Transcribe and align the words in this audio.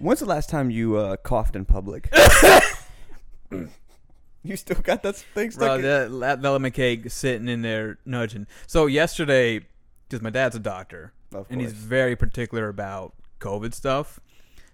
When's 0.00 0.20
the 0.20 0.26
last 0.26 0.48
time 0.48 0.70
you 0.70 0.96
uh, 0.96 1.16
coughed 1.16 1.56
in 1.56 1.64
public? 1.64 2.12
you 3.50 4.56
still 4.56 4.80
got 4.80 5.02
that 5.02 5.16
thing 5.16 5.50
stuck? 5.50 5.60
Bro, 5.60 5.74
in- 5.76 5.82
that, 5.82 6.20
that 6.20 6.38
Velvet 6.40 6.72
McCaig 6.72 7.10
sitting 7.10 7.48
in 7.48 7.62
there 7.62 7.98
nudging. 8.04 8.46
So 8.66 8.86
yesterday, 8.86 9.60
because 10.08 10.22
my 10.22 10.30
dad's 10.30 10.56
a 10.56 10.60
doctor, 10.60 11.12
and 11.50 11.60
he's 11.60 11.72
very 11.72 12.16
particular 12.16 12.68
about 12.68 13.14
COVID 13.40 13.74
stuff. 13.74 14.20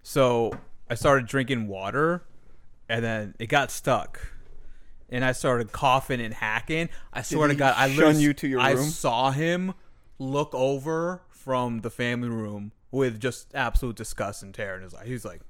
So 0.02 0.52
I 0.90 0.95
started 0.95 1.27
drinking 1.27 1.68
water, 1.68 2.22
and 2.88 3.04
then 3.04 3.34
it 3.38 3.46
got 3.46 3.70
stuck, 3.70 4.32
and 5.09 5.25
I 5.25 5.32
started 5.32 5.72
coughing 5.72 6.20
and 6.20 6.34
hacking. 6.34 6.91
I 7.12 7.22
swear 7.22 7.48
to 7.48 7.54
God, 7.54 7.75
I 7.77 7.88
shun 7.88 7.96
literally, 7.96 8.22
you 8.22 8.34
to 8.34 8.48
your 8.48 8.61
I 8.61 8.72
room? 8.72 8.84
saw 8.88 9.30
him 9.30 9.75
look 10.18 10.54
over 10.54 11.22
from 11.30 11.80
the 11.80 11.91
family 11.91 12.29
room 12.29 12.72
with 12.95 13.20
just 13.20 13.54
absolute 13.54 13.96
disgust 13.96 14.42
and 14.42 14.54
terror 14.54 14.77
in 14.77 14.82
his 14.82 14.95
eye. 14.95 15.04
He's 15.04 15.24
like, 15.24 15.40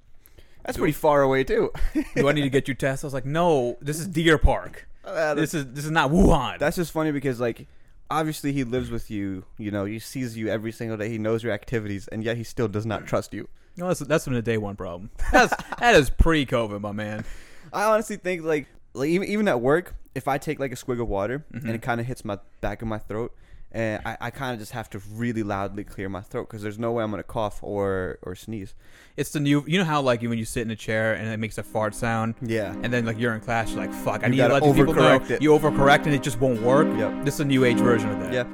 That's 0.64 0.78
pretty 0.78 0.92
far 0.92 1.22
away 1.22 1.44
too. 1.44 1.70
"Do 2.16 2.28
I 2.28 2.32
need 2.32 2.42
to 2.42 2.50
get 2.50 2.68
you 2.68 2.74
tested?" 2.74 3.04
I 3.04 3.08
was 3.08 3.14
like, 3.14 3.26
"No, 3.26 3.76
this 3.80 3.98
is 4.00 4.06
Deer 4.08 4.38
Park. 4.38 4.88
Uh, 5.04 5.34
This 5.34 5.52
is 5.52 5.66
this 5.72 5.84
is 5.84 5.90
not 5.90 6.10
Wuhan." 6.10 6.58
That's 6.58 6.76
just 6.76 6.90
funny 6.90 7.12
because 7.12 7.38
like 7.38 7.66
obviously 8.10 8.52
he 8.52 8.64
lives 8.64 8.90
with 8.90 9.10
you, 9.10 9.44
you 9.58 9.70
know, 9.70 9.84
he 9.84 9.98
sees 9.98 10.34
you 10.36 10.48
every 10.48 10.72
single 10.72 10.96
day, 10.96 11.10
he 11.10 11.18
knows 11.18 11.42
your 11.42 11.52
activities, 11.52 12.08
and 12.08 12.24
yet 12.24 12.38
he 12.38 12.44
still 12.44 12.68
does 12.68 12.86
not 12.86 13.06
trust 13.06 13.34
you. 13.34 13.46
No, 13.76 13.88
that's 13.88 14.00
that's 14.00 14.24
been 14.24 14.34
a 14.34 14.40
day 14.42 14.56
one 14.56 14.76
problem. 14.76 15.10
That's 15.32 15.52
that 15.80 15.94
is 15.96 16.08
pre-COVID, 16.08 16.80
my 16.80 16.92
man. 16.92 17.24
I 17.72 17.84
honestly 17.84 18.16
think 18.16 18.44
like 18.44 18.66
like 18.94 19.10
even 19.10 19.28
even 19.28 19.46
at 19.48 19.60
work, 19.60 19.94
if 20.14 20.26
I 20.28 20.38
take 20.38 20.58
like 20.58 20.72
a 20.72 20.76
swig 20.76 21.00
of 21.00 21.08
water 21.08 21.44
Mm-hmm. 21.52 21.66
and 21.66 21.74
it 21.74 21.82
kind 21.82 22.00
of 22.00 22.06
hits 22.06 22.24
my 22.24 22.38
back 22.62 22.80
of 22.82 22.88
my 22.88 22.98
throat, 22.98 23.34
and 23.74 24.00
I, 24.06 24.16
I 24.20 24.30
kind 24.30 24.54
of 24.54 24.60
just 24.60 24.72
have 24.72 24.88
to 24.90 25.00
really 25.12 25.42
loudly 25.42 25.82
clear 25.84 26.08
my 26.08 26.20
throat 26.20 26.46
because 26.48 26.62
there's 26.62 26.78
no 26.78 26.92
way 26.92 27.02
I'm 27.02 27.10
gonna 27.10 27.22
cough 27.24 27.58
or 27.62 28.18
or 28.22 28.34
sneeze. 28.34 28.74
It's 29.16 29.30
the 29.32 29.40
new. 29.40 29.64
You 29.66 29.78
know 29.78 29.84
how 29.84 30.00
like 30.00 30.22
when 30.22 30.38
you 30.38 30.44
sit 30.44 30.62
in 30.62 30.70
a 30.70 30.76
chair 30.76 31.14
and 31.14 31.28
it 31.28 31.38
makes 31.38 31.58
a 31.58 31.62
fart 31.62 31.94
sound, 31.94 32.36
Yeah. 32.40 32.72
and 32.82 32.92
then 32.92 33.04
like 33.04 33.18
you're 33.18 33.34
in 33.34 33.40
class, 33.40 33.70
you're 33.72 33.80
like, 33.80 33.92
"Fuck, 33.92 34.22
I 34.22 34.26
You 34.26 34.30
need 34.30 34.36
to 34.36 34.42
gotta 34.44 34.54
let 34.54 34.62
these 34.62 34.74
people 34.74 34.94
know." 34.94 35.18
overcorrect 35.18 35.30
it. 35.30 35.42
You 35.42 35.50
overcorrect 35.50 36.06
and 36.06 36.14
it 36.14 36.22
just 36.22 36.40
won't 36.40 36.62
work. 36.62 36.86
Yep. 36.96 37.24
This 37.24 37.34
is 37.34 37.40
a 37.40 37.44
new 37.44 37.64
age 37.64 37.78
version 37.78 38.10
of 38.10 38.20
that. 38.20 38.32
Yeah. 38.32 38.44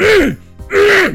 I 0.00 1.14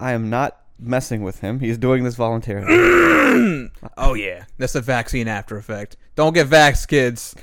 am 0.00 0.30
not 0.30 0.58
messing 0.78 1.22
with 1.22 1.40
him. 1.40 1.60
He's 1.60 1.76
doing 1.76 2.04
this 2.04 2.14
voluntarily. 2.14 3.70
Oh 3.96 4.14
yeah, 4.14 4.44
that's 4.58 4.74
a 4.74 4.80
vaccine 4.80 5.28
after 5.28 5.56
effect. 5.58 5.96
Don't 6.14 6.32
get 6.32 6.48
vax, 6.48 6.88
kids. 6.88 7.34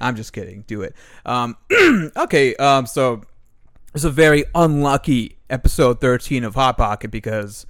I'm 0.00 0.14
just 0.14 0.32
kidding. 0.32 0.64
Do 0.66 0.82
it. 0.82 0.94
Um, 1.24 1.56
okay. 2.16 2.54
Um, 2.56 2.86
so 2.86 3.22
it's 3.94 4.04
a 4.04 4.10
very 4.10 4.44
unlucky 4.54 5.38
episode 5.48 6.00
13 6.00 6.44
of 6.44 6.54
Hot 6.54 6.76
Pocket 6.76 7.10
because 7.10 7.64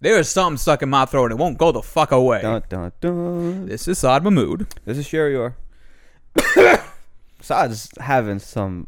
there 0.00 0.18
is 0.18 0.28
something 0.28 0.58
stuck 0.58 0.82
in 0.82 0.90
my 0.90 1.06
throat 1.06 1.32
and 1.32 1.32
it 1.32 1.42
won't 1.42 1.56
go 1.56 1.72
the 1.72 1.82
fuck 1.82 2.12
away. 2.12 2.42
dun, 2.42 2.62
dun, 2.68 2.92
dun. 3.00 3.66
This 3.66 3.88
is 3.88 3.98
Saad 3.98 4.22
Mahmood. 4.22 4.66
This 4.84 4.98
is 4.98 5.06
Sherior. 5.06 5.56
Saad's 7.40 7.90
having 7.98 8.38
some 8.38 8.86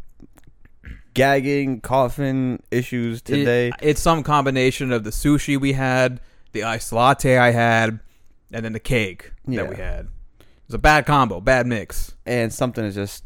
gagging, 1.15 1.81
coughing 1.81 2.63
issues 2.71 3.23
today. 3.23 3.69
It- 3.69 3.75
it's 3.81 4.01
some 4.01 4.23
combination 4.23 4.93
of 4.93 5.05
the 5.05 5.11
sushi 5.11 5.59
we 5.61 5.73
had, 5.73 6.21
the 6.53 6.65
iced 6.65 6.93
latte 6.93 7.37
I 7.39 7.51
had, 7.51 8.01
and 8.53 8.65
then 8.65 8.73
the 8.73 8.81
cake 8.81 9.33
Yeah. 9.47 9.63
that 9.63 9.71
we 9.71 9.77
had. 9.77 10.07
It 10.41 10.45
was 10.69 10.75
a 10.75 10.79
bad 10.79 11.07
combo, 11.07 11.41
bad 11.41 11.67
mix. 11.67 12.13
and 12.27 12.53
something 12.53 12.85
is 12.85 12.95
just 12.95 13.25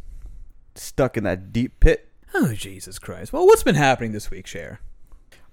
stuck 0.74 1.16
in 1.16 1.24
that 1.24 1.52
deep 1.52 1.78
pit. 1.80 2.08
Oh 2.34 2.52
Jesus 2.54 2.98
Christ! 2.98 3.32
Well, 3.32 3.46
what's 3.46 3.62
been 3.62 3.74
happening 3.74 4.12
this 4.12 4.30
week, 4.30 4.46
Cher? 4.46 4.80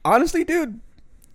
Honestly, 0.03 0.43
dude, 0.43 0.79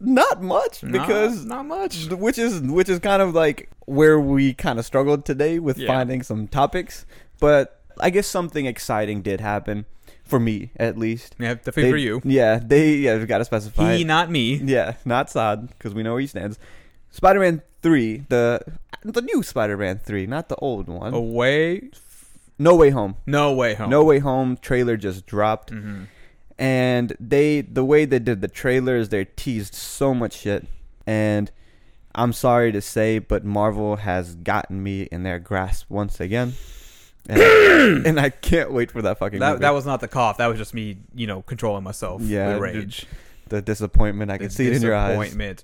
not 0.01 0.43
much 0.43 0.83
Not- 0.83 0.93
because 0.93 1.45
not 1.45 1.67
much. 1.67 2.07
which 2.11 2.37
is 2.39 2.61
which 2.63 2.89
is 2.89 2.99
kind 2.99 3.23
of 3.23 3.34
like 3.34 3.71
where 3.87 4.19
we 4.19 4.55
kind 4.55 4.78
of 4.78 4.84
struggled 4.87 5.25
today 5.25 5.59
with 5.59 5.78
Yeah. 5.78 5.87
finding 5.89 6.23
some 6.23 6.49
topics. 6.49 7.07
But 7.39 7.81
I 8.01 8.11
guess 8.11 8.27
something 8.27 8.67
exciting 8.67 9.23
did 9.23 9.41
happen 9.41 9.84
for 10.27 10.41
me, 10.41 10.71
at 10.77 10.99
least. 10.99 11.37
Yeah, 11.39 11.55
definitely 11.55 11.91
for 11.91 11.97
you. 11.97 12.21
Yeah, 12.25 12.59
they 12.63 12.97
yeah, 12.97 13.19
got 13.25 13.39
to 13.39 13.45
specify. 13.45 13.95
He, 13.95 14.03
it. 14.03 14.07
not 14.07 14.31
me. 14.31 14.57
Yeah, 14.57 14.95
not 15.05 15.31
Saad 15.31 15.69
because 15.69 15.95
we 15.95 16.03
know 16.03 16.13
where 16.13 16.21
he 16.21 16.27
stands. 16.27 16.59
Spider-Man 17.11 17.63
three, 17.83 18.25
the 18.29 18.61
the 19.03 19.23
new 19.23 19.43
Spider-Man 19.43 20.01
three, 20.05 20.27
not 20.27 20.49
the 20.49 20.57
old 20.57 20.89
one. 20.89 21.15
Away? 21.15 21.91
No 22.59 22.75
Way 22.75 22.91
Home. 22.91 23.17
No 23.27 23.53
way 23.53 23.75
home. 23.75 23.91
No 23.91 24.03
Way 24.03 24.19
Home 24.19 24.57
trailer 24.57 24.97
just 24.97 25.27
dropped, 25.27 25.71
hmm 25.71 26.05
and 26.59 27.15
they 27.21 27.61
the 27.61 27.85
way 27.85 28.05
they 28.05 28.19
did 28.19 28.41
the 28.41 28.49
trailers, 28.49 29.11
they 29.11 29.25
teased 29.25 29.75
so 29.75 30.15
much 30.15 30.39
shit, 30.39 30.67
and 31.07 31.51
I'm 32.15 32.33
sorry 32.33 32.73
to 32.73 32.81
say, 32.81 33.19
but 33.19 33.45
Marvel 33.45 33.97
has 33.97 34.37
gotten 34.37 34.83
me 34.83 35.03
in 35.13 35.23
their 35.23 35.39
grasp 35.39 35.91
once 35.91 36.19
again, 36.19 36.55
and, 37.29 38.07
and 38.07 38.21
I 38.21 38.31
can't 38.31 38.73
wait 38.73 38.91
for 38.91 39.03
that 39.03 39.19
fucking 39.19 39.39
That, 39.41 39.51
movie. 39.53 39.61
that 39.63 39.71
was 39.75 39.87
not 39.87 40.01
the 40.01 40.09
cough. 40.09 40.39
That 40.39 40.47
was 40.47 40.59
just 40.59 40.75
me, 40.75 40.99
you 41.15 41.27
know, 41.27 41.43
controlling 41.43 41.85
myself. 41.85 42.23
Yeah, 42.23 42.53
dude, 42.55 42.63
rage. 42.63 43.07
the 43.49 43.61
disappointment. 43.63 44.31
I 44.31 44.39
can 44.39 44.51
see 44.51 44.67
it 44.67 44.75
in 44.75 44.83
your 44.83 44.95
eyes. 44.95 45.11
disappointment. 45.19 45.63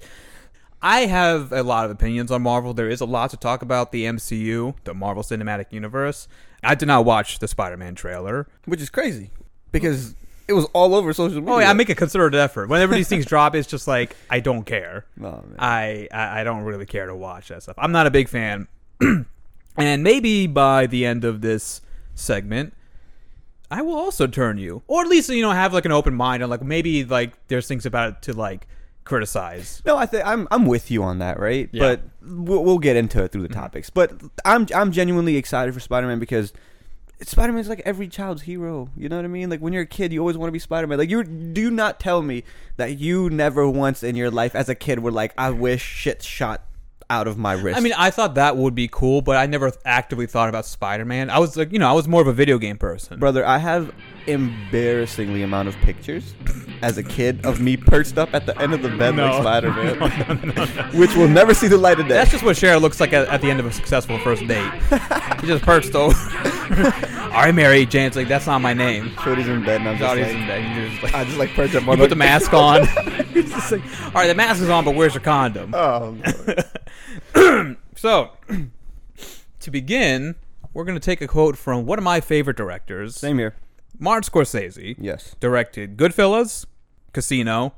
I 0.85 1.01
have 1.07 1.53
a 1.53 1.63
lot 1.63 1.85
of 1.85 1.91
opinions 1.93 2.31
on 2.33 2.43
Marvel. 2.43 2.75
There 2.75 2.89
is 2.91 3.01
a 3.01 3.05
lot 3.07 3.31
to 3.31 3.37
talk 3.37 3.63
about 3.63 3.93
the 3.93 4.05
MCU, 4.05 4.75
the 4.85 4.93
Marvel 4.95 5.23
Cinematic 5.23 5.67
Universe. 5.71 6.27
I 6.65 6.75
did 6.75 6.87
not 6.87 7.05
watch 7.05 7.39
the 7.39 7.47
Spider-Man 7.49 7.95
trailer. 7.95 8.49
which 8.65 8.81
is 8.81 8.91
crazy 8.91 9.31
because 9.71 10.17
it 10.49 10.55
was 10.55 10.65
all 10.73 10.95
over 10.97 11.13
social 11.13 11.39
media. 11.41 11.55
Oh, 11.55 11.59
yeah, 11.61 11.71
I 11.71 11.73
make 11.73 11.89
a 11.89 11.95
concerted 11.95 12.39
effort. 12.39 12.69
Whenever 12.69 12.95
these 12.97 13.09
things 13.09 13.25
drop, 13.27 13.55
it's 13.55 13.69
just 13.69 13.87
like 13.87 14.17
I 14.29 14.41
don't 14.41 14.65
care. 14.65 15.07
Oh, 15.21 15.31
man. 15.47 15.55
I, 15.59 16.09
I 16.13 16.41
I 16.41 16.45
don't 16.45 16.63
really 16.65 16.87
care 16.87 17.07
to 17.07 17.15
watch 17.15 17.49
that 17.49 17.63
stuff. 17.63 17.77
I'm 17.79 17.93
not 17.93 18.09
a 18.09 18.11
big 18.11 18.29
fan. 18.29 18.67
and 19.77 20.03
maybe 20.03 20.47
by 20.47 20.87
the 20.87 21.07
end 21.07 21.25
of 21.25 21.41
this 21.41 21.81
segment, 22.15 22.75
I 23.71 23.81
will 23.83 23.97
also 23.97 24.27
turn 24.27 24.59
you, 24.59 24.83
or 24.87 25.03
at 25.03 25.09
least 25.09 25.31
you 25.31 25.43
know 25.43 25.51
have 25.51 25.73
like 25.73 25.87
an 25.87 25.93
open 25.93 26.15
mind 26.15 26.43
on 26.43 26.51
like 26.51 26.63
maybe 26.63 27.05
like 27.05 27.33
there's 27.49 27.67
things 27.67 27.87
about 27.87 28.09
it 28.11 28.23
to 28.23 28.35
like 28.35 28.67
criticize. 29.05 29.83
No, 29.87 29.97
I 29.97 30.07
think 30.07 30.27
I'm 30.27 30.47
I'm 30.51 30.67
with 30.67 30.91
you 30.91 31.03
on 31.03 31.19
that, 31.21 31.41
right? 31.41 31.69
Yeah. 31.73 31.81
But 31.81 32.03
we'll, 32.23 32.63
we'll 32.65 32.79
get 32.79 32.97
into 32.97 33.23
it 33.23 33.33
through 33.33 33.43
the 33.43 33.49
mm-hmm. 33.49 33.61
topics. 33.61 33.91
But 33.91 34.13
I'm 34.45 34.67
I'm 34.75 34.93
genuinely 34.93 35.37
excited 35.37 35.73
for 35.73 35.81
Spider-Man 35.81 36.19
because 36.19 36.53
Spider-Man's 37.23 37.69
like 37.69 37.81
every 37.85 38.09
child's 38.09 38.43
hero. 38.43 38.91
You 38.97 39.09
know 39.09 39.17
what 39.17 39.25
I 39.25 39.29
mean? 39.29 39.49
Like 39.49 39.61
when 39.61 39.73
you're 39.73 39.83
a 39.83 39.87
kid, 39.87 40.13
you 40.13 40.21
always 40.21 40.37
want 40.37 40.49
to 40.49 40.53
be 40.53 40.59
Spider-Man. 40.59 40.99
Like 40.99 41.11
you 41.11 41.25
do 41.25 41.71
not 41.71 41.99
tell 41.99 42.21
me 42.21 42.45
that 42.77 42.99
you 42.99 43.31
never 43.31 43.69
once 43.69 44.03
in 44.03 44.17
your 44.17 44.31
life 44.31 44.55
as 44.55 44.69
a 44.69 44.75
kid 44.75 44.99
were 44.99 45.13
like, 45.13 45.33
I 45.39 45.51
wish 45.51 45.83
shit 45.83 46.23
shot 46.23 46.63
out 47.11 47.27
of 47.27 47.39
my 47.39 47.53
wrist. 47.53 47.77
I 47.77 47.81
mean, 47.81 47.95
I 47.97 48.11
thought 48.11 48.35
that 48.37 48.57
would 48.57 48.75
be 48.75 48.89
cool, 48.89 49.23
but 49.23 49.37
I 49.37 49.47
never 49.47 49.73
actively 49.85 50.27
thought 50.27 50.49
about 50.49 50.67
Spider-Man. 50.67 51.31
I 51.31 51.39
was 51.39 51.57
like, 51.57 51.73
you 51.73 51.79
know, 51.79 51.89
I 51.89 51.93
was 51.93 52.09
more 52.09 52.21
of 52.21 52.27
a 52.27 52.33
video 52.33 52.59
game 52.59 52.79
person. 52.79 53.19
brother, 53.19 53.47
I 53.47 53.59
have 53.59 53.93
embarrassingly 54.27 55.43
amount 55.43 55.69
of 55.69 55.77
pictures 55.79 56.35
as 56.83 56.99
a 56.99 57.03
kid 57.03 57.45
of 57.45 57.61
me 57.61 57.77
perched 57.77 58.19
up 58.19 58.33
at 58.35 58.47
the 58.47 58.59
end 58.61 58.75
of 58.75 58.83
the 58.83 58.89
bed 58.91 59.15
No. 59.15 59.27
like 59.27 59.41
Spider-Man, 59.43 60.51
which 60.95 61.15
will 61.15 61.29
never 61.29 61.55
see 61.55 61.69
the 61.69 61.79
light 61.79 62.01
of 62.01 62.09
day. 62.09 62.15
That's 62.15 62.31
just 62.31 62.45
what 62.45 62.57
Cher 62.57 62.79
looks 62.79 63.01
like 63.01 63.13
at, 63.13 63.29
at 63.29 63.41
the 63.41 63.51
end 63.51 63.61
of 63.61 63.67
a 63.67 63.73
successful 63.73 64.19
first 64.19 64.47
date. 64.47 64.73
he 65.41 65.47
just 65.47 65.63
perched 65.65 65.95
over. 65.95 66.15
All 67.33 67.39
right, 67.39 67.55
Mary 67.55 67.87
Jane's 67.87 68.17
like, 68.17 68.29
that's 68.29 68.47
not 68.47 68.61
my 68.61 68.75
name. 68.75 69.13
Shorty's 69.23 69.49
in 69.49 69.65
bed 69.65 69.81
and 69.81 69.89
I'm 69.91 69.99
just 69.99 70.09
Shorty's 70.09 70.27
like, 70.27 70.37
in 70.43 70.47
bed. 70.47 70.77
You 70.77 70.91
just, 70.91 71.03
like, 71.03 71.15
I 71.15 71.25
just 71.25 71.39
like 71.39 71.51
perch 71.51 71.75
up 71.75 71.83
you 71.87 71.97
put 71.97 72.11
the 72.11 72.17
mask 72.17 72.53
on. 72.53 72.81
It's 73.35 73.51
just 73.51 73.73
like, 73.73 73.83
all 74.07 74.13
right, 74.13 74.27
the 74.27 74.35
mask 74.35 74.63
is 74.63 74.69
on, 74.69 74.85
but 74.85 74.95
where's 74.95 75.15
your 75.15 75.23
condom? 75.23 75.75
Oh, 75.75 76.17
So, 77.97 78.31
to 79.61 79.71
begin, 79.71 80.35
we're 80.75 80.85
going 80.85 80.99
to 80.99 81.05
take 81.05 81.21
a 81.21 81.29
quote 81.29 81.57
from 81.57 81.87
one 81.87 81.99
of 81.99 82.05
my 82.05 82.21
favorite 82.21 82.57
directors, 82.57 83.15
same 83.17 83.39
here. 83.39 83.55
Martin 83.99 84.31
Scorsese. 84.31 84.97
Yes. 84.99 85.37
Directed 85.41 85.97
Goodfellas, 85.97 86.67
Casino, 87.13 87.75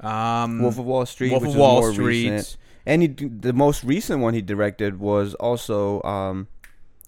um, 0.00 0.60
Wolf 0.62 0.78
of 0.78 0.84
Wall 0.84 1.06
Street. 1.06 1.30
Wolf 1.30 1.44
of 1.44 1.54
Wall 1.56 1.92
Street. 1.92 2.30
recent. 2.30 2.56
And 2.84 3.02
he, 3.02 3.08
the 3.08 3.52
most 3.52 3.84
recent 3.84 4.20
one 4.20 4.34
he 4.34 4.42
directed 4.42 4.98
was 4.98 5.34
also. 5.34 6.02
Um, 6.02 6.48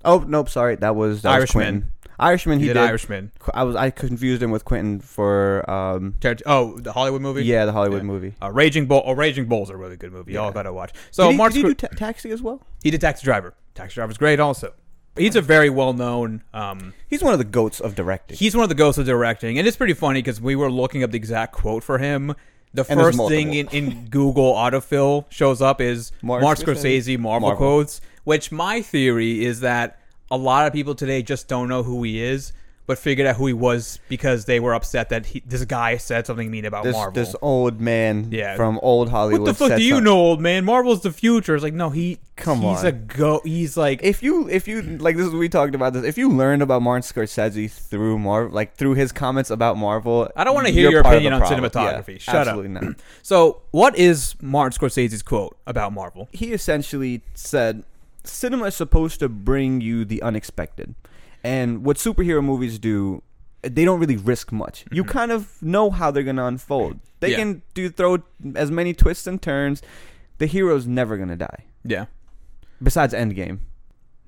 oh 0.04 0.18
nope, 0.26 0.48
sorry, 0.48 0.76
that 0.76 0.94
was 0.94 1.22
that 1.22 1.32
Irishman. 1.32 1.62
Quentin. 1.62 1.90
Irishman. 2.20 2.58
He, 2.60 2.66
He 2.66 2.68
did 2.68 2.74
did. 2.74 2.88
Irishman. 2.88 3.32
I 3.52 3.64
was 3.64 3.74
I 3.74 3.90
confused 3.90 4.40
him 4.40 4.52
with 4.52 4.64
Quentin 4.64 5.00
for 5.00 5.68
um. 5.68 6.14
Oh, 6.46 6.78
the 6.78 6.92
Hollywood 6.92 7.22
movie. 7.22 7.44
Yeah, 7.44 7.64
the 7.64 7.72
Hollywood 7.72 8.02
Yeah. 8.02 8.06
movie. 8.06 8.34
Uh, 8.40 8.52
Raging 8.52 8.86
Bull. 8.86 9.02
Oh, 9.04 9.12
Raging 9.14 9.46
Bull's 9.46 9.68
a 9.70 9.76
really 9.76 9.96
good 9.96 10.12
movie. 10.12 10.32
Y'all 10.34 10.46
Yeah. 10.46 10.52
gotta 10.52 10.72
watch. 10.72 10.92
So 11.10 11.24
did 11.24 11.32
he, 11.32 11.36
Martin 11.38 11.56
did 11.62 11.68
he 11.68 11.74
do 11.74 11.88
ta- 11.88 11.96
Taxi 11.96 12.30
as 12.30 12.40
well? 12.40 12.62
he 12.84 12.92
did 12.92 13.00
Taxi 13.00 13.24
Driver. 13.24 13.54
Taxi 13.74 13.94
Driver's 13.96 14.16
great 14.18 14.38
also. 14.38 14.72
He's 15.16 15.36
a 15.36 15.40
very 15.42 15.70
well 15.70 15.92
known. 15.92 16.42
Um, 16.52 16.92
He's 17.08 17.22
one 17.22 17.32
of 17.32 17.38
the 17.38 17.44
goats 17.44 17.80
of 17.80 17.94
directing. 17.94 18.36
he's 18.36 18.54
one 18.56 18.64
of 18.64 18.68
the 18.68 18.74
goats 18.74 18.98
of 18.98 19.06
directing, 19.06 19.58
and 19.58 19.66
it's 19.68 19.76
pretty 19.76 19.94
funny 19.94 20.20
because 20.20 20.40
we 20.40 20.56
were 20.56 20.70
looking 20.70 21.02
up 21.04 21.10
the 21.12 21.16
exact 21.16 21.52
quote 21.52 21.84
for 21.84 21.98
him, 21.98 22.34
the 22.72 22.84
And 22.88 22.98
first 23.00 23.18
thing 23.28 23.54
in, 23.54 23.68
in 23.68 24.06
Google 24.10 24.52
autofill 24.54 25.26
shows 25.28 25.62
up 25.62 25.80
is 25.80 26.10
Mark 26.22 26.42
Mark, 26.42 26.58
Scorsese, 26.58 27.16
Scorsese 27.16 27.18
Marvel, 27.18 27.48
Marvel. 27.50 27.56
quotes. 27.58 28.00
Which 28.24 28.50
my 28.50 28.82
theory 28.82 29.44
is 29.44 29.60
that 29.60 30.00
a 30.30 30.36
lot 30.36 30.66
of 30.66 30.72
people 30.72 30.94
today 30.96 31.22
just 31.22 31.46
don't 31.46 31.68
know 31.68 31.82
who 31.84 32.02
he 32.02 32.20
is, 32.20 32.52
but 32.86 32.98
figured 32.98 33.26
out 33.26 33.36
who 33.36 33.46
he 33.46 33.52
was 33.54 33.98
because 34.08 34.44
they 34.44 34.60
were 34.60 34.74
upset 34.74 35.08
that 35.08 35.24
he, 35.26 35.42
this 35.46 35.64
guy 35.64 35.96
said 35.96 36.26
something 36.26 36.50
mean 36.50 36.64
about 36.66 36.84
This 36.84 36.92
Marvel. 36.92 37.12
this 37.14 37.34
old 37.40 37.80
man 37.80 38.28
Yeah. 38.30 38.56
from 38.56 38.78
old 38.82 39.08
Hollywood. 39.08 39.40
what 39.40 39.46
the 39.46 39.54
fuck 39.68 39.78
do 39.78 39.82
you 39.82 40.00
know, 40.02 40.16
old 40.18 40.40
man? 40.40 40.64
Marvel's 40.66 41.00
the 41.02 41.10
future. 41.10 41.54
It's 41.54 41.64
like 41.64 41.72
no, 41.74 41.90
he 41.90 42.18
Come 42.36 42.60
he's 42.62 42.80
on. 42.80 42.86
a 42.86 42.92
go. 42.92 43.40
He's 43.44 43.76
like 43.76 44.00
If 44.02 44.22
you 44.22 44.48
if 44.48 44.66
you 44.68 44.82
like 44.82 45.16
this 45.16 45.26
is 45.28 45.32
we 45.32 45.48
talked 45.48 45.74
about 45.74 45.92
this. 45.94 46.04
If 46.04 46.18
you 46.18 46.28
learned 46.30 46.62
about 46.62 46.82
Martin 46.82 47.02
Scorsese 47.02 47.70
through 47.70 48.18
Marvel, 48.18 48.52
like 48.52 48.74
through 48.76 48.94
his 48.94 49.12
comments 49.12 49.50
about 49.50 49.78
Marvel, 49.78 50.28
I 50.36 50.44
don't 50.44 50.54
wanna 50.54 50.70
hear 50.70 50.90
your 50.90 51.02
part 51.02 51.16
of 51.16 51.22
the 51.22 51.28
opinion 51.28 51.42
on 51.42 51.48
problem. 51.48 51.70
cinematography. 51.70 52.26
Yeah, 52.26 52.32
Shut 52.32 52.48
up. 52.48 52.64
not. 52.64 52.96
so. 53.22 53.62
What 53.70 53.96
is 53.96 54.34
Martin 54.42 54.78
Scorsese's 54.78 55.22
quote 55.22 55.56
about 55.66 55.92
Marvel? 55.92 56.28
he 56.32 56.52
essentially 56.52 57.22
said 57.34 57.82
cinema 58.24 58.66
is 58.66 58.74
supposed 58.74 59.20
to 59.20 59.28
bring 59.28 59.80
you 59.80 60.04
the 60.04 60.20
unexpected 60.22 60.94
and 61.44 61.84
what 61.84 61.96
superhero 61.96 62.42
movies 62.42 62.78
do 62.78 63.22
they 63.62 63.84
don't 63.84 64.00
really 64.00 64.16
risk 64.16 64.50
much 64.50 64.84
you 64.90 65.02
mm-hmm. 65.02 65.12
kind 65.12 65.30
of 65.30 65.62
know 65.62 65.90
how 65.90 66.10
they're 66.10 66.22
going 66.22 66.36
to 66.36 66.44
unfold 66.44 66.98
they 67.20 67.30
Yeah. 67.30 67.36
can 67.36 67.62
do 67.74 67.88
throw 67.88 68.22
as 68.56 68.70
many 68.70 68.92
twists 68.92 69.26
and 69.26 69.40
turns 69.40 69.82
the 70.38 70.46
hero's 70.46 70.86
never 70.86 71.16
going 71.16 71.28
to 71.28 71.36
die 71.36 71.64
Yeah, 71.84 72.06
besides 72.82 73.14
endgame 73.14 73.60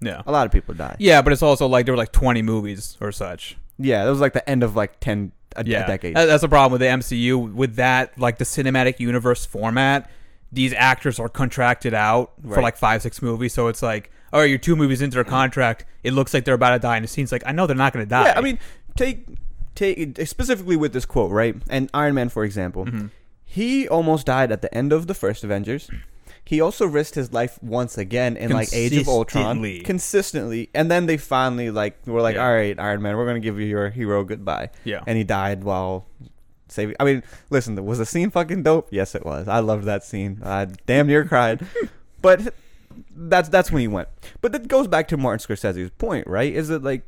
yeah, 0.00 0.22
a 0.26 0.30
lot 0.30 0.46
of 0.46 0.52
people 0.52 0.74
die 0.74 0.96
yeah. 0.98 1.22
But 1.22 1.32
it's 1.32 1.42
also 1.42 1.66
like 1.66 1.86
there 1.86 1.94
were 1.94 1.98
like 1.98 2.12
twenty 2.12 2.42
movies 2.42 2.98
or 3.00 3.10
such. 3.12 3.56
yeah 3.78 4.04
that 4.04 4.10
was 4.10 4.20
like 4.20 4.34
the 4.34 4.48
end 4.48 4.62
of 4.62 4.76
like 4.76 5.00
10 5.00 5.32
a, 5.56 5.60
a 5.60 5.64
decade 5.64 6.14
That's 6.14 6.42
the 6.42 6.48
problem 6.48 6.72
with 6.72 6.80
the 6.82 6.86
MCU. 6.86 7.52
With 7.54 7.76
that, 7.76 8.18
like 8.18 8.36
the 8.38 8.44
cinematic 8.44 9.00
universe 9.00 9.46
format, 9.46 10.10
these 10.52 10.72
actors 10.74 11.18
are 11.18 11.28
contracted 11.28 11.94
out 11.94 12.32
for 12.46 12.60
like 12.62 12.76
five, 12.76 13.02
six 13.02 13.22
movies. 13.22 13.54
So 13.54 13.68
it's 13.68 13.82
like, 13.82 14.10
all 14.32 14.40
right, 14.40 14.48
you're 14.50 14.58
two 14.58 14.76
movies 14.76 15.00
into 15.02 15.14
their 15.14 15.24
contract. 15.24 15.84
It 16.02 16.12
looks 16.12 16.32
like 16.34 16.44
they're 16.44 16.54
about 16.54 16.70
to 16.70 16.78
die, 16.78 16.96
and 16.96 17.04
the 17.04 17.08
scene's 17.08 17.32
like, 17.32 17.42
I 17.46 17.52
know 17.52 17.66
they're 17.66 17.76
not 17.76 17.92
going 17.92 18.04
to 18.04 18.08
die. 18.10 18.26
yeah 18.26 18.34
i 18.38 18.40
mean 18.40 18.58
take 18.96 19.26
take 19.74 20.18
specifically 20.26 20.76
with 20.76 20.92
this 20.92 21.04
quote 21.04 21.30
right 21.30 21.54
and 21.68 21.90
iron 21.92 22.14
man 22.14 22.28
for 22.28 22.44
example 22.44 22.84
Mm-hmm. 22.86 23.06
He 23.48 23.88
almost 23.88 24.26
died 24.26 24.50
at 24.52 24.60
the 24.60 24.74
end 24.74 24.92
of 24.92 25.06
the 25.06 25.14
first 25.14 25.44
Avengers. 25.44 25.88
He 26.44 26.60
also 26.60 26.84
risked 26.84 27.14
his 27.14 27.32
life 27.32 27.58
once 27.62 27.96
again 27.96 28.36
in 28.36 28.50
like 28.50 28.68
Age 28.72 28.96
of 28.96 29.08
Ultron 29.08 29.56
Consistently. 29.62 29.80
consistently, 29.80 30.70
and 30.74 30.90
then 30.90 31.06
they 31.06 31.16
finally 31.16 31.70
like 31.70 31.96
were 32.06 32.20
like, 32.20 32.34
Yeah. 32.34 32.44
"All 32.46 32.52
right, 32.54 32.78
Iron 32.78 33.02
Man, 33.02 33.16
we're 33.16 33.24
gonna 33.26 33.40
give 33.40 33.58
you 33.58 33.66
your 33.66 33.88
hero 33.90 34.24
goodbye." 34.24 34.70
Yeah. 34.84 35.00
and 35.06 35.16
he 35.16 35.24
died 35.24 35.62
while 35.64 36.06
saving. 36.68 36.96
I 37.00 37.04
mean, 37.04 37.22
listen, 37.48 37.82
was 37.86 37.98
the 37.98 38.04
scene 38.06 38.30
fucking 38.30 38.62
dope? 38.64 38.88
Yes, 38.90 39.14
it 39.14 39.24
was. 39.24 39.46
I 39.48 39.60
loved 39.60 39.84
that 39.84 40.04
scene. 40.04 40.40
I 40.44 40.66
damn 40.84 41.06
near 41.06 41.24
cried, 41.24 41.64
but 42.20 42.52
that's 43.14 43.48
that's 43.48 43.70
when 43.70 43.80
he 43.80 43.88
went. 43.88 44.08
But 44.40 44.52
that 44.52 44.68
goes 44.68 44.88
back 44.88 45.08
to 45.08 45.16
Martin 45.16 45.46
Scorsese's 45.46 45.90
point, 45.98 46.26
right? 46.26 46.52
Is 46.52 46.70
it 46.70 46.82
like 46.82 47.06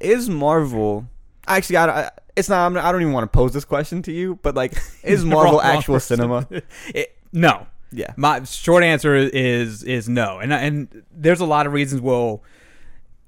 is 0.00 0.28
Marvel 0.28 1.08
actually? 1.46 1.76
I, 1.76 1.86
I 2.06 2.10
it's 2.36 2.48
not. 2.48 2.66
I'm 2.66 2.76
I 2.76 2.92
don't 2.92 3.00
even 3.00 3.12
want 3.12 3.30
to 3.30 3.36
pose 3.36 3.52
this 3.52 3.64
question 3.64 4.02
to 4.02 4.12
you, 4.12 4.38
but 4.42 4.54
like, 4.54 4.74
is 5.02 5.24
Marvel 5.24 5.60
actual 5.60 6.00
cinema? 6.00 6.46
It- 6.94 7.16
no. 7.32 7.66
Yeah. 7.92 8.12
My 8.16 8.42
short 8.44 8.82
answer 8.82 9.14
is 9.14 9.82
is 9.84 10.08
no, 10.08 10.38
and 10.38 10.52
and 10.52 11.02
there's 11.12 11.40
a 11.40 11.46
lot 11.46 11.66
of 11.66 11.72
reasons 11.72 12.00
we'll 12.00 12.42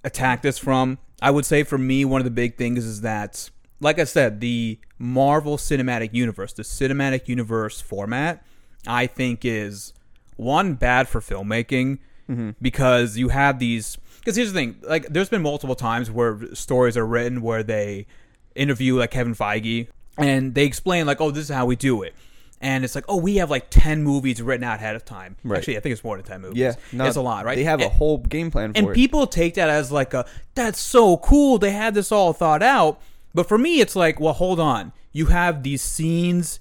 attack 0.05 0.43
this 0.43 0.59
from. 0.59 0.99
I 1.23 1.31
would 1.31 1.47
say 1.47 1.63
for 1.63 1.79
me, 1.79 2.05
one 2.05 2.21
of 2.21 2.25
the 2.25 2.31
big 2.31 2.57
things 2.57 2.85
is 2.85 3.01
that, 3.03 3.51
like 3.81 3.99
I 3.99 4.05
said, 4.05 4.41
the 4.41 4.79
Marvel 4.99 5.57
Cinematic 5.57 6.11
Universe, 6.13 6.53
the 6.53 6.63
cinematic 6.63 7.29
universe 7.29 7.81
format, 7.81 8.45
I 8.87 9.07
think 9.07 9.45
is 9.45 9.93
one 10.39 10.75
bad 10.75 11.09
for 11.09 11.21
filmmaking 11.21 11.99
mm-hmm. 12.29 12.51
because 12.63 13.19
you 13.19 13.29
have 13.29 13.59
these. 13.59 13.99
Because 14.21 14.37
here's 14.37 14.53
the 14.53 14.59
thing: 14.59 14.77
like, 14.83 15.07
there's 15.09 15.29
been 15.29 15.43
multiple 15.43 15.75
times 15.75 16.11
where 16.11 16.55
stories 16.55 16.97
are 16.97 17.07
written 17.07 17.43
where 17.43 17.63
they 17.63 18.07
interview 18.55 18.99
like 18.99 19.11
Kevin 19.11 19.35
Feige 19.35 19.89
and 20.17 20.55
they 20.55 20.65
explain 20.65 21.07
like, 21.07 21.21
oh, 21.21 21.31
this 21.31 21.45
is 21.45 21.55
how 21.55 21.67
we 21.67 21.77
do 21.77 22.03
it. 22.03 22.15
And 22.61 22.85
it's 22.85 22.97
like, 22.97 23.05
oh, 23.09 23.17
we 23.17 23.37
have 23.37 23.51
like 23.51 23.71
ten 23.71 24.03
movies 24.03 24.43
written 24.43 24.65
out 24.65 24.77
ahead 24.77 24.97
of 24.97 25.05
time. 25.05 25.37
Right. 25.45 25.59
Actually, 25.59 25.77
I 25.77 25.81
think 25.81 25.93
it's 25.93 26.03
more 26.03 26.17
than 26.17 26.25
ten 26.25 26.41
movies. 26.41 26.59
Yeah, 26.59 26.75
no, 26.93 27.07
it's 27.07 27.17
a 27.17 27.21
lot, 27.21 27.45
right? 27.45 27.55
They 27.55 27.65
have 27.65 27.81
a 27.81 27.89
whole 27.89 28.19
game 28.19 28.51
plan 28.51 28.73
for 28.73 28.79
and 28.79 28.89
it. 28.89 28.95
people 28.95 29.29
take 29.29 29.55
that 29.55 29.69
as 29.69 29.93
like 29.93 30.13
a 30.13 30.27
that's 30.55 30.81
so 30.81 31.19
cool. 31.19 31.59
They 31.59 31.71
had 31.71 31.95
this 31.95 32.11
all 32.11 32.33
thought 32.33 32.63
out. 32.63 33.01
But 33.33 33.47
for 33.47 33.59
me, 33.59 33.81
it's 33.81 33.95
like, 33.95 34.19
well, 34.19 34.33
hold 34.33 34.59
on. 34.59 34.93
You 35.13 35.27
have 35.27 35.63
these 35.63 35.83
scenes, 35.83 36.59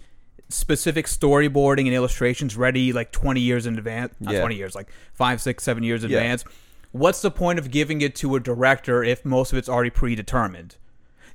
specific 0.49 1.05
storyboarding 1.07 1.85
and 1.85 1.93
illustrations 1.93 2.55
ready 2.55 2.93
like 2.93 3.11
20 3.11 3.39
years 3.41 3.65
in 3.65 3.77
advance. 3.77 4.13
Not 4.19 4.33
Yeah. 4.33 4.39
20 4.41 4.55
years, 4.55 4.75
like 4.75 4.87
five, 5.13 5.41
six, 5.41 5.63
seven 5.63 5.83
years 5.83 6.03
in 6.03 6.09
Yeah. 6.11 6.17
advance. 6.19 6.43
What's 6.91 7.21
the 7.21 7.31
point 7.31 7.59
of 7.59 7.69
giving 7.69 8.01
it 8.01 8.15
to 8.17 8.35
a 8.35 8.39
director 8.39 9.03
if 9.03 9.25
most 9.25 9.51
of 9.51 9.57
it's 9.57 9.69
already 9.69 9.89
predetermined? 9.89 10.75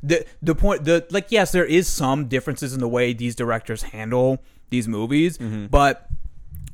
the 0.04 0.26
the 0.42 0.52
point 0.54 0.82
the 0.84 1.06
like 1.10 1.26
yes 1.30 1.52
there 1.52 1.64
is 1.64 1.86
some 1.86 2.26
differences 2.26 2.74
in 2.74 2.80
the 2.80 2.88
way 2.88 3.12
these 3.12 3.36
directors 3.36 3.82
handle 3.94 4.42
these 4.70 4.88
movies 4.88 5.38
Mm-hmm. 5.38 5.66
but 5.66 6.08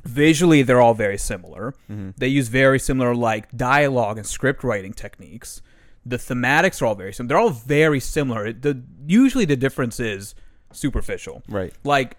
visually 0.03 0.63
they're 0.63 0.81
all 0.81 0.95
very 0.95 1.17
similar 1.17 1.75
Mm-hmm. 1.91 2.11
they 2.17 2.27
use 2.27 2.47
very 2.47 2.79
similar 2.79 3.13
like 3.13 3.55
dialogue 3.55 4.17
and 4.17 4.25
script 4.25 4.63
writing 4.63 4.93
techniques 4.93 5.61
the 6.03 6.17
thematics 6.17 6.81
are 6.81 6.87
all 6.87 6.95
very 6.95 7.13
similar 7.13 7.27
they're 7.27 7.37
all 7.37 7.49
very 7.51 7.99
similar 7.99 8.47
It- 8.47 8.61
the 8.63 8.81
usually 9.05 9.45
the 9.45 9.55
difference 9.57 9.99
is 9.99 10.33
superficial 10.71 11.43
Right. 11.47 11.73
like 11.83 12.17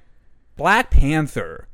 black 0.56 0.91
panther 0.91 1.67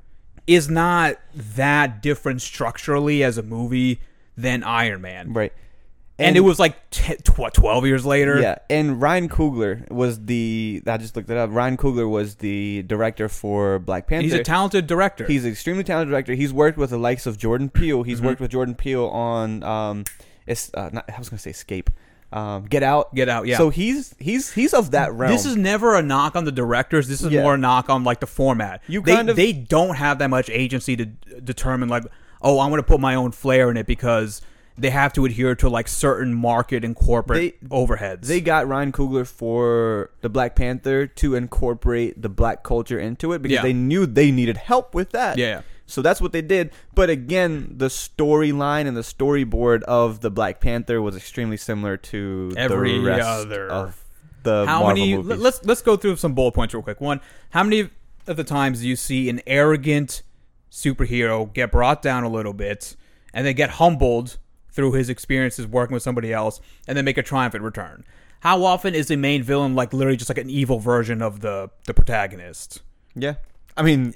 is 0.47 0.69
not 0.69 1.17
that 1.35 2.01
different 2.03 2.41
structurally 2.41 3.23
as 3.25 3.37
a 3.39 3.43
movie 3.43 4.01
than 4.37 4.63
iron 4.63 5.01
man 5.01 5.33
right. 5.33 5.53
and, 6.19 6.37
it 6.37 6.41
was 6.41 6.59
like 6.59 6.89
t- 6.91 7.17
tw- 7.17 7.53
12 7.53 7.85
years 7.87 8.07
later 8.07 8.41
Yeah, 8.41 8.57
and 8.71 9.01
Ryan 9.03 9.29
Coogler 9.29 9.91
was 9.91 10.25
the. 10.27 10.83
I 10.87 10.97
just 10.99 11.17
looked 11.17 11.29
it 11.31 11.37
up. 11.37 11.51
Ryan 11.53 11.77
Coogler 11.77 12.09
was 12.09 12.37
the 12.37 12.85
director 12.87 13.29
for 13.29 13.79
Black 13.79 14.07
Panther. 14.07 14.23
He's 14.25 14.33
a 14.35 14.43
talented 14.43 14.87
director. 14.87 15.27
He's 15.27 15.45
an 15.45 15.51
extremely 15.53 15.85
talented 15.85 16.11
director. 16.13 16.35
He's 16.35 16.53
worked 16.53 16.79
with 16.79 16.91
the 16.91 16.99
likes 16.99 17.27
of 17.27 17.39
Jordan 17.39 17.69
Peele. 17.71 18.03
He's 18.05 18.19
Mm-hmm. 18.19 18.27
worked 18.27 18.41
with 18.41 18.51
Jordan 18.51 18.75
Peele 18.75 19.07
on 19.07 19.63
um, 19.63 20.05
it's 20.47 20.71
uh, 20.75 20.91
not, 20.93 21.05
I 21.13 21.19
was 21.19 21.29
gonna 21.29 21.39
say 21.41 21.51
Escape, 21.51 21.91
um, 22.33 22.65
Get 22.67 22.83
Out. 22.83 23.15
Get 23.15 23.29
Out, 23.29 23.47
yeah. 23.47 23.57
So 23.57 23.71
he's 23.71 24.15
he's 24.19 24.53
he's 24.53 24.75
of 24.75 24.91
that 24.91 25.13
realm. 25.13 25.33
This 25.33 25.47
is 25.47 25.57
never 25.57 25.95
a 25.95 26.03
knock 26.03 26.37
on 26.37 26.45
the 26.45 26.53
directors. 26.53 27.09
This 27.09 27.23
is 27.23 27.33
Yeah. 27.33 27.43
more 27.43 27.55
a 27.55 27.59
knock 27.59 27.89
on 27.89 28.05
like 28.05 28.21
the 28.21 28.27
format. 28.27 28.83
You 28.89 29.01
they, 29.01 29.15
kind 29.15 29.31
of- 29.31 29.37
they 29.37 29.53
don't 29.53 29.95
have 29.97 30.19
that 30.19 30.29
much 30.31 30.51
agency 30.51 30.97
to 30.97 31.05
d- 31.07 31.17
determine 31.45 31.89
like, 31.89 32.05
oh, 32.43 32.61
I'm 32.61 32.71
going 32.71 32.81
to 32.83 32.87
put 32.87 33.01
my 33.01 33.15
own 33.15 33.33
flair 33.33 33.71
in 33.71 33.77
it 33.77 33.87
because 33.87 34.43
they 34.79 34.91
have 34.91 35.11
to 35.15 35.25
adhere 35.25 35.55
to 35.55 35.71
like 35.71 35.89
certain 35.89 36.35
market 36.35 36.85
and 36.85 36.95
corporate 36.95 37.57
They- 37.63 37.69
overheads. 37.69 38.27
They 38.27 38.41
got 38.43 38.69
Ryan 38.69 38.93
Coogler 38.93 39.27
for 39.27 40.11
the 40.21 40.29
Black 40.29 40.55
Panther 40.55 41.07
to 41.07 41.35
incorporate 41.35 42.21
the 42.21 42.29
black 42.29 42.63
culture 42.63 42.99
into 42.99 43.33
it 43.33 43.41
because 43.41 43.55
Yeah. 43.57 43.63
they 43.63 43.73
knew 43.73 44.05
they 44.05 44.31
needed 44.31 44.57
help 44.59 44.95
with 44.95 45.11
that. 45.13 45.39
Yeah. 45.39 45.63
So 45.87 46.03
that's 46.03 46.21
what 46.21 46.33
they 46.33 46.43
did. 46.43 46.73
But 46.95 47.11
again, 47.11 47.75
the 47.77 47.87
storyline 47.87 48.87
and 48.87 48.97
the 48.97 49.03
storyboard 49.03 49.83
of 49.85 50.21
the 50.21 50.31
Black 50.31 50.61
Panther 50.61 51.01
was 51.01 51.17
extremely 51.17 51.57
similar 51.57 51.97
to 51.99 52.53
Every 52.57 52.99
the 52.99 53.05
rest 53.05 53.29
other- 53.29 53.69
of 53.69 54.03
the 54.43 54.65
how 54.67 54.81
Marvel 54.83 54.89
many? 54.89 55.17
movies. 55.17 55.29
let- 55.31 55.39
Let's 55.41 55.65
let's 55.65 55.83
go 55.83 55.97
through 55.97 56.17
some 56.17 56.35
bullet 56.35 56.53
points 56.53 56.75
real 56.75 56.83
quick. 56.83 57.01
One, 57.01 57.21
how 57.51 57.63
many 57.65 57.89
of 58.27 58.37
the 58.37 58.45
times 58.45 58.81
do 58.81 58.89
you 58.89 58.97
see 58.97 59.29
an 59.29 59.41
arrogant 59.47 60.23
superhero 60.71 61.53
get 61.53 61.71
brought 61.73 62.03
down 62.03 62.25
a 62.25 62.29
little 62.29 62.53
bit 62.53 62.97
and 63.33 63.47
then 63.47 63.55
get 63.55 63.71
humbled 63.71 64.39
through 64.71 64.93
his 64.93 65.09
experiences 65.09 65.67
working 65.67 65.95
with 65.95 66.03
somebody 66.03 66.33
else 66.33 66.61
and 66.87 66.97
then 66.99 67.05
make 67.05 67.19
a 67.19 67.23
triumphant 67.23 67.63
return? 67.65 68.05
How 68.41 68.65
often 68.65 68.95
is 68.95 69.09
the 69.09 69.17
main 69.17 69.43
villain 69.43 69.75
like 69.75 69.93
literally 69.93 70.17
just 70.17 70.31
like 70.31 70.39
an 70.39 70.51
evil 70.51 70.79
version 70.79 71.23
of 71.23 71.41
the 71.41 71.71
the 71.87 71.95
protagonist? 71.95 72.83
yeah. 73.15 73.35
I 73.79 73.83
mean, 73.83 74.15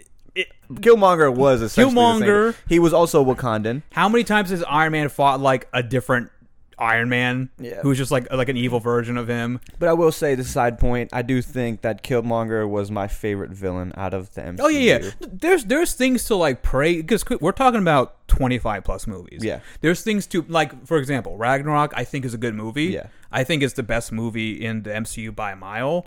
Killmonger 0.75 1.35
was 1.35 1.63
essentially 1.63 1.95
the. 1.95 2.01
Killmonger- 2.01 2.55
He 2.69 2.79
was 2.79 2.93
also 2.93 3.25
Wakandan. 3.25 3.83
How 3.93 4.09
many 4.09 4.25
times 4.25 4.51
has 4.51 4.63
Iron 4.65 4.93
Man 4.93 5.09
fought 5.09 5.41
like 5.41 5.69
a 5.73 5.83
different 5.83 6.31
Iron 6.79 7.11
Man 7.11 7.51
Yeah. 7.59 7.81
who's 7.83 7.99
just 7.99 8.11
like 8.11 8.33
like 8.33 8.49
an 8.49 8.57
evil 8.57 8.81
version 8.81 9.17
of 9.19 9.29
him? 9.29 9.61
But 9.79 9.89
I 9.89 9.93
will 9.93 10.13
say, 10.13 10.35
this 10.35 10.51
side 10.51 10.79
point, 10.79 11.11
I 11.13 11.23
do 11.23 11.43
think 11.43 11.83
that 11.83 12.03
Killmonger 12.05 12.69
was 12.69 12.91
my 12.91 13.07
favorite 13.09 13.51
villain 13.51 13.93
out 13.97 14.15
of 14.15 14.33
the 14.35 14.43
MCU. 14.43 14.61
Oh 14.61 14.69
yeah, 14.69 14.99
yeah. 15.03 15.11
There's 15.21 15.65
there's 15.65 15.93
things 15.95 16.25
to 16.27 16.37
like 16.37 16.63
pray 16.63 16.97
because 17.03 17.25
we're 17.41 17.53
talking 17.53 17.81
about 17.81 18.27
25 18.29 18.85
plus 18.85 19.07
movies. 19.07 19.45
Yeah. 19.45 19.61
There's 19.81 20.03
things 20.03 20.27
to 20.29 20.43
like, 20.49 20.87
for 20.87 20.97
example, 20.99 21.37
Ragnarok. 21.37 21.93
I 21.97 22.05
think 22.05 22.25
is 22.25 22.33
a 22.35 22.39
good 22.39 22.55
movie. 22.55 22.85
Yeah. 22.87 23.09
I 23.33 23.45
think 23.45 23.63
it's 23.63 23.75
the 23.75 23.83
best 23.83 24.11
movie 24.13 24.65
in 24.65 24.83
the 24.85 24.91
MCU 24.91 25.35
by 25.35 25.53
a 25.53 25.57
mile. 25.57 26.07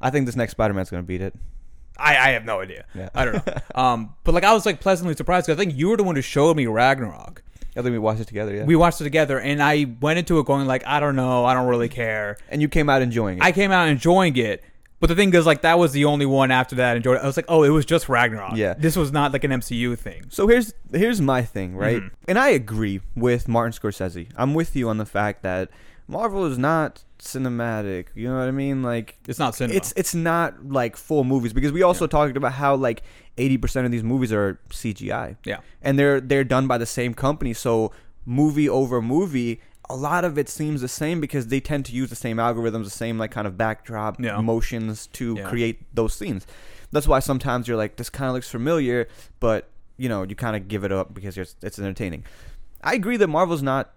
I 0.00 0.10
think 0.10 0.26
this 0.26 0.36
next 0.36 0.52
Spider-Man's 0.52 0.90
gonna 0.90 1.02
beat 1.02 1.22
it. 1.22 1.34
I, 1.98 2.10
I 2.16 2.30
have 2.30 2.44
no 2.44 2.60
idea. 2.60 2.84
Yeah. 2.94 3.08
I 3.14 3.24
don't 3.24 3.46
know. 3.46 3.54
um, 3.74 4.14
but 4.24 4.34
like 4.34 4.44
I 4.44 4.52
was 4.52 4.66
like 4.66 4.80
pleasantly 4.80 5.14
surprised 5.14 5.46
because 5.46 5.58
I 5.58 5.64
think 5.64 5.78
you 5.78 5.88
were 5.88 5.96
the 5.96 6.04
one 6.04 6.16
who 6.16 6.22
showed 6.22 6.56
me 6.56 6.66
Ragnarok. 6.66 7.42
I 7.76 7.82
think 7.82 7.92
we 7.92 7.98
watched 7.98 8.20
it 8.20 8.28
together. 8.28 8.54
Yeah. 8.54 8.64
We 8.64 8.76
watched 8.76 9.00
it 9.00 9.04
together, 9.04 9.40
and 9.40 9.60
I 9.62 9.86
went 10.00 10.18
into 10.20 10.38
it 10.38 10.46
going 10.46 10.66
like, 10.66 10.86
I 10.86 11.00
don't 11.00 11.16
know, 11.16 11.44
I 11.44 11.54
don't 11.54 11.66
really 11.66 11.88
care. 11.88 12.36
and 12.48 12.62
you 12.62 12.68
came 12.68 12.88
out 12.88 13.02
enjoying 13.02 13.38
it. 13.38 13.44
I 13.44 13.50
came 13.50 13.72
out 13.72 13.88
enjoying 13.88 14.36
it, 14.36 14.62
But 15.00 15.08
the 15.08 15.16
thing 15.16 15.34
is, 15.34 15.44
like, 15.44 15.62
that 15.62 15.76
was 15.76 15.90
the 15.92 16.04
only 16.04 16.24
one 16.24 16.52
after 16.52 16.76
that. 16.76 16.94
And 16.94 17.02
Jordan, 17.02 17.24
I 17.24 17.26
was 17.26 17.36
like, 17.36 17.46
oh, 17.48 17.64
it 17.64 17.70
was 17.70 17.84
just 17.84 18.08
Ragnarok. 18.08 18.56
Yeah. 18.56 18.74
This 18.74 18.94
was 18.96 19.10
not 19.10 19.32
like 19.32 19.42
an 19.42 19.50
MCU 19.50 19.98
thing. 19.98 20.26
So 20.30 20.46
here's 20.46 20.72
here's 20.92 21.20
my 21.20 21.42
thing, 21.42 21.74
right? 21.76 22.00
Mhm. 22.00 22.10
And 22.28 22.38
I 22.38 22.50
agree 22.50 23.00
with 23.16 23.48
Martin 23.48 23.72
Scorsese. 23.72 24.28
I'm 24.36 24.54
with 24.54 24.76
you 24.76 24.88
on 24.88 24.98
the 24.98 25.04
fact 25.06 25.42
that 25.42 25.68
Marvel 26.06 26.44
is 26.46 26.56
not 26.58 27.02
cinematic. 27.24 28.06
You 28.14 28.28
know 28.28 28.38
what 28.38 28.48
I 28.48 28.50
mean? 28.50 28.82
Like 28.82 29.16
It's 29.26 29.38
not 29.38 29.54
cinema. 29.54 29.76
it's 29.76 29.92
it's 29.96 30.14
not 30.14 30.66
like 30.68 30.96
full 30.96 31.24
movies 31.24 31.52
because 31.52 31.72
we 31.72 31.82
also 31.82 32.06
talked 32.06 32.36
about 32.36 32.52
how 32.52 32.74
like 32.76 33.02
80% 33.36 33.84
of 33.84 33.90
these 33.90 34.04
movies 34.04 34.32
are 34.32 34.60
CGI. 34.70 35.36
yeah. 35.44 35.58
And 35.82 35.98
they're 35.98 36.20
they're 36.20 36.44
done 36.44 36.66
by 36.66 36.78
the 36.78 36.86
same 36.86 37.14
company, 37.14 37.52
so 37.52 37.92
movie 38.26 38.68
over 38.68 39.02
movie 39.02 39.60
a 39.90 39.96
lot 39.96 40.24
of 40.24 40.38
it 40.38 40.48
seems 40.48 40.80
the 40.80 40.88
same 40.88 41.20
because 41.20 41.48
they 41.48 41.60
tend 41.60 41.84
to 41.84 41.92
use 41.92 42.08
the 42.08 42.16
same 42.16 42.38
algorithms, 42.38 42.84
the 42.84 42.90
same 42.90 43.18
like 43.18 43.30
kind 43.30 43.46
of 43.46 43.58
backdrop 43.58 44.18
Yeah. 44.18 44.40
motions 44.40 45.06
to 45.08 45.34
Yeah. 45.36 45.48
create 45.48 45.82
those 45.94 46.14
scenes. 46.14 46.46
That's 46.90 47.06
why 47.06 47.18
sometimes 47.18 47.68
you're 47.68 47.76
like, 47.76 47.96
this 47.96 48.08
kind 48.08 48.28
of 48.28 48.34
looks 48.34 48.48
familiar, 48.48 49.08
but 49.40 49.68
you 49.96 50.08
know, 50.08 50.22
you 50.22 50.34
kind 50.34 50.56
of 50.56 50.68
give 50.68 50.84
it 50.84 50.90
up 50.92 51.12
because 51.14 51.36
it's, 51.36 51.54
it's 51.62 51.78
entertaining. 51.78 52.24
I 52.82 52.94
agree 52.94 53.16
that 53.18 53.28
Marvel's 53.28 53.62
not 53.62 53.92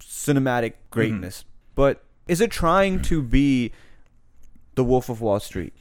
cinematic 0.00 0.72
mm-hmm. 0.72 0.90
greatness, 0.90 1.44
but 1.74 2.02
is 2.30 2.40
it 2.40 2.50
trying 2.50 3.02
to 3.02 3.22
be 3.22 3.72
the 4.74 4.84
Wolf 4.84 5.08
of 5.08 5.20
Wall 5.20 5.40
Street? 5.40 5.74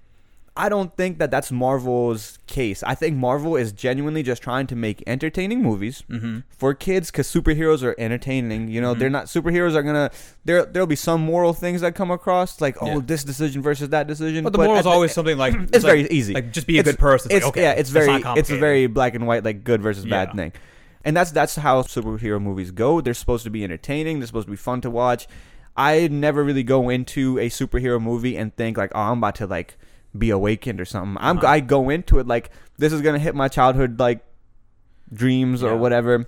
I 0.57 0.67
don't 0.67 0.93
think 0.97 1.19
that 1.19 1.31
that's 1.31 1.53
Marvel's 1.53 2.37
case. 2.47 2.83
I 2.83 2.93
think 2.93 3.15
Marvel 3.15 3.55
is 3.55 3.71
genuinely 3.71 4.23
just 4.23 4.41
trying 4.41 4.67
to 4.67 4.75
make 4.75 5.01
entertaining 5.07 5.61
movies 5.63 6.03
Mm-hmm. 6.09 6.39
for 6.49 6.73
kids 6.73 7.11
because 7.11 7.27
superheroes 7.31 7.81
are 7.81 7.95
entertaining. 7.97 8.67
You 8.67 8.81
know, 8.81 8.93
Mhm. 8.93 8.99
they're 8.99 9.09
not 9.09 9.25
superheroes 9.27 9.73
are 9.75 9.83
gonna 9.83 10.11
there. 10.43 10.65
There'll 10.65 10.85
be 10.87 10.97
some 10.97 11.21
moral 11.21 11.53
things 11.53 11.79
that 11.79 11.95
come 11.95 12.11
across, 12.11 12.59
like 12.59 12.75
oh, 12.81 12.87
Yeah. 12.95 12.99
this 13.05 13.23
decision 13.23 13.61
versus 13.61 13.89
that 13.89 14.07
decision. 14.07 14.43
But 14.43 14.51
the 14.51 14.57
moral 14.59 14.75
is 14.79 14.83
the- 14.83 14.89
always 14.89 15.13
something 15.13 15.37
like 15.37 15.53
it's 15.55 15.71
like- 15.71 15.83
very 15.83 16.07
easy. 16.09 16.33
Like 16.33 16.51
just 16.51 16.67
be 16.67 16.75
a 16.77 16.81
It's- 16.81 16.93
good 16.95 16.99
person. 16.99 17.31
It's 17.31 17.45
like, 17.45 17.53
okay, 17.53 17.61
yeah, 17.61 17.71
it's 17.71 17.91
very 17.91 18.21
it's 18.35 18.49
a 18.49 18.57
very 18.57 18.87
black 18.87 19.15
and 19.15 19.25
white, 19.27 19.45
like 19.45 19.63
good 19.63 19.81
versus 19.81 20.03
bad 20.05 20.33
thing. 20.33 20.51
And 21.05 21.15
that's 21.15 21.31
that's 21.31 21.55
how 21.55 21.83
superhero 21.83 22.41
movies 22.41 22.71
go. 22.71 22.99
They're 22.99 23.13
supposed 23.13 23.45
to 23.45 23.49
be 23.49 23.63
entertaining. 23.63 24.19
They're 24.19 24.27
supposed 24.27 24.47
to 24.47 24.51
be 24.51 24.57
fun 24.57 24.81
to 24.81 24.89
watch. 24.89 25.25
I 25.77 26.07
never 26.09 26.43
really 26.43 26.63
go 26.63 26.89
into 26.89 27.37
a 27.39 27.49
superhero 27.49 28.01
movie 28.01 28.35
and 28.37 28.55
think 28.55 28.77
like, 28.77 28.91
oh, 28.95 28.99
I'm 28.99 29.19
about 29.19 29.35
to 29.35 29.47
like 29.47 29.77
be 30.17 30.29
awakened 30.29 30.81
or 30.81 30.85
something. 30.85 31.17
I'm 31.19 31.37
Uh-huh. 31.37 31.47
I 31.47 31.59
go 31.59 31.89
into 31.89 32.19
it 32.19 32.27
like 32.27 32.49
this 32.77 32.91
is 32.93 33.01
gonna 33.01 33.19
hit 33.19 33.35
my 33.35 33.47
childhood 33.47 33.99
like 33.99 34.25
dreams 35.13 35.63
or 35.63 35.75
whatever. 35.77 36.25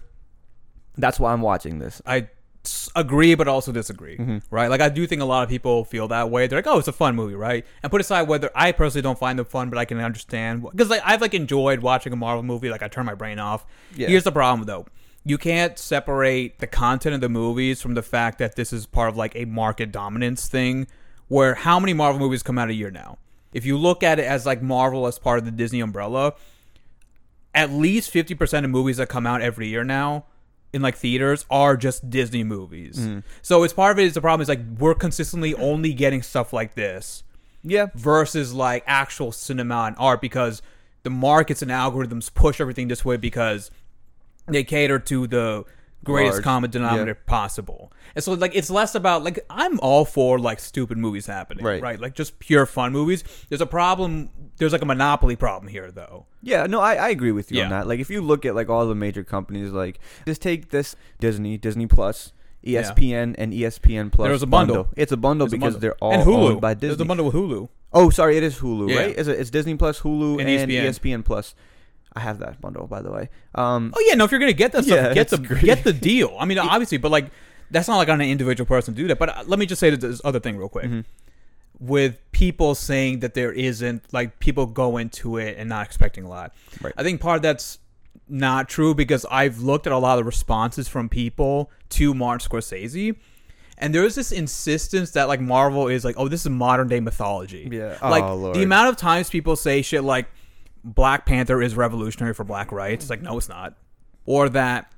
That's 0.98 1.20
why 1.20 1.34
I'm 1.34 1.42
watching 1.42 1.80
this. 1.80 2.02
I 2.06 2.28
agree, 2.96 3.34
but 3.34 3.48
also 3.48 3.72
disagree. 3.72 4.18
Mhm. 4.18 4.44
Right? 4.52 4.70
Like 4.70 4.82
I 4.82 4.90
do 4.90 5.08
think 5.08 5.22
a 5.22 5.26
lot 5.26 5.42
of 5.44 5.50
people 5.50 5.84
feel 5.84 6.08
that 6.10 6.30
way. 6.30 6.46
They're 6.48 6.60
like, 6.60 6.68
"Oh, 6.68 6.78
it's 6.78 6.88
a 6.88 6.92
fun 6.94 7.16
movie, 7.16 7.34
right?" 7.36 7.66
And 7.82 7.92
put 7.92 8.02
aside 8.02 8.28
whether 8.28 8.52
I 8.54 8.72
personally 8.72 9.02
don't 9.02 9.18
find 9.18 9.40
them 9.40 9.46
fun, 9.48 9.70
but 9.70 9.80
I 9.80 9.86
can 9.86 10.00
understand 10.00 10.62
because 10.64 10.90
like 10.90 11.02
I've 11.04 11.22
like 11.22 11.34
enjoyed 11.34 11.80
watching 11.80 12.14
a 12.14 12.16
Marvel 12.16 12.44
movie. 12.44 12.70
Like 12.70 12.84
I 12.84 12.88
turn 12.88 13.06
my 13.06 13.16
brain 13.16 13.40
off. 13.40 13.66
Yeah. 13.96 14.08
Here's 14.10 14.24
the 14.24 14.32
problem 14.32 14.68
though. 14.68 14.86
You 15.24 15.38
can't 15.38 15.78
separate 15.78 16.60
the 16.60 16.68
content 16.68 17.16
of 17.16 17.22
the 17.22 17.30
movies 17.30 17.82
from 17.82 17.94
the 17.94 18.02
fact 18.02 18.40
that 18.40 18.56
this 18.56 18.74
is 18.74 18.86
part 18.86 19.10
of 19.10 19.18
like 19.18 19.36
a 19.36 19.46
market 19.46 19.92
dominance 19.92 20.48
thing. 20.48 20.88
Where 21.28 21.56
how 21.56 21.80
many 21.80 21.94
Marvel 21.94 22.20
movies 22.20 22.44
come 22.44 22.58
out 22.58 22.70
a 22.70 22.74
year 22.74 22.92
now? 22.92 23.18
If 23.54 23.66
you 23.66 23.78
look 23.78 24.04
at 24.04 24.20
it 24.20 24.26
as 24.26 24.46
like 24.46 24.62
Marvel 24.62 25.08
as 25.08 25.20
part 25.20 25.40
of 25.40 25.46
the 25.46 25.52
Disney 25.52 25.80
umbrella, 25.80 26.34
at 27.54 27.72
least 27.72 28.14
50% 28.14 28.64
of 28.64 28.70
movies 28.70 28.98
that 28.98 29.10
come 29.10 29.28
out 29.28 29.42
every 29.42 29.68
year 29.68 29.84
now 29.84 30.26
in 30.74 30.82
like 30.82 30.96
theaters 30.96 31.46
are 31.50 31.76
just 31.76 32.10
Disney 32.10 32.44
movies. 32.44 32.98
Mm-hmm. 32.98 33.20
So 33.42 33.64
it's 33.64 33.74
part 33.74 33.92
of 33.92 34.00
it 34.00 34.06
is 34.06 34.14
the 34.14 34.22
problem 34.22 34.42
is 34.42 34.50
like 34.50 34.62
we're 34.80 34.96
consistently 34.96 35.54
only 35.56 35.94
getting 35.94 36.22
stuff 36.22 36.54
like 36.54 36.76
this 36.76 37.24
Yeah, 37.64 37.88
versus 37.94 38.54
like 38.54 38.84
actual 38.88 39.32
cinema 39.32 39.84
and 39.88 39.96
art 40.00 40.22
because 40.22 40.62
the 41.04 41.10
markets 41.10 41.62
and 41.62 41.72
algorithms 41.72 42.34
push 42.34 42.62
everything 42.62 42.88
this 42.88 43.04
way 43.04 43.18
because 43.18 43.72
they 44.54 44.64
cater 44.64 45.00
to 45.00 45.28
the 45.28 45.66
greatest 46.04 46.38
Large. 46.38 46.44
common 46.44 46.72
denominator 46.72 47.14
possible. 47.14 47.92
And 48.16 48.24
so 48.24 48.34
like 48.34 48.56
it's 48.56 48.70
less 48.72 48.96
about 48.96 49.24
like 49.24 49.40
I'm 49.50 49.80
all 49.82 50.04
for 50.06 50.40
like 50.40 50.60
stupid 50.60 50.98
movies 50.98 51.28
happening, 51.28 51.64
Right. 51.64 51.82
right? 51.82 52.00
Like 52.00 52.16
just 52.16 52.40
pure 52.40 52.66
fun 52.66 52.92
movies. 52.92 53.24
There's 53.50 53.62
a 53.62 53.66
problem 53.68 54.30
there's 54.58 54.72
like 54.74 54.82
a 54.82 54.86
monopoly 54.86 55.36
problem 55.36 55.68
here 55.72 55.92
though. 55.92 56.26
Yeah, 56.44 56.66
no, 56.68 56.80
I, 56.82 56.96
I 56.96 57.10
agree 57.10 57.32
with 57.32 57.52
you 57.52 57.62
on 57.64 57.70
that. 57.70 57.88
Like, 57.88 58.00
if 58.00 58.10
you 58.10 58.22
look 58.22 58.46
at 58.46 58.54
like 58.56 58.70
all 58.70 58.86
the 58.88 58.96
major 58.96 59.24
companies, 59.24 59.72
like 59.72 60.00
just 60.28 60.42
take 60.42 60.70
this 60.70 60.96
Disney, 61.20 61.58
Disney 61.58 61.86
Plus, 61.88 62.32
ESPN, 62.66 63.36
and 63.38 63.54
ESPN 63.54 64.12
Plus. 64.12 64.28
There's 64.28 64.44
a 64.44 64.48
bundle. 64.48 64.90
It's 64.96 65.12
a 65.12 65.18
bundle 65.18 65.48
There's 65.48 65.54
a 65.54 65.58
because 65.58 65.74
bundle. 65.76 65.80
they're 65.82 65.96
all 65.96 66.14
and 66.14 66.24
Hulu. 66.24 66.50
owned 66.52 66.62
by 66.62 66.74
Disney. 66.74 66.88
There's 66.90 67.02
a 67.02 67.06
bundle 67.06 67.26
with 67.28 67.36
Hulu. 67.36 67.70
oh, 67.94 68.10
sorry, 68.10 68.38
it 68.38 68.44
is 68.44 68.60
Hulu, 68.60 68.90
Yeah. 68.90 68.98
right? 69.00 69.16
It's, 69.18 69.28
it's 69.28 69.50
Disney 69.50 69.76
Plus, 69.76 70.02
Hulu, 70.02 70.40
And 70.40 70.50
and, 70.50 70.70
ESPN. 70.72 70.86
ESPN 71.20 71.26
Plus. 71.26 71.56
I 72.14 72.20
have 72.20 72.40
that 72.40 72.60
bundle, 72.60 72.88
by 72.88 73.02
the 73.02 73.12
way. 73.12 73.30
Um, 73.56 73.94
Oh 73.96 74.04
yeah, 74.08 74.16
no. 74.16 74.26
If 74.26 74.32
you're 74.32 74.40
gonna 74.40 74.54
get 74.54 74.72
that 74.74 74.86
Yeah, 74.86 75.14
get 75.14 75.30
the 75.30 75.38
great. 75.38 75.64
get 75.64 75.84
the 75.84 75.94
deal. 75.94 76.36
I 76.40 76.46
mean, 76.46 76.58
obviously, 76.60 76.98
but 76.98 77.12
like 77.12 77.32
that's 77.70 77.88
not 77.88 77.98
like 77.98 78.10
on 78.10 78.20
an 78.20 78.28
individual 78.30 78.66
person 78.68 78.94
to 78.94 79.02
do 79.02 79.08
that. 79.08 79.18
But 79.20 79.30
uh, 79.30 79.44
let 79.48 79.60
me 79.60 79.66
just 79.66 79.80
say 79.80 79.90
this 79.92 80.22
other 80.26 80.40
thing 80.40 80.58
real 80.58 80.70
quick. 80.70 80.86
Mm-hmm. 80.86 81.02
With 81.80 82.20
people 82.32 82.76
saying 82.76 83.22
that 83.22 83.34
there 83.34 83.52
isn't 83.52 84.14
like 84.14 84.40
people 84.40 84.68
go 84.68 84.98
into 84.98 85.38
it 85.38 85.56
and 85.58 85.68
not 85.68 85.86
expecting 85.86 86.26
a 86.26 86.30
lot. 86.30 86.54
Right. 86.82 86.94
I 86.96 87.02
think 87.04 87.22
part 87.22 87.38
of 87.38 87.42
that's 87.42 87.80
not 88.30 88.70
true 88.70 88.94
because 88.94 89.26
I've 89.32 89.60
looked 89.60 89.88
at 89.88 89.94
a 89.94 89.98
lot 89.98 90.20
of 90.20 90.26
responses 90.28 90.88
from 90.88 91.10
people 91.10 91.72
to 91.90 92.14
Martin 92.14 92.48
Scorsese. 92.48 93.16
And 93.80 93.96
there 93.96 94.04
is 94.06 94.14
this 94.14 94.32
insistence 94.32 95.12
that 95.12 95.28
like 95.28 95.42
Marvel 95.42 95.88
is 95.88 96.06
like, 96.06 96.16
oh, 96.20 96.28
this 96.28 96.42
is 96.42 96.50
modern 96.52 96.88
day 96.88 97.00
mythology. 97.00 97.68
Yeah. 97.72 97.98
Like 98.08 98.24
Oh, 98.24 98.54
the 98.54 98.62
amount 98.62 98.90
of 98.90 98.98
times 98.98 99.30
people 99.32 99.56
say 99.56 99.82
shit 99.82 100.04
like 100.04 100.28
Black 100.84 101.26
Panther 101.26 101.62
is 101.62 101.76
revolutionary 101.76 102.34
for 102.34 102.44
black 102.44 102.72
rights. 102.72 103.04
It's 103.06 103.10
like, 103.10 103.22
no, 103.22 103.38
it's 103.38 103.50
not. 103.50 103.76
Or 104.26 104.50
that 104.50 104.92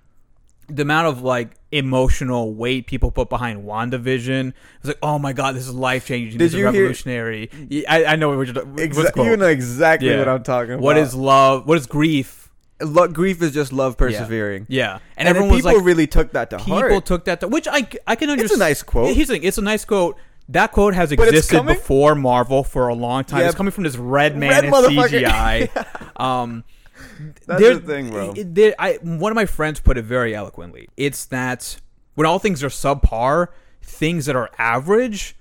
the 0.68 0.82
amount 0.84 1.08
of 1.08 1.22
like 1.22 1.52
emotional 1.72 2.54
weight 2.54 2.88
people 2.88 3.12
put 3.12 3.30
behind 3.30 3.64
WandaVision. 3.66 4.54
It's 4.78 4.88
like, 4.88 5.00
oh 5.02 5.20
my 5.20 5.34
god, 5.34 5.56
this 5.56 5.68
is 5.68 5.74
life 5.74 6.06
changing. 6.06 6.38
This 6.38 6.54
is 6.54 6.54
you 6.54 6.60
hear- 6.60 6.68
revolutionary. 6.72 7.50
Yeah, 7.70 7.84
I, 7.94 8.06
I 8.06 8.16
know 8.16 8.30
what 8.36 8.48
you're 8.48 8.56
exa- 8.56 9.26
you 9.26 9.38
know 9.38 9.48
exactly 9.48 10.10
Yeah. 10.10 10.20
what 10.20 10.30
I'm 10.30 10.44
talking 10.44 10.74
about. 10.74 10.84
What 10.84 10.98
is 10.98 11.14
love? 11.14 11.68
What 11.68 11.78
is 11.78 11.86
grief? 11.86 12.50
Lo- 12.82 13.08
grief? 13.08 13.42
Is 13.42 13.52
just 13.54 13.72
love 13.72 13.98
persevering. 13.98 14.66
Yeah, 14.70 14.94
and, 14.94 15.02
And, 15.18 15.28
everyone 15.30 15.52
was 15.52 15.62
people 15.64 15.78
like, 15.78 15.86
really 15.86 16.08
took 16.08 16.32
that 16.34 16.50
to 16.50 16.58
people 16.58 16.74
heart. 16.78 16.90
People 16.90 17.02
took 17.02 17.26
that, 17.26 17.40
to, 17.42 17.48
which 17.48 17.68
I 17.68 17.88
I 18.08 18.16
can 18.16 18.30
understand. 18.30 18.52
It's 18.52 18.54
a 18.56 18.58
nice 18.58 18.84
quote. 18.84 19.16
Here's 19.16 19.28
the 19.28 19.36
thing: 19.36 19.44
it's 19.44 19.58
a 19.58 19.62
nice 19.62 19.86
quote. 19.86 20.18
That 20.50 20.72
quote 20.72 20.94
has 20.94 21.12
existed 21.12 21.66
before 21.66 22.16
Marvel 22.16 22.64
for 22.64 22.90
a 22.90 22.94
long 22.94 23.24
time. 23.24 23.42
Yeah, 23.42 23.48
it's 23.48 23.56
coming 23.56 23.72
from 23.72 23.86
this 23.86 23.96
red 23.96 24.38
man 24.38 24.50
red 24.50 24.66
in. 24.66 24.72
CGI. 24.72 26.20
um, 26.22 26.64
That's 27.48 27.62
there- 27.62 27.76
the 27.76 27.88
thing, 27.88 28.10
bro. 28.10 28.34
there- 28.34 28.76
I, 28.78 29.00
one 29.02 29.32
of 29.32 29.36
my 29.36 29.46
friends 29.46 29.80
put 29.80 29.98
it 29.98 30.04
very 30.04 30.36
eloquently. 30.36 30.90
It's 30.98 31.26
that 31.26 31.80
when 32.16 32.28
all 32.28 32.40
things 32.40 32.64
are 32.64 32.70
subpar, 32.70 33.48
things 33.82 34.26
that 34.26 34.36
are 34.36 34.50
average 34.58 35.36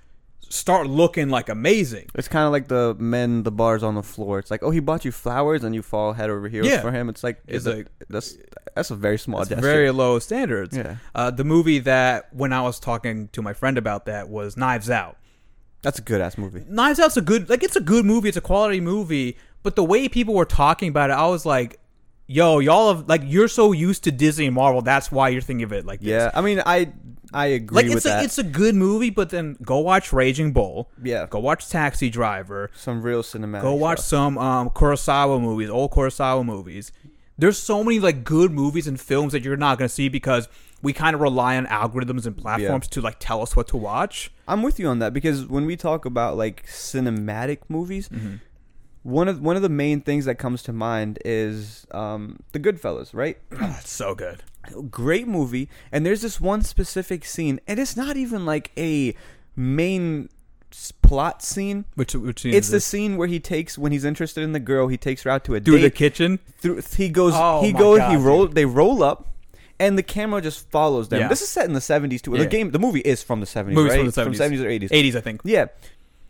start 0.53 0.87
looking 0.87 1.29
like 1.29 1.49
amazing. 1.49 2.07
It's 2.15 2.27
kind 2.27 2.45
of 2.45 2.51
like 2.51 2.67
the 2.67 2.95
men, 2.99 3.43
the 3.43 3.51
bars 3.51 3.81
on 3.83 3.95
the 3.95 4.03
floor. 4.03 4.39
It's 4.39 4.51
like, 4.51 4.61
oh, 4.63 4.69
he 4.71 4.79
bought 4.79 5.03
you 5.05 5.11
flowers, 5.11 5.63
and 5.63 5.73
you 5.73 5.81
fall 5.81 6.13
head 6.13 6.29
over 6.29 6.47
heels 6.47 6.67
Yeah. 6.67 6.81
for 6.81 6.91
him. 6.91 7.09
It's 7.09 7.23
like, 7.23 7.41
It's 7.47 7.65
like- 7.65 7.87
that's 8.09 8.37
that's 8.75 8.89
a 8.91 8.95
very 8.95 9.17
small 9.19 9.43
very 9.45 9.91
low 9.91 10.17
standards. 10.19 10.75
Yeah. 10.75 10.95
Uh, 11.13 11.29
the 11.31 11.43
movie 11.43 11.79
that 11.79 12.33
when 12.33 12.53
I 12.53 12.61
was 12.61 12.79
talking 12.79 13.27
to 13.33 13.41
my 13.41 13.53
friend 13.53 13.77
about 13.77 14.05
that 14.05 14.29
was 14.29 14.55
Knives 14.57 14.89
Out. 14.89 15.17
That's 15.81 15.99
a 15.99 16.01
good 16.01 16.21
ass 16.21 16.37
movie. 16.37 16.63
Knives 16.67 16.99
Out's 16.99 17.17
a 17.17 17.21
good 17.21 17.49
like 17.49 17.61
it's 17.63 17.75
a 17.75 17.81
good 17.81 18.05
movie, 18.05 18.29
it's 18.29 18.37
a 18.37 18.41
quality 18.41 18.79
movie, 18.79 19.37
but 19.63 19.75
the 19.75 19.83
way 19.83 20.07
people 20.07 20.33
were 20.33 20.45
talking 20.45 20.89
about 20.89 21.09
it, 21.09 21.13
I 21.13 21.27
was 21.27 21.45
like, 21.45 21.79
yo, 22.25 22.59
y'all 22.59 22.95
have 22.95 23.07
like 23.09 23.21
you're 23.25 23.47
so 23.47 23.71
used 23.73 24.03
to 24.05 24.11
Disney 24.11 24.45
and 24.47 24.55
Marvel, 24.55 24.81
that's 24.81 25.11
why 25.11 25.29
you're 25.29 25.41
thinking 25.41 25.65
of 25.65 25.73
it 25.73 25.85
like 25.85 25.99
this. 25.99 26.09
Yeah, 26.09 26.31
I 26.33 26.41
mean, 26.41 26.61
I 26.65 26.93
I 27.33 27.47
agree 27.47 27.75
Like 27.75 27.85
with 27.87 27.97
it's 27.97 28.05
a 28.05 28.09
that. 28.09 28.25
it's 28.25 28.37
a 28.37 28.43
good 28.43 28.75
movie, 28.75 29.09
but 29.09 29.29
then 29.29 29.57
go 29.63 29.79
watch 29.79 30.13
Raging 30.13 30.51
Bull. 30.53 30.89
yeah, 31.01 31.25
Go 31.29 31.39
watch 31.39 31.69
Taxi 31.69 32.09
Driver. 32.09 32.69
some 32.75 33.01
real 33.01 33.23
cinematic. 33.23 33.61
Go 33.63 33.73
watch 33.73 33.99
stuff. 33.99 34.07
some 34.07 34.37
um 34.37 34.69
Kurosawa 34.69 35.41
movies, 35.41 35.69
old 35.69 35.91
Kurosawa 35.91 36.45
movies. 36.45 36.91
There's 37.37 37.57
so 37.57 37.83
many 37.83 37.99
like 37.99 38.23
good 38.23 38.51
movies 38.51 38.85
and 38.87 38.99
films 38.99 39.33
that 39.33 39.43
you're 39.43 39.57
not 39.57 39.77
gonna 39.79 39.89
see 39.89 40.07
because 40.09 40.47
we 40.83 40.93
kind 40.93 41.15
of 41.15 41.21
rely 41.21 41.57
on 41.57 41.65
algorithms 41.65 42.25
and 42.25 42.37
platforms 42.37 42.87
to 42.89 43.01
like 43.01 43.15
tell 43.19 43.41
us 43.41 43.55
what 43.55 43.67
to 43.69 43.77
watch. 43.77 44.31
I'm 44.47 44.61
with 44.61 44.79
you 44.79 44.87
on 44.87 44.99
that 44.99 45.13
because 45.13 45.47
when 45.47 45.65
we 45.65 45.75
talk 45.75 46.05
about 46.05 46.37
like 46.37 46.65
cinematic 46.67 47.59
movies, 47.69 48.09
Mm-hmm. 48.09 48.35
one 49.03 49.27
of 49.27 49.41
one 49.41 49.55
of 49.55 49.61
the 49.61 49.69
main 49.69 50.01
things 50.01 50.25
that 50.25 50.35
comes 50.35 50.61
to 50.63 50.73
mind 50.73 51.19
is 51.25 51.87
um, 51.91 52.37
the 52.51 52.59
Goodfellas, 52.59 53.13
right? 53.13 53.37
It's 53.51 53.89
so 53.91 54.13
good. 54.13 54.43
Great 54.89 55.27
movie, 55.27 55.69
and 55.91 56.05
there's 56.05 56.21
this 56.21 56.39
one 56.39 56.61
specific 56.61 57.25
scene, 57.25 57.59
and 57.67 57.79
it's 57.79 57.97
not 57.97 58.15
even 58.17 58.45
like 58.45 58.71
a 58.77 59.15
main 59.55 60.29
plot 61.01 61.43
scene. 61.43 61.85
Which 61.95 62.15
which 62.15 62.41
scene 62.41 62.53
It's 62.53 62.69
the 62.69 62.77
this? 62.77 62.85
scene 62.85 63.17
where 63.17 63.27
he 63.27 63.39
takes 63.39 63.77
when 63.77 63.91
he's 63.91 64.03
interested 64.05 64.43
in 64.43 64.53
the 64.53 64.59
girl, 64.59 64.87
he 64.87 64.97
takes 64.97 65.23
her 65.23 65.29
out 65.29 65.43
to 65.45 65.55
a 65.55 65.59
through 65.59 65.79
the 65.81 65.91
kitchen. 65.91 66.39
through 66.57 66.81
he 66.95 67.09
goes 67.09 67.33
Oh 67.35 67.61
he 67.61 67.71
goes 67.71 67.99
God, 67.99 68.11
he 68.11 68.17
roll 68.17 68.47
dude. 68.47 68.55
they 68.55 68.65
roll 68.65 69.03
up 69.03 69.27
and 69.79 69.97
the 69.97 70.03
camera 70.03 70.41
just 70.41 70.69
follows 70.71 71.09
them 71.09 71.19
Yeah. 71.19 71.27
this 71.27 71.41
is 71.43 71.49
set 71.49 71.65
in 71.65 71.73
the 71.73 71.79
70s 71.79 72.21
too 72.21 72.31
Yeah. 72.31 72.39
the 72.39 72.45
game 72.47 72.71
the 72.71 72.79
movie 72.79 73.01
is 73.01 73.21
from 73.21 73.39
the 73.39 73.45
70s 73.45 73.73
Movies 73.73 73.91
right 73.91 73.97
from 73.97 74.05
the 74.07 74.11
70s. 74.11 74.37
from 74.37 74.51
70s 74.53 74.61
or 74.63 74.67
80s 74.69 74.89
80s, 74.89 75.15
I 75.15 75.21
think. 75.21 75.41
yeah 75.43 75.65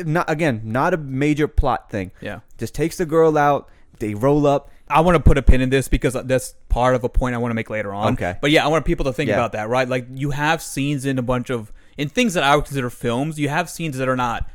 not 0.03 0.29
again, 0.29 0.61
not 0.65 0.93
a 0.93 0.97
major 0.97 1.47
plot 1.47 1.89
thing. 1.91 2.09
Yeah. 2.19 2.39
Just 2.57 2.73
takes 2.73 2.97
the 2.97 3.05
girl 3.05 3.37
out. 3.37 3.69
They 3.99 4.15
roll 4.15 4.47
up. 4.47 4.71
I 4.89 5.01
want 5.01 5.15
to 5.15 5.19
put 5.23 5.37
a 5.37 5.41
pin 5.41 5.61
in 5.61 5.69
this 5.69 5.87
because 5.87 6.13
that's 6.25 6.55
part 6.69 6.93
of 6.95 7.03
a 7.03 7.09
point 7.09 7.35
I 7.35 7.37
want 7.37 7.51
to 7.51 7.55
make 7.55 7.69
later 7.69 7.93
on. 7.93 8.13
Okay. 8.13 8.35
But 8.41 8.51
yeah, 8.51 8.65
I 8.65 8.67
want 8.67 8.85
people 8.85 9.05
to 9.05 9.13
think 9.13 9.29
Yeah. 9.29 9.35
about 9.35 9.53
that, 9.53 9.69
right? 9.69 9.87
Like 9.87 10.07
you 10.13 10.31
have 10.31 10.61
scenes 10.61 11.05
in 11.05 11.17
a 11.17 11.21
bunch 11.21 11.49
of 11.49 11.71
in 11.97 12.09
things 12.09 12.33
that 12.33 12.43
I 12.43 12.55
would 12.55 12.65
consider 12.65 12.89
films, 12.89 13.39
you 13.39 13.49
have 13.49 13.69
scenes 13.69 13.97
that 13.97 14.07
are 14.09 14.15
not 14.15 14.47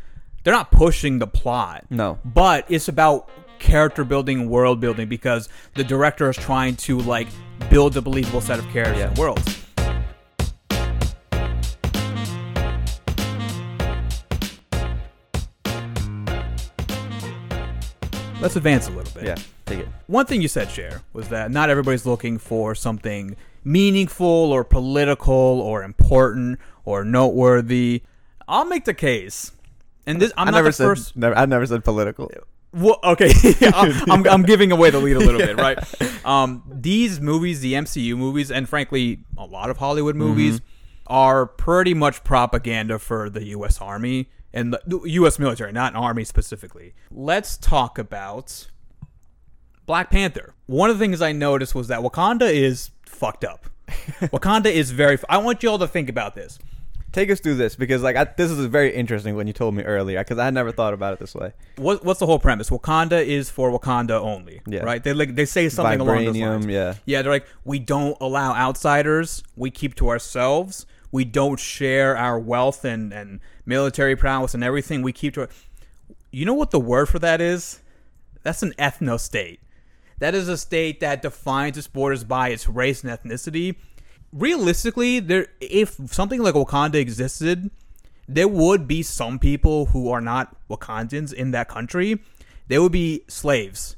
they're 0.45 0.55
not 0.55 0.71
pushing 0.71 1.19
the 1.19 1.27
plot. 1.27 1.85
No. 1.91 2.19
But 2.25 2.67
it's 2.69 2.89
about 2.89 3.29
character 3.59 4.05
building, 4.05 4.49
world 4.49 4.81
building 4.81 5.09
because 5.09 5.49
the 5.75 5.83
director 5.85 6.31
is 6.31 6.37
trying 6.37 6.77
to 6.77 6.99
like 7.01 7.29
build 7.71 7.97
a 7.97 8.03
believable 8.03 8.41
set 8.41 8.59
of 8.59 8.69
characters 8.69 9.03
and 9.03 9.19
worlds. 9.19 9.65
Let's 18.41 18.55
advance 18.55 18.87
a 18.87 18.93
little 18.93 19.13
bit. 19.13 19.25
Yeah, 19.25 19.35
take 19.69 19.81
it. 19.81 19.89
One 20.07 20.27
thing 20.27 20.43
you 20.43 20.49
said, 20.49 20.71
Cher, 20.71 21.03
was 21.13 21.29
that 21.29 21.51
not 21.51 21.71
everybody's 21.71 22.07
looking 22.07 22.39
for 22.39 22.75
something 22.75 23.37
meaningful 23.65 24.27
or 24.27 24.65
political 24.65 25.35
or 25.35 25.83
important 25.83 26.59
or 26.85 27.05
noteworthy. 27.05 28.03
I'll 28.47 28.65
make 28.65 28.85
the 28.85 28.95
case, 28.95 29.53
and 30.07 30.21
this 30.21 30.33
I'm 30.37 30.49
I 30.49 30.51
not 30.53 30.59
never 30.59 30.69
the 30.69 30.73
said. 30.73 30.85
first. 30.85 31.17
Never, 31.17 31.37
I 31.37 31.47
never 31.47 31.67
said 31.67 31.85
political. 31.85 32.31
Well, 32.73 32.99
okay, 33.03 33.31
I'm, 33.75 34.27
I'm, 34.27 34.43
giving 34.43 34.73
away 34.73 34.91
the 34.91 34.99
lead 34.99 35.17
a 35.17 35.21
little 35.21 35.39
bit, 35.41 35.57
right? 35.59 35.79
Um, 36.25 36.63
these 36.71 37.19
movies, 37.21 37.61
the 37.61 37.73
MCU 37.75 38.17
movies, 38.17 38.51
and 38.51 38.69
frankly, 38.69 39.21
a 39.39 39.47
lot 39.47 39.71
of 39.71 39.79
Hollywood 39.79 40.17
movies, 40.17 40.61
are 41.07 41.47
pretty 41.47 41.95
much 41.95 42.25
propaganda 42.25 42.99
for 42.99 43.31
the 43.31 43.45
U.S. 43.47 43.81
Army 43.81 44.29
and 44.53 44.73
the 44.73 44.81
the 44.87 45.01
U.S. 45.01 45.39
military, 45.39 45.73
not 45.73 45.93
an 45.93 45.99
Army 45.99 46.25
specifically. 46.25 46.95
Let's 47.11 47.57
talk 47.57 47.99
about 47.99 48.69
Black 49.89 50.11
Panther. 50.11 50.53
One 50.67 50.91
of 50.91 50.99
the 50.99 51.05
things 51.05 51.23
I 51.23 51.33
noticed 51.33 51.75
was 51.75 51.89
that 51.89 52.01
Wakanda 52.01 52.53
is 52.53 52.91
fucked 53.07 53.43
up. 53.43 53.65
Wakanda 53.89 54.67
is 54.67 54.91
very. 54.91 55.19
I 55.31 55.39
want 55.39 55.63
you 55.63 55.71
all 55.71 55.79
to 55.79 55.89
think 55.89 56.11
about 56.11 56.35
this. 56.35 56.59
Take 57.11 57.31
us 57.31 57.41
through 57.41 57.55
this 57.55 57.75
because 57.75 58.03
like 58.03 58.15
I, 58.17 58.25
this 58.37 58.51
is 58.51 58.67
very 58.67 58.95
interesting 58.95 59.35
when 59.35 59.47
you 59.47 59.55
told 59.55 59.75
me 59.75 59.83
earlier 59.83 60.19
because 60.21 60.37
I 60.39 60.45
had 60.45 60.53
never 60.53 60.73
thought 60.73 60.93
about 60.93 61.15
it 61.15 61.19
this 61.21 61.35
way. 61.35 61.55
What, 61.77 62.05
what's 62.05 62.21
the 62.21 62.27
whole 62.27 62.39
premise? 62.39 62.69
Wakanda 62.69 63.25
is 63.25 63.49
for 63.49 63.71
Wakanda 63.77 64.21
only, 64.21 64.61
Yeah. 64.67 64.81
right? 64.85 65.03
They 65.03 65.15
like 65.15 65.35
they 65.35 65.47
say 65.47 65.71
something 65.71 66.01
along 66.01 66.27
those 66.27 66.37
lines. 66.37 66.67
Vibranium, 66.67 66.71
yeah. 66.71 66.95
Yeah, 67.07 67.23
they're 67.23 67.33
like, 67.33 67.47
we 67.65 67.79
don't 67.79 68.17
allow 68.21 68.53
outsiders. 68.55 69.43
We 69.57 69.71
keep 69.71 69.95
to 69.97 70.11
ourselves. 70.11 70.85
We 71.11 71.25
don't 71.25 71.59
share 71.59 72.15
our 72.15 72.39
wealth 72.39 72.85
and, 72.85 73.11
and 73.15 73.41
military 73.65 74.17
prowess 74.17 74.53
and 74.53 74.63
everything. 74.63 75.01
We 75.01 75.15
keep 75.15 75.33
to. 75.35 75.49
You 76.31 76.45
know 76.45 76.53
what 76.53 76.73
the 76.73 76.79
word 76.81 77.09
for 77.09 77.19
that 77.21 77.41
is? 77.41 77.81
That's 78.43 78.63
an 78.63 78.75
ethno 78.79 79.19
state. 79.19 79.61
That 80.19 80.35
is 80.35 80.49
a 80.49 80.57
state 80.57 81.01
that 81.01 81.23
defines 81.23 81.79
its 81.79 81.87
borders 81.87 82.25
by 82.25 82.49
its 82.49 82.69
race 82.69 83.05
and 83.05 83.13
ethnicity. 83.13 83.77
Realistically, 84.33 85.21
there 85.21 85.49
if 85.61 85.97
something 86.07 86.43
like 86.43 86.55
Wakanda 86.55 86.97
existed, 86.97 87.71
there 88.27 88.49
would 88.49 88.87
be 88.87 89.03
some 89.03 89.39
people 89.39 89.87
who 89.87 90.11
are 90.11 90.21
not 90.21 90.57
Wakandans 90.69 91.33
in 91.33 91.53
that 91.53 91.69
country. 91.69 92.21
They 92.67 92.79
would 92.79 92.93
be 92.93 93.23
slaves 93.29 93.97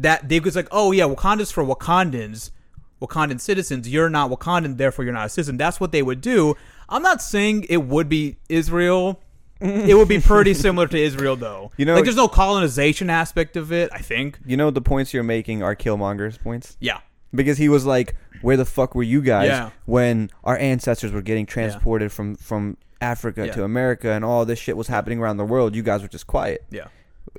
that 0.00 0.28
they 0.28 0.40
was 0.40 0.56
like, 0.56 0.68
oh 0.70 0.92
yeah, 0.92 1.04
Wakanda's 1.04 1.50
for 1.50 1.62
Wakandans, 1.62 2.50
Wakandan 3.02 3.40
citizens. 3.40 3.88
You're 3.88 4.08
not 4.08 4.30
Wakandan, 4.30 4.78
therefore 4.78 5.04
you're 5.04 5.14
not 5.14 5.26
a 5.26 5.28
citizen. 5.28 5.58
That's 5.58 5.78
what 5.78 5.92
they 5.92 6.02
would 6.02 6.22
do. 6.22 6.56
I'm 6.88 7.02
not 7.02 7.20
saying 7.20 7.66
it 7.68 7.84
would 7.84 8.08
be 8.08 8.38
Israel. 8.48 9.20
It 9.60 9.94
would 9.96 10.08
be 10.08 10.20
pretty 10.20 10.54
similar 10.54 10.86
to 10.88 10.98
Israel, 10.98 11.36
though. 11.36 11.70
You 11.76 11.84
know- 11.84 11.94
like 11.94 12.04
there's 12.04 12.16
no 12.16 12.28
colonization 12.28 13.10
aspect 13.10 13.56
of 13.56 13.72
it. 13.72 13.90
I 13.92 13.98
think. 13.98 14.38
You 14.46 14.56
know 14.56 14.70
the 14.70 14.80
points 14.80 15.12
you're 15.14 15.22
making 15.22 15.62
are 15.62 15.74
Killmonger's 15.76 16.38
points 16.38 16.76
Yeah, 16.80 16.98
because 17.34 17.58
he 17.58 17.68
was 17.68 17.84
like, 17.86 18.14
"Where 18.42 18.56
the 18.56 18.64
fuck 18.64 18.94
were 18.94 19.02
you 19.02 19.20
guys 19.20 19.48
Yeah. 19.48 19.70
when 19.86 20.30
our 20.44 20.56
ancestors 20.56 21.12
were 21.12 21.22
getting 21.22 21.46
transported 21.46 22.10
from 22.12 22.36
from 22.36 22.76
Africa 23.00 23.46
Yeah. 23.46 23.52
to 23.52 23.64
America 23.64 24.10
and 24.12 24.24
all 24.24 24.44
this 24.44 24.58
shit 24.58 24.76
was 24.76 24.88
happening 24.88 25.18
around 25.18 25.36
the 25.36 25.44
world? 25.44 25.74
You 25.74 25.82
guys 25.82 26.02
were 26.02 26.08
just 26.08 26.26
quiet." 26.26 26.64
yeah. 26.70 26.86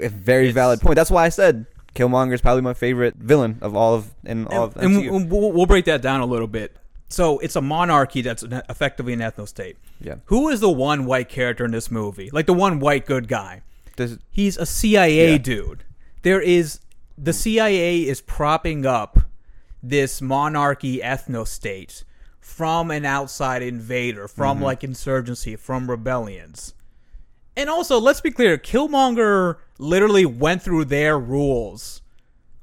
A 0.01 0.07
very 0.09 0.43
It's- 0.49 0.53
valid 0.55 0.79
point. 0.79 0.95
That's 0.95 1.11
why 1.11 1.25
I 1.25 1.29
said 1.29 1.65
Killmonger 1.95 2.33
is 2.33 2.39
probably 2.41 2.61
my 2.61 2.73
favorite 2.73 3.15
villain 3.17 3.57
of 3.61 3.75
all 3.75 3.95
of 3.95 4.11
in 4.25 4.47
all 4.47 4.63
of 4.65 4.77
and 4.77 4.95
MCU. 4.95 5.15
and 5.15 5.29
we'll, 5.31 5.51
we'll 5.51 5.65
break 5.65 5.83
that 5.85 6.01
down 6.01 6.21
a 6.21 6.25
little 6.25 6.47
bit. 6.47 6.75
So 7.11 7.39
it's 7.39 7.55
a 7.55 7.61
monarchy 7.61 8.21
that's 8.21 8.41
an- 8.43 8.61
effectively 8.69 9.13
an 9.13 9.19
ethno 9.19 9.47
state. 9.47 9.77
Yeah. 9.99 10.15
Who 10.25 10.47
is 10.49 10.59
the 10.61 10.69
one 10.69 11.05
white 11.05 11.27
character 11.29 11.65
in 11.65 11.71
this 11.71 11.91
movie? 11.91 12.29
Like 12.31 12.45
the 12.45 12.53
one 12.53 12.79
white 12.79 13.05
good 13.05 13.27
guy. 13.27 13.61
Does- 13.97 14.17
He's 14.29 14.57
a 14.57 14.65
CIA 14.65 15.33
Yeah. 15.33 15.37
dude. 15.37 15.83
There 16.21 16.39
is 16.41 16.79
the 17.17 17.33
CIA 17.33 18.03
is 18.07 18.21
propping 18.21 18.85
up 18.85 19.19
this 19.83 20.21
monarchy 20.21 20.99
ethno 20.99 21.45
state 21.47 22.03
from 22.39 22.89
an 22.91 23.05
outside 23.05 23.61
invader, 23.61 24.27
from 24.27 24.57
Mm-hmm. 24.57 24.65
like 24.65 24.83
insurgency, 24.83 25.55
from 25.55 25.89
rebellions. 25.89 26.73
And 27.57 27.69
also, 27.69 27.99
let's 27.99 28.21
be 28.21 28.31
clear, 28.31 28.57
Killmonger 28.57 29.57
literally 29.77 30.25
went 30.25 30.61
through 30.61 30.85
their 30.85 31.19
rules. 31.19 32.01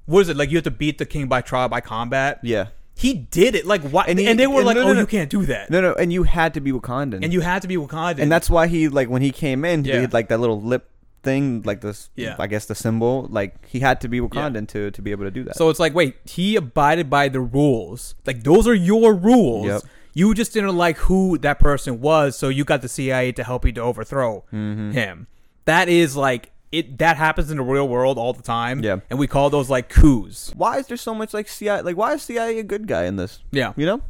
What 0.07 0.21
is 0.21 0.29
it? 0.31 0.37
Like 0.39 0.51
you 0.51 0.57
have 0.57 0.65
to 0.65 0.71
beat 0.71 0.97
the 0.99 1.05
king 1.07 1.27
by 1.29 1.43
trial 1.43 1.69
by 1.69 1.81
combat? 1.83 2.41
yeah. 2.43 2.69
He 3.05 3.15
did 3.15 3.55
it. 3.55 3.65
Like 3.65 3.83
why? 3.83 4.05
And, 4.09 4.19
And 4.19 4.39
they 4.39 4.47
were 4.49 4.57
and 4.59 4.67
like, 4.67 4.77
no, 4.77 4.83
no, 4.85 4.91
"Oh, 4.91 4.93
no. 4.95 5.01
you 5.01 5.07
can't 5.07 5.31
do 5.31 5.47
that." 5.47 5.71
No, 5.71 5.81
no, 5.81 5.95
and 5.95 6.13
you 6.13 6.25
had 6.25 6.55
to 6.55 6.61
be 6.61 6.73
Wakandan. 6.73 7.21
And 7.23 7.33
you 7.33 7.41
had 7.41 7.63
to 7.63 7.69
be 7.69 7.77
Wakandan. 7.77 8.19
and 8.23 8.31
that's 8.33 8.51
why 8.51 8.67
he 8.67 8.89
like 8.89 9.09
when 9.09 9.23
he 9.23 9.31
came 9.31 9.65
in, 9.65 9.85
he 9.85 9.91
Yeah. 9.91 10.01
did 10.01 10.13
like 10.13 10.29
that 10.29 10.41
little 10.41 10.61
lip 10.61 10.91
thing, 11.23 11.63
like 11.65 11.81
this. 11.81 12.11
Yeah. 12.17 12.35
I 12.39 12.47
guess 12.49 12.67
the 12.67 12.75
symbol. 12.75 13.27
Like 13.31 13.65
he 13.67 13.79
had 13.81 14.01
to 14.01 14.09
be 14.09 14.19
Wakandan 14.21 14.67
to 14.69 14.91
to 14.91 15.01
be 15.03 15.11
able 15.13 15.25
to 15.25 15.31
do 15.31 15.45
that. 15.45 15.57
So 15.57 15.69
it's 15.69 15.79
like, 15.79 15.95
wait, 15.95 16.17
he 16.25 16.57
abided 16.57 17.09
by 17.09 17.29
the 17.29 17.41
rules. 17.41 18.15
Like 18.27 18.43
those 18.43 18.67
are 18.67 18.75
your 18.75 19.15
rules. 19.15 19.67
Yep. 19.67 19.83
You 20.15 20.35
just 20.35 20.53
didn't 20.53 20.77
like 20.77 20.97
who 20.97 21.39
that 21.39 21.61
person 21.61 22.01
was, 22.01 22.37
so 22.37 22.49
you 22.49 22.65
got 22.65 22.83
the 22.83 22.89
CIA 22.89 23.31
to 23.33 23.45
help 23.45 23.65
you 23.65 23.71
to 23.73 23.81
overthrow 23.81 24.43
Mm-hmm. 24.53 24.91
him. 24.91 25.27
That 25.67 25.89
is 25.89 26.17
like 26.17 26.51
it. 26.73 26.99
That 26.99 27.17
happens 27.17 27.51
in 27.51 27.57
the 27.57 27.63
real 27.63 27.89
world 27.89 28.19
all 28.19 28.33
the 28.33 28.43
time. 28.43 28.83
Yeah. 28.83 29.01
and 29.11 29.19
we 29.19 29.27
call 29.27 29.51
those 29.51 29.71
like 29.71 29.89
coups. 29.89 30.53
why 30.57 30.79
is 30.79 30.87
there 30.87 30.97
so 30.97 31.15
much 31.15 31.33
like 31.35 31.49
CIA? 31.49 31.83
Like 31.83 31.97
why 31.97 32.15
is 32.15 32.23
CIA 32.23 32.59
a 32.59 32.63
good 32.63 32.87
guy 32.87 33.05
in 33.05 33.17
this? 33.17 33.41
Yeah. 33.51 33.73
You 33.77 33.87
know, 33.87 34.03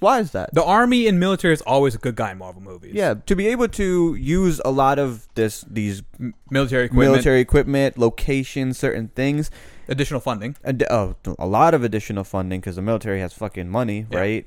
why 0.00 0.20
is 0.20 0.32
that? 0.32 0.52
The 0.52 0.62
army 0.64 1.06
and 1.06 1.18
military 1.18 1.54
is 1.54 1.62
always 1.62 1.94
a 1.94 1.98
good 1.98 2.14
guy 2.16 2.32
in 2.32 2.38
Marvel 2.38 2.60
movies. 2.62 2.94
yeah, 2.94 3.14
to 3.26 3.34
be 3.34 3.46
able 3.48 3.68
to 3.68 4.14
use 4.16 4.60
a 4.64 4.70
lot 4.70 4.98
of 4.98 5.26
this 5.34 5.64
these 5.70 6.02
military 6.50 6.84
equipment, 6.86 7.10
military 7.12 7.40
equipment, 7.40 7.96
locations, 7.98 8.76
certain 8.78 9.08
things, 9.08 9.50
additional 9.88 10.20
funding. 10.20 10.56
and 10.62 10.84
oh, 10.90 11.16
a 11.38 11.46
lot 11.46 11.72
of 11.74 11.82
additional 11.82 12.22
funding 12.24 12.60
because 12.60 12.76
the 12.76 12.82
military 12.82 13.20
has 13.20 13.32
fucking 13.32 13.68
money, 13.68 14.06
Yeah. 14.10 14.18
right? 14.18 14.46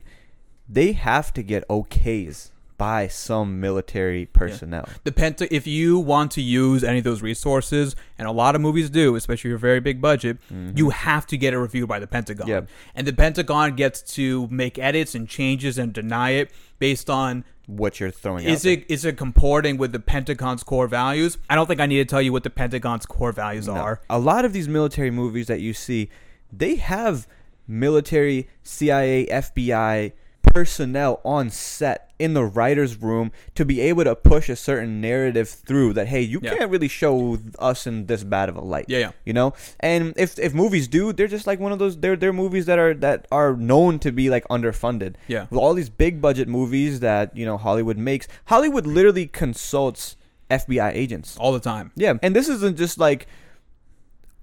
They 0.69 0.91
have 0.91 1.33
to 1.33 1.41
get 1.43 1.67
okays 1.69 2.51
by 2.77 3.07
some 3.07 3.59
military 3.59 4.27
personnel. 4.27 4.87
The 5.03 5.11
Penta, 5.11 5.47
if 5.49 5.65
you 5.65 5.97
want 5.97 6.31
to 6.31 6.41
use 6.41 6.83
any 6.83 6.99
of 6.99 7.03
those 7.03 7.21
resources, 7.21 7.95
and 8.17 8.27
a 8.27 8.31
lot 8.31 8.55
of 8.55 8.61
movies 8.61 8.89
do, 8.89 9.15
especially 9.15 9.49
your 9.49 9.57
very 9.57 9.79
big 9.79 9.99
budget, 9.99 10.37
you 10.75 10.91
have 10.91 11.25
to 11.27 11.37
get 11.37 11.53
it 11.53 11.57
reviewed 11.57 11.89
by 11.89 11.99
the 11.99 12.07
Pentagon. 12.07 12.47
Mm-hmm. 12.47 12.65
Yeah. 12.65 12.71
And 12.93 13.07
the 13.07 13.13
Pentagon 13.13 13.75
gets 13.75 14.01
to 14.15 14.47
make 14.51 14.77
edits 14.77 15.15
and 15.15 15.27
changes 15.27 15.77
and 15.77 15.91
deny 15.91 16.31
it 16.31 16.51
based 16.79 17.09
on 17.09 17.43
What 17.67 17.99
you're 17.99 18.11
throwing 18.11 18.45
is 18.45 18.65
out 18.65 18.69
it 18.69 18.85
is 18.87 19.03
it 19.03 19.17
comporting 19.17 19.77
with 19.77 19.91
the 19.91 19.99
Pentagon's 19.99 20.63
core 20.63 20.87
values? 20.87 21.37
I 21.49 21.55
don't 21.55 21.67
think 21.67 21.81
I 21.81 21.85
need 21.85 21.97
to 21.97 22.05
tell 22.05 22.21
you 22.21 22.31
what 22.31 22.43
the 22.43 22.49
Pentagon's 22.49 23.05
core 23.05 23.33
values. 23.33 23.67
No. 23.67 23.73
are. 23.73 24.01
A 24.09 24.17
lot 24.17 24.45
of 24.45 24.53
these 24.53 24.69
military 24.69 25.11
movies 25.11 25.47
that 25.47 25.59
you 25.59 25.73
see, 25.73 26.09
they 26.51 26.75
have 26.75 27.27
military, 27.67 28.47
CIA, 28.63 29.25
FBI 29.25 30.13
personnel 30.53 31.19
on 31.23 31.49
set 31.49 32.11
in 32.19 32.33
the 32.33 32.43
writer's 32.43 32.99
room 33.01 33.31
to 33.53 33.63
be 33.63 33.79
able 33.81 34.03
to 34.03 34.15
push 34.15 34.49
a 34.49 34.55
certain 34.55 34.99
narrative 34.99 35.47
through 35.49 35.93
that 35.93 36.07
hey 36.07 36.21
you 36.21 36.39
Yeah. 36.41 36.55
can't 36.55 36.71
really 36.71 36.87
show 36.87 37.37
us 37.59 37.85
in 37.85 38.07
this 38.07 38.23
bad 38.23 38.49
of 38.49 38.55
a 38.55 38.61
light 38.61 38.85
Yeah, 38.87 38.97
yeah. 38.99 39.11
you 39.25 39.33
know 39.33 39.53
and 39.79 40.13
if 40.17 40.39
if 40.39 40.53
movies 40.53 40.87
do 40.87 41.13
they're 41.13 41.27
just 41.27 41.45
like 41.45 41.59
one 41.59 41.71
of 41.71 41.79
those 41.79 41.97
they're 41.99 42.15
they're 42.15 42.33
movies 42.33 42.65
that 42.65 42.79
are 42.79 42.93
that 42.95 43.27
are 43.31 43.55
known 43.55 43.99
to 43.99 44.11
be 44.11 44.29
like 44.29 44.47
underfunded 44.47 45.13
Yeah. 45.27 45.45
with 45.51 45.59
all 45.59 45.73
these 45.75 45.89
big 45.89 46.21
budget 46.21 46.47
movies 46.47 47.01
that 47.01 47.35
you 47.37 47.45
know 47.45 47.57
hollywood 47.57 47.97
makes 47.97 48.27
hollywood 48.45 48.87
literally 48.87 49.27
consults 49.27 50.15
fbi 50.49 50.91
agents 50.93 51.37
All 51.37 51.51
the 51.51 51.59
time. 51.59 51.91
yeah, 51.95 52.13
and 52.23 52.35
this 52.35 52.47
isn't 52.49 52.77
just 52.77 52.97
like 52.97 53.27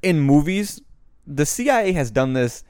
in 0.02 0.20
movies. 0.20 0.80
The 1.26 1.46
CIA 1.46 1.92
has 1.92 2.10
done 2.10 2.34
this 2.34 2.62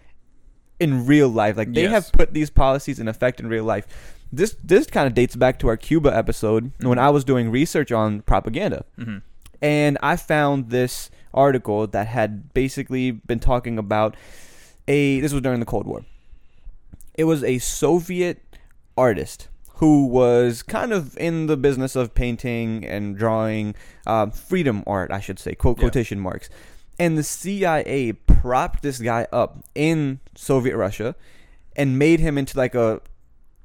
in 0.80 1.06
real 1.06 1.28
life. 1.28 1.56
Like 1.56 1.72
they 1.72 1.82
Yes. 1.82 1.92
have 1.92 2.12
put 2.12 2.34
these 2.34 2.50
policies 2.50 2.98
in 2.98 3.08
effect 3.08 3.40
in 3.40 3.46
real 3.48 3.64
life. 3.64 3.86
This 4.32 4.56
this 4.64 4.86
kind 4.86 5.06
of 5.06 5.14
dates 5.14 5.36
back 5.36 5.58
to 5.60 5.68
our 5.68 5.76
Cuba 5.76 6.14
episode 6.16 6.72
when 6.80 6.98
I 6.98 7.10
was 7.10 7.24
doing 7.24 7.50
research 7.50 7.92
on 7.92 8.22
propaganda. 8.22 8.84
Mhm. 8.98 9.22
And 9.62 9.98
I 10.02 10.16
found 10.16 10.70
this 10.70 11.10
article 11.32 11.86
that 11.86 12.06
had 12.08 12.52
basically 12.54 13.10
been 13.12 13.38
talking 13.40 13.78
about 13.78 14.16
a 14.88 15.20
this 15.20 15.32
was 15.32 15.42
during 15.42 15.60
the 15.60 15.66
Cold 15.66 15.86
War. 15.86 16.04
It 17.16 17.24
was 17.24 17.44
a 17.44 17.58
Soviet 17.58 18.42
artist 18.96 19.48
who 19.78 20.06
was 20.06 20.62
kind 20.62 20.92
of 20.92 21.16
in 21.18 21.46
the 21.46 21.56
business 21.56 21.96
of 21.96 22.14
painting 22.14 22.84
and 22.84 23.16
drawing 23.16 23.74
um, 24.06 24.30
freedom 24.30 24.82
art, 24.86 25.10
I 25.12 25.20
should 25.20 25.38
say, 25.38 25.54
quote 25.54 25.78
Yeah. 25.78 25.82
quotation 25.82 26.20
marks. 26.20 26.48
And 26.98 27.18
the 27.18 27.22
CIA 27.22 28.12
propped 28.12 28.82
this 28.82 28.98
guy 28.98 29.26
up 29.32 29.64
in 29.74 30.20
Soviet 30.34 30.76
Russia 30.76 31.14
and 31.76 31.98
made 31.98 32.20
him 32.20 32.38
into 32.38 32.56
like 32.56 32.74
a 32.74 33.00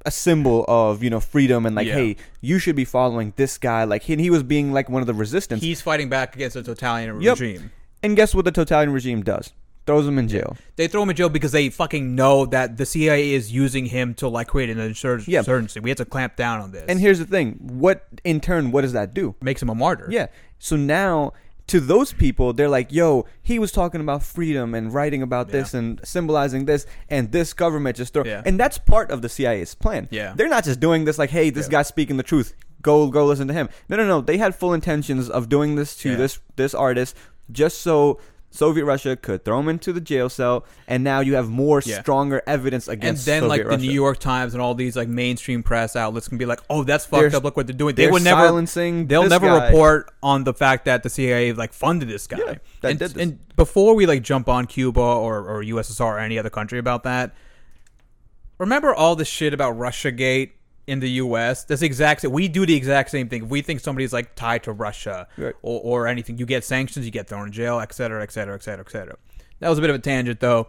a 0.06 0.10
symbol 0.10 0.64
of 0.66 1.02
you 1.02 1.10
know 1.10 1.20
freedom 1.20 1.66
and 1.66 1.76
like 1.76 1.86
Yeah. 1.86 1.94
hey 1.94 2.16
you 2.40 2.58
should 2.58 2.74
be 2.74 2.86
following 2.86 3.34
this 3.36 3.58
guy 3.58 3.84
like 3.84 4.02
he, 4.04 4.16
he 4.16 4.30
was 4.30 4.42
being 4.42 4.72
like 4.72 4.88
one 4.88 5.02
of 5.02 5.06
the 5.06 5.12
resistance 5.12 5.60
He's 5.62 5.82
fighting 5.82 6.08
back 6.08 6.34
against 6.34 6.54
the 6.54 6.62
totalitarian 6.62 7.20
Yep. 7.20 7.38
regime. 7.38 7.70
and 8.02 8.16
guess 8.16 8.34
what 8.34 8.46
the 8.46 8.50
totalitarian 8.50 8.94
regime 8.94 9.22
does 9.22 9.52
throws 9.86 10.06
him 10.08 10.18
in 10.18 10.26
jail 10.26 10.56
They 10.76 10.88
throw 10.88 11.02
him 11.02 11.10
in 11.10 11.16
jail 11.16 11.28
because 11.28 11.52
they 11.52 11.68
fucking 11.68 12.14
know 12.14 12.46
that 12.46 12.78
the 12.78 12.86
CIA 12.86 13.34
is 13.34 13.52
using 13.52 13.84
him 13.86 14.14
to 14.14 14.28
like 14.28 14.46
create 14.48 14.70
an 14.70 14.78
insurgency. 14.80 15.80
We 15.80 15.90
have 15.90 15.98
to 15.98 16.06
clamp 16.06 16.34
down 16.34 16.62
on 16.62 16.72
this. 16.72 16.84
and 16.88 16.98
here's 16.98 17.18
the 17.18 17.26
thing 17.26 17.58
what 17.60 18.06
in 18.24 18.40
turn 18.40 18.70
what 18.72 18.80
does 18.80 18.94
that 18.94 19.12
do 19.12 19.34
makes 19.42 19.60
him 19.60 19.68
a 19.68 19.74
martyr. 19.74 20.06
Yeah. 20.10 20.28
So 20.58 20.76
now 20.76 21.34
to 21.70 21.80
those 21.80 22.12
people, 22.12 22.52
they're 22.52 22.68
like, 22.68 22.92
"Yo, 22.92 23.26
he 23.42 23.58
was 23.58 23.72
talking 23.72 24.00
about 24.00 24.22
freedom 24.22 24.74
and 24.74 24.92
writing 24.92 25.22
about 25.22 25.48
this 25.48 25.72
and 25.74 26.00
symbolizing 26.04 26.64
this, 26.66 26.86
and 27.08 27.32
this 27.32 27.52
government 27.52 27.96
just 27.96 28.12
throw." 28.12 28.24
Yeah. 28.24 28.42
And 28.44 28.58
that's 28.58 28.78
part 28.78 29.10
of 29.10 29.22
the 29.22 29.28
CIA's 29.28 29.74
plan. 29.74 30.08
Yeah. 30.10 30.34
They're 30.36 30.48
not 30.48 30.64
just 30.64 30.80
doing 30.80 31.04
this 31.04 31.18
like, 31.18 31.30
"Hey, 31.30 31.50
this 31.50 31.66
Yeah. 31.66 31.72
guy's 31.78 31.88
speaking 31.88 32.16
the 32.16 32.22
truth. 32.22 32.54
Go, 32.82 33.08
go, 33.08 33.24
listen 33.26 33.48
to 33.48 33.54
him." 33.54 33.68
No, 33.88 33.96
no, 33.96 34.06
no. 34.06 34.20
They 34.20 34.38
had 34.38 34.54
full 34.54 34.74
intentions 34.74 35.28
of 35.30 35.48
doing 35.48 35.76
this 35.76 35.96
to 35.98 36.10
Yeah. 36.10 36.16
this 36.16 36.38
this 36.56 36.74
artist 36.74 37.16
just 37.50 37.80
so. 37.82 38.18
Soviet 38.52 38.84
Russia 38.84 39.14
could 39.16 39.44
throw 39.44 39.60
him 39.60 39.68
into 39.68 39.92
the 39.92 40.00
jail 40.00 40.28
cell, 40.28 40.64
and 40.88 41.04
now 41.04 41.20
you 41.20 41.34
have 41.36 41.48
more 41.48 41.80
Yeah. 41.84 42.00
stronger 42.02 42.42
evidence 42.48 42.88
against. 42.88 43.26
And 43.28 43.32
then 43.44 43.48
Soviet 43.48 43.68
like 43.68 43.78
the 43.80 43.86
New 43.86 43.92
York 43.92 44.18
Times 44.18 44.54
and 44.54 44.60
all 44.62 44.74
these 44.74 44.96
like 44.96 45.06
mainstream 45.08 45.62
press 45.62 45.94
outlets 45.94 46.26
can 46.26 46.36
be 46.36 46.46
like, 46.46 46.58
"Oh, 46.68 46.82
that's 46.82 47.06
fucked 47.06 47.30
They're- 47.30 47.36
up. 47.36 47.44
Look 47.44 47.56
what 47.56 47.68
they're 47.68 47.76
doing." 47.76 47.94
They 47.94 48.04
they're 48.04 48.12
would 48.12 48.24
never 48.24 48.46
silencing 48.48 49.06
They'll 49.06 49.28
never 49.28 49.46
guy. 49.46 49.66
report 49.66 50.10
on 50.22 50.42
the 50.44 50.52
fact 50.52 50.84
that 50.86 51.04
the 51.04 51.10
CIA 51.10 51.52
like 51.52 51.72
funded 51.72 52.08
this 52.08 52.26
guy. 52.26 52.38
Yeah, 52.38 52.54
that 52.80 52.90
and, 52.90 52.98
did 52.98 53.10
this. 53.12 53.22
and 53.22 53.38
before 53.56 53.94
we 53.94 54.06
like 54.06 54.22
jump 54.22 54.48
on 54.48 54.66
Cuba 54.66 55.00
or, 55.00 55.38
or 55.48 55.62
USSR 55.62 56.16
or 56.16 56.18
any 56.18 56.36
other 56.36 56.50
country 56.50 56.80
about 56.80 57.04
that, 57.04 57.32
remember 58.58 58.92
all 58.94 59.14
this 59.16 59.28
shit 59.28 59.54
about 59.54 59.76
RussiaGate 59.78 60.50
in 60.90 61.00
the 61.00 61.10
U.S. 61.24 61.64
That's 61.64 61.80
the 61.80 61.86
exact. 61.86 62.24
We 62.24 62.48
do 62.48 62.66
the 62.66 62.74
exact 62.74 63.10
same 63.10 63.28
thing. 63.28 63.44
If 63.44 63.48
we 63.48 63.62
think 63.62 63.80
somebody's 63.80 64.12
like 64.12 64.34
tied 64.34 64.62
to 64.64 64.72
Russia 64.72 65.28
Right. 65.36 65.54
or, 65.62 65.80
or 65.82 66.06
anything, 66.06 66.38
you 66.38 66.46
get 66.46 66.64
sanctions, 66.64 67.04
you 67.06 67.12
get 67.12 67.28
thrown 67.28 67.46
in 67.46 67.52
jail, 67.52 67.80
et 67.80 67.92
cetera, 67.94 68.22
et 68.22 68.32
cetera, 68.32 68.54
et 68.54 68.62
cetera, 68.62 68.84
et 68.86 68.90
cetera. 68.90 69.16
That 69.60 69.68
was 69.68 69.78
a 69.78 69.80
bit 69.80 69.90
of 69.90 69.96
a 69.96 70.00
tangent, 70.00 70.40
though. 70.40 70.68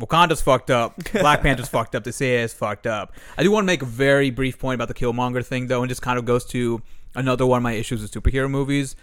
Wakanda's 0.00 0.40
fucked 0.40 0.70
up. 0.70 0.94
Black 1.12 1.42
Panther's 1.42 1.68
fucked 1.68 1.94
up. 1.94 2.04
The 2.04 2.12
CIA 2.12 2.42
is 2.42 2.54
fucked 2.54 2.86
up. 2.86 3.12
I 3.36 3.42
do 3.42 3.50
want 3.50 3.64
to 3.64 3.66
make 3.66 3.82
a 3.82 3.86
very 3.86 4.30
brief 4.30 4.58
point 4.58 4.76
about 4.76 4.88
the 4.88 4.94
Killmonger 4.94 5.44
thing, 5.44 5.66
though, 5.66 5.82
and 5.82 5.88
just 5.90 6.00
kind 6.02 6.18
of 6.18 6.24
goes 6.24 6.44
to 6.46 6.80
another 7.14 7.44
one 7.44 7.58
of 7.58 7.62
my 7.62 7.72
issues 7.72 8.00
with 8.02 8.10
superhero 8.12 8.48
movies. 8.50 8.96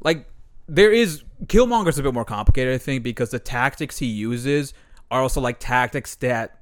Like, 0.00 0.28
there 0.68 0.92
is 0.92 1.22
Killmonger's 1.46 1.98
a 1.98 2.02
bit 2.02 2.14
more 2.14 2.24
complicated, 2.24 2.74
I 2.74 2.78
think, 2.78 3.02
because 3.02 3.30
the 3.30 3.38
tactics 3.38 3.98
he 3.98 4.06
uses 4.06 4.74
are 5.10 5.22
also 5.22 5.40
like 5.40 5.58
tactics 5.58 6.14
that 6.16 6.55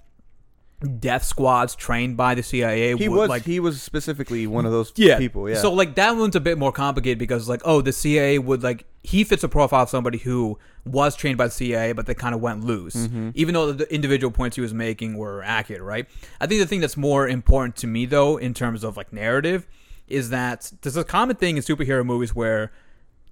death 0.99 1.25
squads 1.25 1.75
trained 1.75 2.17
by 2.17 2.35
the 2.35 2.43
CIA 2.43 2.97
he 2.97 3.09
would 3.09 3.17
was 3.17 3.29
like 3.29 3.45
he 3.45 3.59
was 3.59 3.81
specifically 3.81 4.47
one 4.47 4.67
of 4.67 4.73
those 4.73 4.93
yeah. 4.97 5.17
people. 5.19 5.49
Yeah. 5.49 5.57
So 5.57 5.73
like 5.73 5.95
that 5.95 6.17
one's 6.17 6.37
a 6.37 6.41
bit 6.41 6.59
more 6.59 6.73
complicated 6.73 7.19
because 7.19 7.49
like 7.49 7.63
oh 7.65 7.81
the 7.81 7.93
CIA 7.93 8.39
would 8.39 8.63
like 8.63 8.85
he 9.03 9.25
fits 9.25 9.43
a 9.43 9.49
profile 9.49 9.85
of 9.85 9.89
somebody 9.89 10.19
who 10.19 10.59
was 10.85 11.17
trained 11.17 11.39
by 11.39 11.47
the 11.47 11.53
CIA 11.53 11.93
but 11.93 12.07
they 12.07 12.15
kind 12.15 12.35
of 12.35 12.41
went 12.41 12.65
loose 12.65 12.95
Mm-hmm. 12.95 13.31
even 13.35 13.55
though 13.55 13.73
the 13.73 13.93
individual 13.93 14.31
points 14.31 14.57
he 14.57 14.63
was 14.63 14.75
making 14.75 15.17
were 15.17 15.43
accurate 15.43 15.83
right. 15.83 16.07
I 16.41 16.47
think 16.47 16.61
the 16.61 16.67
thing 16.67 16.81
that's 16.81 16.97
more 16.97 17.27
important 17.29 17.77
to 17.77 17.87
me 17.87 18.05
though 18.05 18.37
in 18.37 18.53
terms 18.53 18.85
of 18.85 18.97
like 18.97 19.13
narrative 19.13 19.67
is 20.07 20.31
that 20.31 20.71
there's 20.83 20.97
a 20.97 21.05
common 21.05 21.37
thing 21.37 21.57
in 21.57 21.63
superhero 21.63 22.05
movies 22.05 22.35
where 22.35 22.73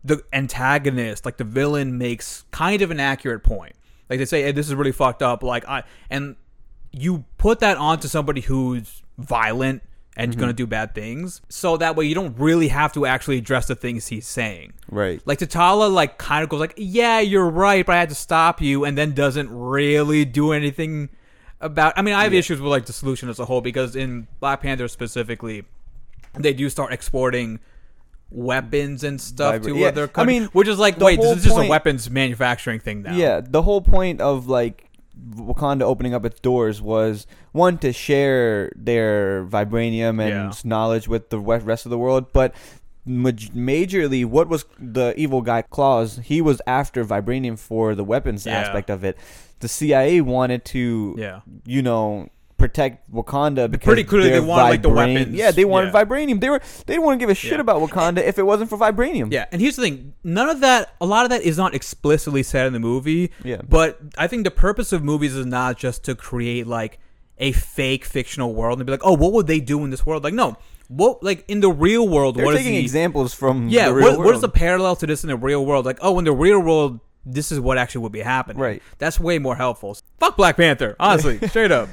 the 0.04 0.22
antagonist, 0.32 1.24
like 1.24 1.36
the 1.36 1.44
villain, 1.44 1.98
makes 1.98 2.44
kind 2.50 2.82
of 2.82 2.90
an 2.90 2.98
accurate 2.98 3.44
point. 3.44 3.74
Like 4.10 4.18
they 4.18 4.24
say, 4.24 4.42
hey, 4.42 4.52
this 4.52 4.66
is 4.66 4.74
really 4.74 4.92
fucked 4.92 5.22
up. 5.22 5.42
Like 5.42 5.66
I 5.68 5.84
and 6.10 6.36
you 6.92 7.24
put 7.38 7.60
that 7.60 7.76
onto 7.76 8.08
somebody 8.08 8.42
who's 8.42 9.02
violent 9.18 9.82
and 10.16 10.30
mm-hmm. 10.30 10.40
gonna 10.40 10.52
do 10.52 10.66
bad 10.66 10.94
things. 10.94 11.40
So 11.48 11.76
that 11.78 11.96
way 11.96 12.06
you 12.06 12.14
don't 12.14 12.38
really 12.38 12.68
have 12.68 12.92
to 12.92 13.06
actually 13.06 13.38
address 13.38 13.66
the 13.66 13.74
things 13.74 14.08
he's 14.08 14.26
saying. 14.26 14.74
right. 14.90 15.22
Like 15.24 15.38
T'Challa, 15.38 15.92
like 15.92 16.18
kind 16.18 16.42
of 16.42 16.48
goes 16.48 16.60
like, 16.60 16.74
"Yeah, 16.76 17.20
you're 17.20 17.48
right, 17.48 17.84
but 17.84 17.94
I 17.94 17.98
had 17.98 18.10
to 18.10 18.14
stop 18.14 18.60
you," 18.60 18.84
and 18.84 18.96
then 18.96 19.14
doesn't 19.14 19.50
really 19.50 20.24
do 20.24 20.52
anything 20.52 21.08
about. 21.60 21.94
I 21.96 22.02
mean, 22.02 22.14
I 22.14 22.24
have 22.24 22.34
issues 22.34 22.60
with 22.60 22.70
like 22.70 22.86
the 22.86 22.92
solution 22.92 23.28
as 23.28 23.38
a 23.38 23.46
whole 23.46 23.60
because 23.60 23.96
in 23.96 24.28
Black 24.40 24.60
Panther 24.60 24.88
specifically, 24.88 25.64
they 26.34 26.52
do 26.52 26.68
start 26.68 26.92
exporting 26.92 27.60
weapons 28.30 29.04
and 29.04 29.20
stuff 29.20 29.56
Vibra- 29.56 29.64
to 29.64 29.76
yeah, 29.76 29.88
other 29.88 30.04
I 30.04 30.06
countries. 30.08 30.40
mean, 30.40 30.48
which 30.52 30.68
is 30.68 30.78
like, 30.78 30.98
wait, 30.98 31.20
this 31.20 31.38
is 31.38 31.44
just 31.44 31.54
point- 31.54 31.68
a 31.68 31.70
weapons 31.70 32.10
manufacturing 32.10 32.80
thing 32.80 33.02
now. 33.02 33.14
Yeah, 33.14 33.40
the 33.42 33.62
whole 33.62 33.80
point 33.80 34.20
of 34.20 34.46
like 34.46 34.88
Wakanda 35.34 35.82
opening 35.82 36.14
up 36.14 36.24
its 36.24 36.40
doors 36.40 36.80
was 36.80 37.26
one 37.52 37.78
to 37.78 37.92
share 37.92 38.72
their 38.74 39.44
vibranium 39.44 40.20
and 40.20 40.30
Yeah. 40.30 40.52
knowledge 40.64 41.06
with 41.08 41.30
the 41.30 41.38
rest 41.38 41.84
of 41.86 41.90
the 41.90 41.98
world, 41.98 42.32
but 42.32 42.54
majorly 43.06 44.24
what 44.24 44.48
was 44.48 44.64
the 44.78 45.14
evil 45.16 45.42
guy 45.42 45.62
Klaue? 45.62 46.20
He 46.22 46.40
was 46.40 46.60
after 46.66 47.04
vibranium 47.04 47.58
for 47.58 47.94
the 47.94 48.04
weapons 48.04 48.46
Yeah. 48.46 48.58
aspect 48.60 48.90
of 48.90 49.04
it. 49.04 49.16
The 49.60 49.68
CIA 49.68 50.20
wanted 50.20 50.64
to, 50.66 51.14
Yeah. 51.18 51.40
you 51.64 51.82
know. 51.82 52.28
Protect 52.62 53.10
Wakanda 53.12 53.68
because 53.70 53.84
pretty 53.84 54.04
clearly 54.04 54.30
they 54.30 54.38
wanted, 54.40 54.62
like, 54.62 54.82
the 54.82 54.88
vibran- 54.88 55.14
weapons. 55.14 55.34
Yeah, 55.34 55.50
they 55.50 55.64
wanted 55.64 55.92
Yeah. 55.92 56.04
vibranium. 56.04 56.40
They 56.40 56.48
were 56.48 56.60
they 56.86 56.94
didn't 56.94 57.02
want 57.04 57.18
to 57.18 57.22
give 57.22 57.28
a 57.30 57.34
shit 57.34 57.52
Yeah. 57.54 57.60
about 57.60 57.82
Wakanda 57.82 58.18
if 58.18 58.38
it 58.38 58.44
wasn't 58.44 58.70
for 58.70 58.78
vibranium. 58.78 59.32
Yeah, 59.32 59.46
and 59.50 59.60
here's 59.60 59.74
the 59.76 59.82
thing: 59.82 60.12
none 60.22 60.48
of 60.48 60.60
that, 60.60 60.94
a 61.00 61.06
lot 61.06 61.24
of 61.24 61.30
that 61.30 61.42
is 61.42 61.56
not 61.58 61.74
explicitly 61.74 62.42
said 62.44 62.68
in 62.68 62.72
the 62.72 62.78
movie. 62.78 63.32
Yeah. 63.42 63.62
But 63.68 63.98
I 64.16 64.28
think 64.28 64.44
the 64.44 64.50
purpose 64.52 64.92
of 64.92 65.02
movies 65.02 65.34
is 65.34 65.44
not 65.44 65.76
just 65.76 66.04
to 66.04 66.14
create 66.14 66.66
like 66.68 66.98
a 67.38 67.50
fake 67.50 68.04
fictional 68.04 68.54
world 68.54 68.78
and 68.78 68.86
be 68.86 68.92
like, 68.92 69.00
oh, 69.04 69.14
what 69.16 69.32
would 69.32 69.48
they 69.48 69.58
do 69.58 69.82
in 69.84 69.90
this 69.90 70.06
world? 70.06 70.22
Like, 70.22 70.34
no, 70.34 70.56
what 70.86 71.20
like 71.22 71.44
in 71.48 71.58
the 71.60 71.70
real 71.70 72.08
world? 72.08 72.36
They're 72.36 72.44
what 72.44 72.54
is 72.54 72.60
taking 72.60 72.74
the 72.74 72.80
examples 72.80 73.34
from 73.34 73.68
yeah? 73.68 73.86
the 73.88 73.94
real 73.94 74.04
What, 74.10 74.18
what 74.18 74.26
is 74.26 74.30
world. 74.34 74.40
the 74.42 74.48
parallel 74.50 74.94
to 74.96 75.06
this 75.08 75.24
in 75.24 75.28
the 75.30 75.36
real 75.36 75.66
world? 75.66 75.84
Like, 75.84 75.98
oh, 76.00 76.16
in 76.20 76.24
the 76.26 76.32
real 76.32 76.60
world, 76.60 77.00
this 77.26 77.50
is 77.50 77.58
what 77.58 77.78
actually 77.78 78.02
would 78.02 78.12
be 78.12 78.20
happening. 78.20 78.58
Right. 78.62 78.82
That's 78.98 79.18
way 79.18 79.38
more 79.40 79.56
helpful. 79.56 79.96
Fuck 80.20 80.36
Black 80.36 80.56
Panther, 80.56 80.94
honestly, 81.00 81.38
straight 81.48 81.72
up. 81.72 81.88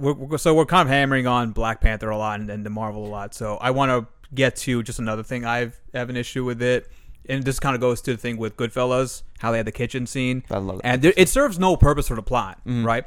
We're, 0.00 0.12
we're- 0.14 0.38
so 0.38 0.54
we're 0.54 0.66
kind 0.66 0.82
of 0.88 0.88
hammering 0.88 1.26
on 1.26 1.52
Black 1.52 1.80
Panther 1.80 2.10
a 2.10 2.16
lot 2.16 2.40
and, 2.40 2.50
and 2.50 2.64
the 2.64 2.70
Marvel 2.70 3.06
a 3.06 3.08
lot. 3.08 3.34
So 3.34 3.56
I 3.60 3.70
want 3.70 3.90
to 3.90 4.06
get 4.34 4.56
to 4.56 4.82
just 4.82 4.98
another 4.98 5.22
thing 5.22 5.44
I've 5.44 5.78
an 5.92 6.16
issue 6.16 6.44
with 6.44 6.62
it, 6.62 6.88
and 7.28 7.44
this 7.44 7.58
kind 7.60 7.74
of 7.74 7.80
goes 7.80 8.00
to 8.02 8.12
the 8.12 8.16
thing 8.18 8.36
with 8.36 8.56
Goodfellas, 8.56 9.22
how 9.38 9.50
they 9.52 9.58
had 9.58 9.66
the 9.66 9.72
kitchen 9.72 10.06
scene, 10.06 10.42
I 10.50 10.58
love 10.58 10.78
that 10.78 10.86
and 10.86 11.02
there, 11.02 11.12
it 11.16 11.28
serves 11.28 11.58
no 11.58 11.76
purpose 11.76 12.08
for 12.08 12.14
the 12.16 12.22
plot, 12.22 12.58
mm-hmm. 12.66 12.84
right? 12.86 13.04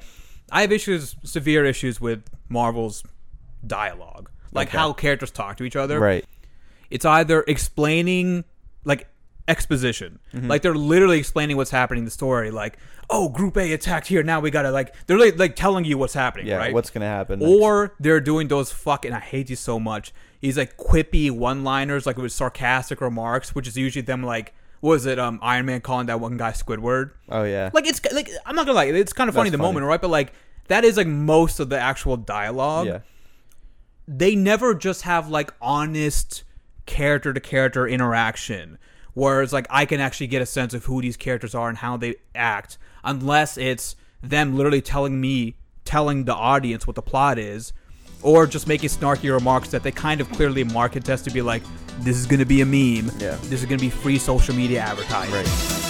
I 0.51 0.61
have 0.61 0.71
issues, 0.71 1.15
severe 1.23 1.65
issues 1.65 1.99
with 2.01 2.23
Marvel's 2.49 3.03
dialogue, 3.65 4.29
like 4.51 4.67
Okay. 4.69 4.77
how 4.77 4.93
characters 4.93 5.31
talk 5.31 5.57
to 5.57 5.63
each 5.63 5.75
other 5.75 5.99
right? 5.99 6.25
it's 6.89 7.05
either 7.05 7.43
explaining 7.47 8.43
like 8.85 9.07
exposition. 9.47 10.19
Mm-hmm. 10.33 10.47
like 10.47 10.61
they're 10.61 10.73
literally 10.75 11.19
explaining 11.19 11.57
what's 11.57 11.71
happening 11.71 11.99
in 11.99 12.05
the 12.05 12.11
story. 12.11 12.49
Like 12.51 12.77
oh 13.09 13.29
group 13.29 13.57
a 13.57 13.73
attacked 13.73 14.07
here. 14.07 14.23
Now 14.23 14.39
we 14.39 14.49
gotta 14.51 14.71
like 14.71 14.95
they're 15.07 15.19
like, 15.19 15.37
like 15.37 15.55
telling 15.55 15.83
you 15.85 15.97
what's 15.97 16.13
happening 16.13 16.47
Yeah, 16.47 16.57
right? 16.57 16.73
what's 16.73 16.89
gonna 16.89 17.05
happen? 17.05 17.39
next. 17.39 17.51
or 17.51 17.95
they're 17.99 18.21
doing 18.21 18.47
those 18.47 18.71
fucking 18.71 19.11
i 19.13 19.19
hate 19.19 19.49
you 19.49 19.55
so 19.55 19.79
much 19.79 20.13
He's 20.39 20.57
like 20.57 20.77
quippy 20.77 21.29
one 21.31 21.63
liners 21.63 22.05
like 22.05 22.17
with 22.17 22.31
sarcastic 22.31 22.99
remarks 23.01 23.53
which 23.55 23.67
is 23.67 23.77
usually 23.77 24.01
them 24.03 24.23
like 24.23 24.53
was 24.81 25.05
it 25.05 25.17
um 25.19 25.39
iron 25.41 25.65
man 25.65 25.79
calling 25.81 26.07
that 26.07 26.19
one 26.19 26.35
guy 26.37 26.51
squidward? 26.51 27.11
Oh 27.29 27.43
yeah, 27.43 27.69
like 27.73 27.87
it's 27.87 28.01
like 28.11 28.29
i'm 28.45 28.55
not 28.55 28.65
gonna 28.65 28.75
lie 28.77 28.85
it's 28.85 29.13
kind 29.13 29.29
of 29.29 29.35
funny 29.35 29.49
That's 29.49 29.57
the 29.59 29.63
funny. 29.63 29.73
moment 29.73 29.85
right? 29.85 30.01
But 30.01 30.09
like 30.09 30.33
that 30.67 30.83
is 30.85 30.95
like 30.97 31.07
most 31.07 31.59
of 31.59 31.69
the 31.69 31.79
actual 31.79 32.15
dialogue. 32.17 32.87
Yeah, 32.87 32.99
they 34.07 34.35
never 34.35 34.73
just 34.73 35.03
have 35.03 35.29
like 35.29 35.53
honest 35.61 36.43
character 36.85 37.33
to 37.33 37.39
character 37.39 37.87
interaction 37.87 38.77
whereas 39.13 39.53
like 39.53 39.67
i 39.69 39.85
can 39.85 39.99
actually 39.99 40.27
get 40.27 40.41
a 40.41 40.45
sense 40.45 40.73
of 40.73 40.85
who 40.85 41.01
these 41.01 41.17
characters 41.17 41.53
are 41.55 41.69
and 41.69 41.77
how 41.79 41.95
they 41.97 42.15
act 42.35 42.77
unless 43.03 43.57
it's 43.57 43.95
them 44.21 44.55
literally 44.55 44.81
telling 44.81 45.19
me 45.19 45.55
telling 45.85 46.23
the 46.25 46.33
audience 46.33 46.87
what 46.87 46.95
the 46.95 47.01
plot 47.01 47.37
is 47.37 47.73
or 48.21 48.47
just 48.47 48.67
making 48.67 48.89
snarky 48.89 49.31
remarks 49.33 49.69
that 49.69 49.83
they 49.83 49.91
kind 49.91 50.21
of 50.21 50.29
clearly 50.31 50.63
market 50.63 51.03
test 51.03 51.25
to 51.25 51.31
be 51.31 51.41
like 51.41 51.61
this 51.99 52.15
is 52.17 52.25
going 52.25 52.39
to 52.39 52.45
be 52.45 52.61
a 52.61 52.65
meme 52.65 53.11
Yeah. 53.19 53.37
this 53.43 53.59
is 53.61 53.65
going 53.65 53.77
to 53.77 53.83
be 53.85 53.89
free 53.89 54.17
social 54.17 54.55
media 54.55 54.79
advertising 54.79 55.33
right. 55.33 55.82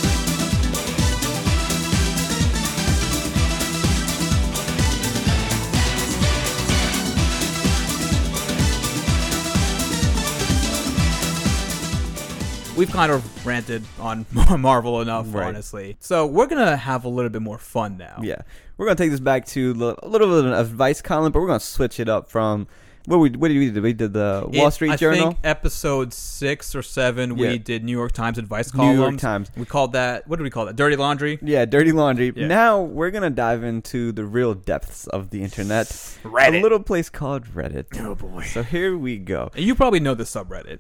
We've 12.76 12.92
kind 12.92 13.12
of 13.12 13.46
ranted 13.46 13.84
on 14.00 14.26
marvel 14.60 15.02
enough 15.02 15.28
Right. 15.34 15.48
honestly 15.48 15.98
so 16.00 16.26
we're 16.26 16.48
going 16.48 16.66
to 16.66 16.76
have 16.78 17.06
a 17.06 17.10
little 17.10 17.30
bit 17.30 17.42
more 17.42 17.58
fun 17.58 17.98
now 17.98 18.20
Yeah, 18.22 18.42
we're 18.78 18.86
gonna 18.88 18.96
take 18.96 19.12
this 19.12 19.20
back 19.20 19.46
to 19.48 19.72
a 20.02 20.08
little 20.08 20.28
bit 20.28 20.40
of 20.40 20.46
an 20.48 20.54
advice 20.54 21.02
column, 21.02 21.32
but 21.32 21.40
we're 21.42 21.48
gonna 21.48 21.60
switch 21.60 22.00
it 22.00 22.10
up 22.10 22.30
from 22.30 22.68
What 23.06 23.18
we 23.18 23.30
what 23.32 23.50
did 23.50 23.58
we 23.58 23.70
do? 23.70 23.82
We 23.82 23.92
did 23.94 24.14
the 24.14 24.46
Wall 24.54 24.68
It- 24.68 24.72
Street 24.72 24.92
I 24.92 24.96
Journal, 24.96 25.28
think 25.32 25.40
episode 25.44 26.14
six 26.14 26.74
or 26.74 26.82
seven, 26.82 27.38
Yeah. 27.38 27.50
we 27.52 27.58
did 27.58 27.84
New 27.84 27.92
York 27.92 28.14
Times 28.14 28.38
advice 28.38 28.74
New. 28.74 28.94
York 28.96 29.18
Times. 29.18 29.52
We 29.58 29.66
called 29.66 29.92
that. 29.94 30.26
What 30.28 30.38
did 30.38 30.44
we 30.44 30.50
call 30.50 30.66
that? 30.68 30.76
Dirty 30.78 30.96
laundry. 30.96 31.38
Yeah, 31.42 31.66
dirty 31.66 31.92
laundry. 31.92 32.32
Yeah. 32.36 32.48
Now 32.48 32.82
we're 32.82 33.12
gonna 33.12 33.30
dive 33.30 33.62
into 33.64 34.14
the 34.14 34.24
real 34.24 34.54
depths 34.54 35.06
of 35.08 35.32
the 35.32 35.44
internet. 35.44 35.88
Reddit. 36.24 36.60
A 36.60 36.62
little 36.62 36.80
place 36.80 37.10
called 37.10 37.44
Reddit. 37.48 37.88
Oh 38.00 38.16
boy. 38.16 38.44
So 38.44 38.64
here 38.64 38.98
we 38.98 39.18
go. 39.18 39.52
You 39.56 39.76
probably 39.76 40.00
know 40.00 40.14
the 40.16 40.24
subreddit. 40.24 40.80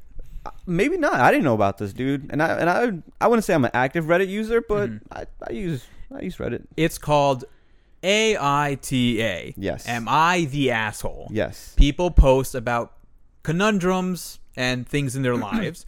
Maybe 0.65 0.97
not. 0.97 1.15
I 1.15 1.31
didn't 1.31 1.43
know 1.43 1.53
about 1.53 1.77
this, 1.77 1.93
dude. 1.93 2.29
And 2.31 2.41
I 2.43 2.47
and 2.59 2.69
I 2.69 3.25
I 3.25 3.27
wouldn't 3.27 3.45
say 3.45 3.53
I'm 3.53 3.65
an 3.65 3.71
active 3.73 4.05
Reddit 4.05 4.27
user, 4.27 4.61
but 4.61 4.89
Mm-hmm. 4.89 5.13
I, 5.13 5.25
I 5.47 5.51
use 5.53 5.85
I 6.15 6.21
use 6.21 6.37
Reddit. 6.37 6.65
It's 6.77 6.97
called 6.97 7.45
AITA. 8.03 9.53
Yes. 9.57 9.87
Am 9.87 10.07
I 10.09 10.45
the 10.45 10.71
asshole? 10.71 11.27
Yes. 11.31 11.73
People 11.77 12.11
post 12.11 12.55
about 12.55 12.93
conundrums 13.43 14.39
and 14.55 14.87
things 14.87 15.15
in 15.15 15.21
their 15.23 15.35
lives 15.51 15.85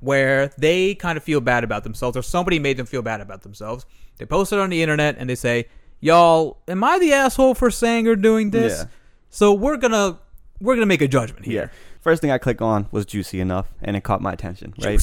where 0.00 0.48
they 0.58 0.94
kind 0.94 1.16
of 1.16 1.22
feel 1.22 1.40
bad 1.40 1.64
about 1.64 1.84
themselves 1.84 2.16
or 2.16 2.22
somebody 2.22 2.58
made 2.58 2.76
them 2.76 2.86
feel 2.86 3.02
bad 3.02 3.20
about 3.20 3.42
themselves. 3.42 3.86
They 4.18 4.26
post 4.26 4.52
it 4.52 4.58
on 4.58 4.70
the 4.70 4.82
internet 4.82 5.16
and 5.18 5.28
they 5.30 5.34
say, 5.34 5.68
"Y'all, 6.00 6.58
am 6.68 6.82
I 6.84 6.98
the 6.98 7.12
asshole 7.12 7.54
for 7.54 7.70
saying 7.70 8.06
or 8.08 8.16
doing 8.16 8.50
this?" 8.50 8.80
Yeah. 8.80 8.84
So 9.30 9.52
we're 9.54 9.76
going 9.76 9.92
to 9.92 10.18
we're 10.60 10.74
going 10.74 10.80
to 10.82 10.86
make 10.86 11.02
a 11.02 11.08
judgment 11.08 11.44
here. 11.46 11.70
Yeah. 11.72 11.78
First 12.02 12.20
thing 12.20 12.30
I 12.30 12.38
click 12.38 12.60
on 12.60 12.88
was 12.90 13.06
juicy 13.06 13.40
enough, 13.40 13.72
and 13.80 13.96
it 13.96 14.02
caught 14.02 14.20
my 14.20 14.32
attention. 14.32 14.74
Right. 14.82 15.00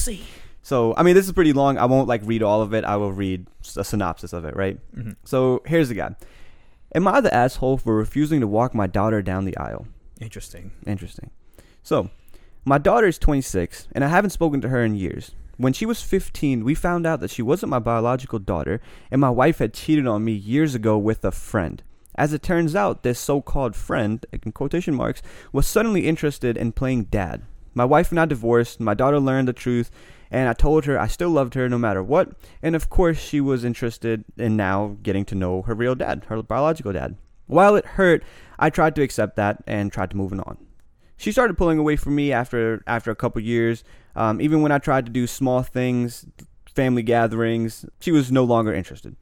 So 0.62 0.94
I 0.96 1.02
mean, 1.02 1.14
this 1.14 1.26
is 1.26 1.32
pretty 1.32 1.54
long. 1.54 1.78
I 1.78 1.86
won't 1.86 2.06
like 2.06 2.20
read 2.24 2.42
all 2.42 2.60
of 2.60 2.74
it. 2.74 2.84
I 2.84 2.96
will 2.96 3.12
read 3.12 3.46
a 3.76 3.82
synopsis 3.82 4.32
of 4.32 4.44
it. 4.44 4.54
Right. 4.54 4.78
Mm-hmm. 4.94 5.12
So 5.24 5.62
here's 5.64 5.88
the 5.88 5.94
guy. 5.94 6.14
Am 6.94 7.08
I 7.08 7.20
the 7.20 7.32
asshole 7.32 7.78
for 7.78 7.96
refusing 7.96 8.40
to 8.40 8.46
walk 8.46 8.74
my 8.74 8.86
daughter 8.86 9.22
down 9.22 9.44
the 9.44 9.56
aisle? 9.56 9.86
Interesting. 10.20 10.72
Interesting. 10.86 11.30
So, 11.82 12.10
my 12.64 12.78
daughter 12.78 13.06
is 13.06 13.18
26, 13.18 13.88
and 13.92 14.04
I 14.04 14.08
haven't 14.08 14.30
spoken 14.30 14.60
to 14.60 14.68
her 14.68 14.84
in 14.84 14.94
years. 14.94 15.30
When 15.56 15.72
she 15.72 15.86
was 15.86 16.02
15, 16.02 16.64
we 16.64 16.74
found 16.74 17.06
out 17.06 17.20
that 17.20 17.30
she 17.30 17.42
wasn't 17.42 17.70
my 17.70 17.78
biological 17.78 18.38
daughter, 18.38 18.80
and 19.10 19.20
my 19.20 19.30
wife 19.30 19.58
had 19.58 19.72
cheated 19.72 20.06
on 20.06 20.24
me 20.24 20.32
years 20.32 20.74
ago 20.74 20.98
with 20.98 21.24
a 21.24 21.30
friend. 21.30 21.82
As 22.14 22.32
it 22.32 22.42
turns 22.42 22.74
out, 22.74 23.02
this 23.02 23.18
so 23.18 23.40
called 23.40 23.76
friend, 23.76 24.24
in 24.32 24.52
quotation 24.52 24.94
marks, 24.94 25.22
was 25.52 25.66
suddenly 25.66 26.06
interested 26.06 26.56
in 26.56 26.72
playing 26.72 27.04
dad. 27.04 27.42
My 27.74 27.84
wife 27.84 28.10
and 28.10 28.18
I 28.18 28.26
divorced, 28.26 28.80
my 28.80 28.94
daughter 28.94 29.20
learned 29.20 29.48
the 29.48 29.52
truth, 29.52 29.90
and 30.30 30.48
I 30.48 30.52
told 30.52 30.84
her 30.84 30.98
I 30.98 31.06
still 31.06 31.30
loved 31.30 31.54
her 31.54 31.68
no 31.68 31.78
matter 31.78 32.02
what, 32.02 32.32
and 32.62 32.76
of 32.76 32.90
course, 32.90 33.18
she 33.18 33.40
was 33.40 33.64
interested 33.64 34.24
in 34.36 34.56
now 34.56 34.96
getting 35.02 35.24
to 35.26 35.34
know 35.34 35.62
her 35.62 35.74
real 35.74 35.94
dad, 35.94 36.24
her 36.28 36.42
biological 36.42 36.92
dad. 36.92 37.16
While 37.46 37.74
it 37.76 37.84
hurt, 37.84 38.22
I 38.58 38.70
tried 38.70 38.94
to 38.96 39.02
accept 39.02 39.36
that 39.36 39.62
and 39.66 39.92
tried 39.92 40.10
to 40.10 40.16
move 40.16 40.32
on. 40.32 40.58
She 41.16 41.32
started 41.32 41.58
pulling 41.58 41.78
away 41.78 41.96
from 41.96 42.14
me 42.14 42.32
after 42.32 42.82
after 42.86 43.10
a 43.10 43.16
couple 43.16 43.42
years. 43.42 43.84
Um, 44.16 44.40
even 44.40 44.62
when 44.62 44.72
I 44.72 44.78
tried 44.78 45.04
to 45.06 45.12
do 45.12 45.26
small 45.26 45.62
things, 45.62 46.24
family 46.74 47.02
gatherings, 47.02 47.84
she 47.98 48.10
was 48.10 48.32
no 48.32 48.44
longer 48.44 48.72
interested. 48.72 49.16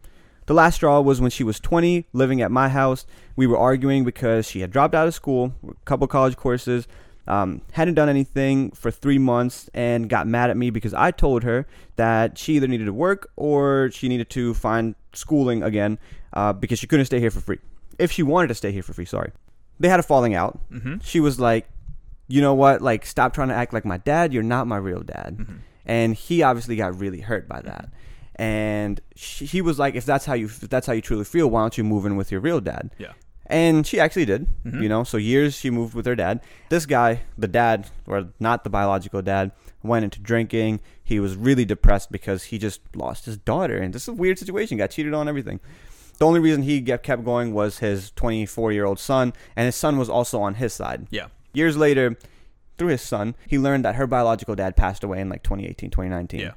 The 0.49 0.55
last 0.55 0.77
straw 0.77 1.03
was 1.03 1.21
when 1.21 1.31
she 1.31 1.45
was 1.45 1.61
20, 1.61 2.07
living 2.15 2.41
at 2.41 2.51
my 2.51 2.71
house. 2.71 3.05
We 3.37 3.47
were 3.47 3.59
arguing 3.59 4.03
because 4.03 4.49
she 4.49 4.61
had 4.61 4.71
dropped 4.71 4.95
out 4.95 5.07
of 5.07 5.13
school, 5.13 5.53
a 5.69 5.75
couple 5.85 6.07
college 6.07 6.37
courses, 6.39 6.89
um, 7.27 7.61
hadn't 7.73 7.95
done 7.95 8.09
anything 8.09 8.71
for 8.71 8.91
three 8.91 9.19
months, 9.19 9.69
and 9.75 10.09
got 10.09 10.27
mad 10.27 10.49
at 10.49 10.57
me 10.57 10.71
because 10.71 10.95
I 10.95 11.11
told 11.11 11.43
her 11.43 11.67
that 11.97 12.39
she 12.39 12.57
either 12.57 12.67
needed 12.67 12.87
to 12.87 12.95
work 12.95 13.31
or 13.37 13.91
she 13.93 14.09
needed 14.09 14.31
to 14.31 14.55
find 14.55 14.95
schooling 15.13 15.63
again 15.63 15.99
uh, 16.33 16.55
because 16.55 16.79
she 16.79 16.87
couldn't 16.87 17.05
stay 17.05 17.21
here 17.21 17.31
for 17.31 17.41
free. 17.41 17.59
If 17.99 18.11
she 18.11 18.23
wanted 18.23 18.49
to 18.49 18.55
stay 18.55 18.73
here 18.73 18.83
for 18.83 18.95
free, 18.95 19.05
sorry. 19.05 19.33
They 19.79 19.91
had 19.91 20.01
a 20.01 20.03
falling 20.03 20.35
out. 20.35 20.59
Mhm. 20.73 21.05
She 21.05 21.21
was 21.21 21.39
like, 21.39 21.69
you 22.27 22.41
know 22.41 22.55
what? 22.55 22.81
Like, 22.81 23.05
stop 23.05 23.35
trying 23.35 23.49
to 23.49 23.55
act 23.55 23.75
like 23.75 23.85
my 23.85 23.99
dad. 23.99 24.33
You're 24.33 24.43
not 24.43 24.67
my 24.67 24.79
real 24.79 25.03
dad. 25.03 25.37
Mm-hmm. 25.39 25.57
And 25.85 26.15
he 26.15 26.43
obviously 26.43 26.77
got 26.77 26.99
really 26.99 27.21
hurt 27.21 27.47
by 27.47 27.61
that. 27.61 27.91
And 28.39 29.01
she, 29.17 29.45
he 29.47 29.61
was 29.63 29.79
like, 29.79 29.95
if 29.97 30.05
that's 30.05 30.25
how 30.25 30.35
you 30.35 30.47
if 30.47 30.61
that's 30.61 30.87
how 30.87 30.93
you 30.93 31.03
truly 31.03 31.25
feel, 31.25 31.49
why 31.49 31.63
don't 31.63 31.77
you 31.77 31.85
move 31.85 32.07
in 32.07 32.17
with 32.17 32.31
your 32.31 32.41
real 32.41 32.61
dad? 32.61 32.91
Yeah. 32.99 33.13
And 33.47 33.87
she 33.87 33.99
actually 33.99 34.27
did. 34.27 34.47
Mhm. 34.65 34.83
You 34.83 34.89
know, 34.89 35.05
so 35.05 35.17
years 35.17 35.55
she 35.57 35.71
moved 35.71 35.95
with 35.95 36.07
her 36.07 36.15
dad. 36.15 36.41
This 36.69 36.87
guy, 36.87 37.23
the 37.37 37.49
dad, 37.49 37.89
or 38.07 38.29
not 38.39 38.63
the 38.63 38.71
biological 38.71 39.23
dad, 39.23 39.53
went 39.83 40.05
into 40.05 40.21
drinking. 40.21 40.81
He 41.03 41.19
was 41.19 41.35
really 41.35 41.65
depressed 41.65 42.13
because 42.13 42.45
he 42.45 42.59
just 42.59 42.81
lost 42.95 43.25
his 43.25 43.39
daughter, 43.39 43.79
and 43.79 43.93
this 43.95 44.03
is 44.03 44.09
a 44.09 44.13
weird 44.13 44.39
situation. 44.39 44.77
Got 44.79 44.91
cheated 44.91 45.15
on, 45.15 45.29
everything. 45.29 45.61
The 46.19 46.27
only 46.27 46.41
reason 46.41 46.63
he 46.63 46.83
kept 46.83 47.25
going 47.25 47.55
was 47.55 47.79
his 47.79 48.11
24 48.13 48.73
year 48.73 48.85
old 48.85 48.99
son, 48.99 49.33
and 49.57 49.67
his 49.67 49.77
son 49.77 49.97
was 49.99 50.09
also 50.11 50.41
on 50.43 50.55
his 50.55 50.73
side. 50.75 51.07
Yeah. 51.11 51.29
Years 51.55 51.77
later, 51.77 52.17
through 52.77 52.89
his 52.89 53.03
son, 53.03 53.35
he 53.47 53.59
learned 53.59 53.85
that 53.85 53.95
her 53.95 54.07
biological 54.07 54.55
dad 54.55 54.77
passed 54.77 55.03
away 55.03 55.21
in 55.21 55.29
like 55.29 55.43
2018, 55.43 55.91
2019. 55.91 56.41
Yeah. 56.41 56.53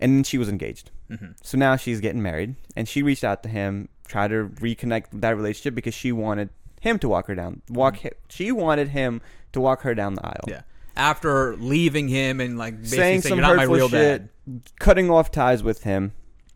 And 0.00 0.16
then 0.16 0.24
she 0.24 0.38
was 0.38 0.48
engaged. 0.48 0.90
hmm 1.08 1.28
So 1.42 1.56
now 1.58 1.76
she's 1.76 2.00
getting 2.00 2.22
married, 2.22 2.56
and 2.76 2.88
she 2.88 3.02
reached 3.02 3.24
out 3.24 3.42
to 3.44 3.48
him, 3.48 3.88
tried 4.08 4.28
to 4.28 4.48
reconnect 4.60 5.06
that 5.20 5.36
relationship 5.36 5.74
because 5.74 5.94
she 5.94 6.12
wanted 6.12 6.50
him 6.80 6.98
to 6.98 7.08
walk 7.08 7.26
her 7.28 7.34
down. 7.34 7.62
Walk. 7.70 7.98
hi- 8.02 8.10
She 8.28 8.52
wanted 8.52 8.88
him 8.88 9.20
to 9.52 9.60
walk 9.60 9.82
her 9.82 9.94
down 9.94 10.14
the 10.14 10.26
aisle. 10.26 10.40
Mm-hmm. 10.46 10.50
Yeah. 10.50 10.62
After 10.96 11.56
leaving 11.56 12.08
him 12.08 12.40
and 12.40 12.56
like 12.58 12.80
basically 12.80 12.96
saying 12.98 13.20
saying, 13.22 13.30
some 13.30 13.38
you're 13.38 13.46
not 13.48 13.56
my 13.56 13.62
hurtful 13.62 13.76
real 13.76 13.88
shit, 13.88 14.22
dad. 14.46 14.60
cutting 14.78 15.10
off 15.10 15.30
ties 15.30 15.62
with 15.62 15.82
him, 15.84 16.12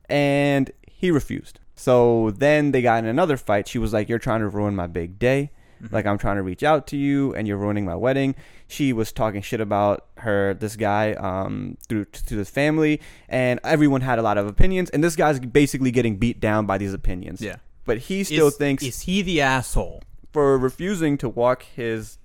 and 0.09 0.71
he 0.87 1.11
refused. 1.11 1.61
So 1.75 2.31
then 2.33 2.73
they 2.73 2.83
got 2.83 2.99
in 3.05 3.07
another 3.07 3.37
fight. 3.37 3.69
She 3.69 3.79
was 3.79 3.93
like, 3.93 4.09
"You're 4.09 4.19
trying 4.19 4.41
to 4.41 4.49
ruin 4.49 4.75
my 4.77 4.87
big 4.87 5.19
day. 5.19 5.51
Mm-hmm. 5.83 5.95
Like 5.95 6.07
I'm 6.07 6.19
trying 6.19 6.37
to 6.37 6.43
reach 6.43 6.63
out 6.63 6.87
to 6.89 6.97
you, 6.97 7.35
and 7.35 7.47
you're 7.47 7.57
ruining 7.57 7.85
my 7.85 7.95
wedding." 7.95 8.35
She 8.67 8.93
was 8.93 9.13
talking 9.13 9.41
shit 9.43 9.61
about 9.61 10.07
her, 10.19 10.55
this 10.55 10.77
guy, 10.77 11.13
um, 11.15 11.79
through 11.89 12.05
to 12.07 12.37
his 12.37 12.51
family, 12.51 13.01
and 13.29 13.61
everyone 13.65 14.03
had 14.03 14.19
a 14.19 14.23
lot 14.23 14.39
of 14.39 14.47
opinions. 14.47 14.91
And 14.91 15.03
this 15.03 15.17
guy's 15.17 15.41
basically 15.41 15.91
getting 15.91 16.17
beat 16.17 16.41
down 16.41 16.67
by 16.67 16.79
these 16.79 16.93
opinions. 16.93 17.41
Yeah. 17.41 17.57
But 17.85 17.99
he 17.99 18.25
still 18.25 18.49
is, 18.49 18.57
thinks 18.57 18.83
is 18.83 19.03
he 19.03 19.23
the 19.23 19.41
asshole? 19.41 20.03
for 20.33 20.59
refusing 20.59 21.19
to 21.19 21.29
walk 21.29 21.65
his 21.75 22.19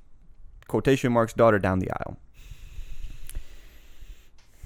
quotation 0.68 1.12
marks 1.12 1.34
daughter 1.34 1.60
down 1.60 1.80
the 1.80 1.90
aisle. 1.92 2.18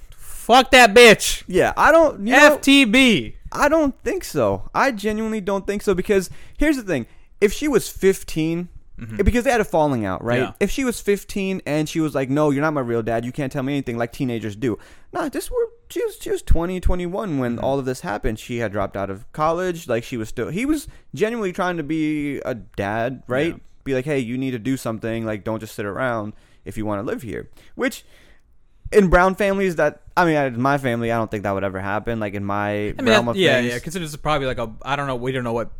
Fuck 0.10 0.72
that 0.72 0.94
bitch. 0.94 1.44
Yeah, 1.48 1.74
I 1.76 1.92
don't. 1.92 2.26
You 2.26 2.34
know, 2.34 2.58
FTB. 2.58 3.36
I 3.52 3.70
don't 3.70 3.98
think 4.02 4.24
so. 4.24 4.70
I 4.74 4.92
genuinely 4.92 5.42
don't 5.42 5.68
think 5.68 5.82
so 5.82 5.94
because 5.94 6.30
here's 6.58 6.78
the 6.78 6.84
thing: 6.84 7.06
if 7.42 7.54
she 7.54 7.68
was 7.68 7.90
15, 7.90 8.70
because 8.98 9.44
they 9.44 9.52
had 9.52 9.62
a 9.62 9.66
falling 9.66 10.06
out, 10.06 10.24
right? 10.24 10.40
Mm-hmm. 10.40 10.46
Yeah. 10.52 10.54
If 10.60 10.72
she 10.72 10.84
was 10.84 11.00
15 11.00 11.62
and 11.66 11.88
she 11.88 12.00
was 12.00 12.16
like, 12.16 12.30
"No, 12.30 12.50
you're 12.50 12.62
not 12.64 12.74
my 12.74 12.82
real 12.82 13.04
dad. 13.04 13.24
You 13.26 13.32
can't 13.32 13.52
tell 13.52 13.64
me 13.64 13.74
anything," 13.74 13.98
like 13.98 14.12
teenagers 14.12 14.56
do. 14.56 14.78
Nah, 15.14 15.30
this 15.30 15.52
were 15.52 15.70
she 15.90 16.04
was 16.04 16.18
she 16.20 16.30
was 16.32 16.42
20, 16.42 16.80
21 16.80 17.38
when 17.38 17.56
Mm-hmm. 17.56 17.64
all 17.64 17.78
of 17.80 17.86
this 17.86 18.02
happened. 18.02 18.40
She 18.40 18.58
had 18.58 18.72
dropped 18.72 18.98
out 18.98 19.10
of 19.10 19.32
college. 19.34 19.88
Like 19.88 20.04
she 20.04 20.18
was 20.18 20.30
still. 20.30 20.50
He 20.50 20.66
was 20.66 20.88
genuinely 21.14 21.54
trying 21.54 21.78
to 21.78 21.84
be 21.84 22.40
a 22.40 22.56
dad, 22.56 23.24
right? 23.28 23.54
Yeah. 23.54 23.60
Be 23.84 23.94
like, 23.94 24.06
hey, 24.06 24.20
you 24.20 24.38
need 24.38 24.52
to 24.52 24.60
do 24.60 24.76
something. 24.76 25.26
Like, 25.26 25.44
don't 25.46 25.60
just 25.60 25.76
sit 25.76 25.86
around 25.86 26.34
if 26.66 26.76
you 26.78 26.86
want 26.86 27.00
to 27.00 27.04
live 27.04 27.22
here. 27.22 27.50
Which 27.76 28.04
in 28.92 29.10
brown 29.10 29.36
families 29.36 29.76
that 29.76 30.02
I 30.16 30.24
mean 30.26 30.36
in 30.36 30.62
my 30.62 30.78
family 30.78 31.12
I 31.12 31.18
don't 31.18 31.30
think 31.30 31.44
that 31.44 31.52
would 31.52 31.66
ever 31.66 31.80
happen 31.82 32.22
like 32.22 32.34
in 32.36 32.46
my 32.46 32.70
I 32.70 32.94
mean, 32.94 33.06
realm 33.06 33.26
that- 33.26 33.32
of 33.32 33.38
yeah, 33.38 33.60
things 33.62 33.74
yeah. 33.74 33.80
Consider 33.80 34.06
this 34.06 34.12
is 34.12 34.18
probably 34.18 34.48
like 34.48 34.58
a 34.60 34.72
I 34.82 34.96
don't 34.96 35.08
know. 35.08 35.16
We 35.18 35.32
don't 35.34 35.44
know 35.44 35.54
what 35.54 35.72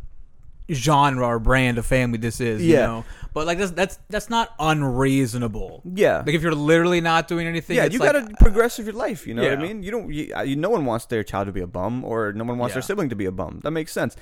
genre 0.70 1.26
or 1.26 1.38
brand 1.38 1.78
of 1.78 1.86
family 1.86 2.18
this 2.18 2.40
is. 2.40 2.64
You 2.64 2.76
know? 2.76 3.04
but 3.34 3.46
like 3.46 3.58
that's 3.58 3.70
that's 3.72 3.98
that's 4.08 4.30
not 4.30 4.54
unreasonable. 4.58 5.82
yeah 5.84 6.18
Like 6.18 6.34
if 6.34 6.42
you're 6.42 6.54
literally 6.54 7.00
not 7.00 7.28
doing 7.28 7.46
anything, 7.46 7.76
yeah 7.76 7.84
you 7.84 7.98
like, 7.98 8.12
gotta 8.12 8.34
progress 8.36 8.78
with 8.78 8.86
your 8.86 8.96
life 8.96 9.26
you 9.26 9.34
know 9.34 9.42
what 9.42 9.52
I 9.52 9.62
mean 9.62 9.82
you 9.82 9.90
don't 9.90 10.12
you, 10.12 10.34
uh, 10.34 10.42
you, 10.42 10.56
no 10.56 10.70
one 10.70 10.84
wants 10.84 11.06
their 11.06 11.22
child 11.22 11.46
to 11.46 11.52
be 11.52 11.60
a 11.60 11.66
bum 11.66 12.04
or 12.04 12.32
no 12.32 12.44
one 12.44 12.58
wants 12.58 12.74
their 12.74 12.82
sibling 12.82 13.10
to 13.10 13.16
be 13.16 13.26
a 13.26 13.32
bum 13.32 13.60
that 13.62 13.70
makes 13.70 13.92
sense 13.92 14.16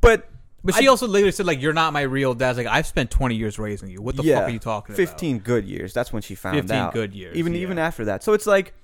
but 0.00 0.28
But 0.62 0.74
she 0.74 0.88
also 0.88 1.08
later 1.08 1.32
said 1.32 1.46
like, 1.46 1.60
"You're 1.62 1.72
not 1.72 1.92
my 1.92 2.02
real 2.02 2.34
dad." 2.34 2.56
Like 2.56 2.66
I've 2.66 2.86
spent 2.86 3.10
20 3.10 3.34
years 3.34 3.58
raising 3.58 3.88
you. 3.88 4.02
What 4.02 4.16
the 4.16 4.22
yeah 4.22 4.36
fuck 4.36 4.48
are 4.48 4.52
you 4.52 4.58
talking 4.58 4.94
15 4.94 5.38
good 5.38 5.64
years 5.64 5.94
that's 5.94 6.12
when 6.12 6.22
she 6.22 6.34
found 6.34 6.56
15 6.56 6.76
out 6.76 6.92
good 6.92 7.14
years, 7.14 7.36
even 7.36 7.54
yeah. 7.54 7.60
even 7.60 7.78
after 7.78 8.04
that 8.06 8.22
so 8.22 8.32
it's 8.34 8.46
like 8.46 8.74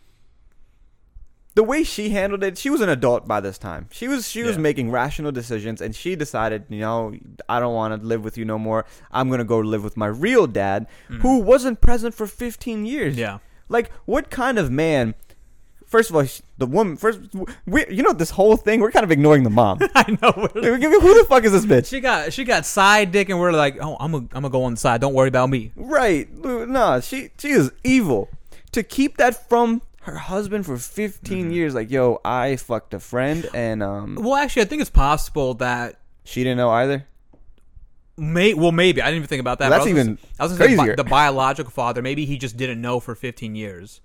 the 1.56 1.64
way 1.64 1.82
she 1.82 2.10
handled 2.10 2.42
it 2.44 2.56
she 2.56 2.70
was 2.70 2.80
an 2.80 2.88
adult 2.88 3.26
by 3.26 3.40
this 3.40 3.58
time 3.58 3.88
she 3.90 4.06
was 4.06 4.28
she 4.28 4.42
was 4.42 4.56
Yeah. 4.56 4.62
making 4.68 4.90
rational 4.90 5.32
decisions 5.32 5.80
and 5.80 5.96
she 5.96 6.14
decided 6.14 6.64
you 6.68 6.80
know 6.80 7.14
i 7.48 7.58
don't 7.60 7.74
want 7.74 8.00
to 8.00 8.06
live 8.06 8.22
with 8.22 8.36
you 8.38 8.44
no 8.44 8.58
more 8.58 8.84
i'm 9.10 9.28
gonna 9.30 9.44
go 9.54 9.58
live 9.58 9.82
with 9.82 9.96
my 9.96 10.06
real 10.06 10.46
dad 10.46 10.86
mm. 11.10 11.20
who 11.22 11.40
wasn't 11.40 11.80
present 11.80 12.14
for 12.14 12.26
15 12.26 12.84
years? 12.86 13.16
Yeah. 13.16 13.38
like 13.68 13.90
what 14.04 14.30
kind 14.30 14.58
of 14.58 14.70
man 14.70 15.14
first 15.86 16.10
of 16.10 16.16
all 16.16 16.24
the 16.58 16.66
woman 16.66 16.96
first 16.96 17.20
we, 17.64 17.86
you 17.88 18.02
know 18.02 18.12
this 18.12 18.30
whole 18.30 18.56
thing 18.56 18.80
we're 18.80 18.90
kind 18.90 19.04
of 19.04 19.10
ignoring 19.10 19.42
the 19.44 19.50
mom 19.62 19.78
I 19.94 20.18
know. 20.20 20.32
who 20.32 21.12
the 21.20 21.26
fuck 21.28 21.44
is 21.44 21.52
this 21.52 21.64
bitch 21.72 21.88
She 21.88 22.00
got 22.00 22.32
she 22.34 22.44
got 22.44 22.66
side 22.66 23.12
dick, 23.12 23.28
and 23.30 23.38
we're 23.40 23.52
like, 23.52 23.78
"Oh, 23.80 23.96
I'm 23.98 24.12
gonna 24.12 24.28
I'm 24.34 24.42
gonna 24.42 24.50
go 24.50 24.64
on 24.64 24.72
the 24.74 24.80
side. 24.86 25.00
Don't 25.00 25.14
worry 25.14 25.28
about 25.28 25.48
me." 25.48 25.70
Right. 25.76 26.28
No, 26.44 27.00
she 27.00 27.30
she 27.38 27.50
is 27.50 27.70
evil. 27.84 28.28
To 28.72 28.82
keep 28.82 29.16
that 29.22 29.48
from 29.48 29.80
her 30.06 30.16
husband 30.16 30.64
for 30.66 30.76
15 30.76 31.44
Mm-hmm. 31.44 31.50
years 31.52 31.74
like, 31.74 31.90
yo, 31.90 32.20
I 32.24 32.56
fucked 32.56 32.94
a 32.94 33.00
friend 33.00 33.48
and 33.54 33.82
um 33.82 34.14
Well, 34.20 34.34
actually, 34.36 34.62
I 34.62 34.64
think 34.66 34.80
it's 34.80 34.90
possible 34.90 35.54
that 35.54 36.00
she 36.24 36.42
didn't 36.42 36.56
know 36.58 36.70
either. 36.70 37.06
May 38.18 38.54
well 38.54 38.72
maybe 38.72 39.02
I 39.02 39.06
didn't 39.06 39.18
even 39.18 39.28
think 39.28 39.40
about 39.40 39.58
that. 39.58 39.68
Well, 39.70 39.78
that's 39.80 39.86
I 39.86 39.90
even 39.90 40.16
say- 40.16 40.22
I 40.40 40.42
was 40.44 40.56
gonna 40.56 40.70
say 40.70 40.76
bi- 40.76 40.94
the 40.94 41.04
biological 41.04 41.70
father. 41.70 42.00
Maybe 42.00 42.24
he 42.24 42.38
just 42.38 42.56
didn't 42.56 42.80
know 42.80 42.98
for 42.98 43.14
15 43.14 43.54
years. 43.54 44.00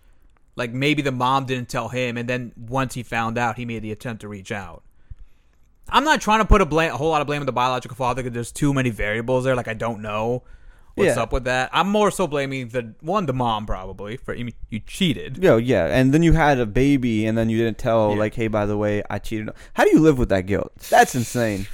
Like 0.58 0.74
maybe 0.74 1.02
the 1.02 1.14
mom 1.14 1.46
didn't 1.46 1.70
tell 1.70 1.88
him, 1.88 2.18
and 2.18 2.28
then 2.28 2.52
once 2.58 2.94
he 2.96 3.04
found 3.04 3.38
out, 3.38 3.56
he 3.56 3.64
made 3.64 3.84
the 3.84 3.92
attempt 3.94 4.22
to 4.22 4.28
reach 4.28 4.52
out. 4.52 4.84
I'm 5.88 6.04
not 6.04 6.20
trying 6.20 6.40
to 6.40 6.46
put 6.46 6.60
a 6.62 6.66
blame, 6.66 6.92
a 6.92 6.98
whole 6.98 7.10
lot 7.10 7.22
of 7.22 7.28
blame 7.28 7.40
on 7.42 7.46
the 7.46 7.52
biological 7.54 7.96
father 7.96 8.22
because 8.22 8.34
there's 8.34 8.52
too 8.52 8.74
many 8.74 8.90
variables 8.90 9.46
there. 9.46 9.56
Like 9.56 9.70
I 9.70 9.74
don't 9.74 10.02
know 10.02 10.44
what's 10.96 11.16
Yeah. 11.16 11.24
up 11.24 11.32
with 11.34 11.44
that. 11.46 11.70
I'm 11.74 11.88
more 11.90 12.12
so 12.12 12.28
blaming 12.28 12.70
the 12.70 12.94
one, 13.02 13.26
the 13.26 13.34
mom 13.34 13.66
probably 13.66 14.18
for 14.18 14.34
you, 14.34 14.52
you 14.70 14.80
cheated. 14.80 15.38
Yo, 15.42 15.58
yeah, 15.58 15.86
and 15.88 16.14
then 16.14 16.24
you 16.24 16.34
had 16.34 16.60
a 16.60 16.66
baby, 16.66 17.26
and 17.26 17.38
then 17.38 17.50
you 17.50 17.58
didn't 17.58 17.78
tell, 17.78 18.12
Yeah. 18.12 18.20
like, 18.20 18.36
hey, 18.36 18.48
by 18.48 18.66
the 18.66 18.78
way, 18.78 19.04
I 19.10 19.20
cheated. 19.20 19.50
How 19.74 19.84
do 19.84 19.92
you 19.92 20.00
live 20.00 20.18
with 20.18 20.30
that 20.30 20.46
guilt? 20.46 20.74
That's 20.90 21.16
insane. 21.16 21.68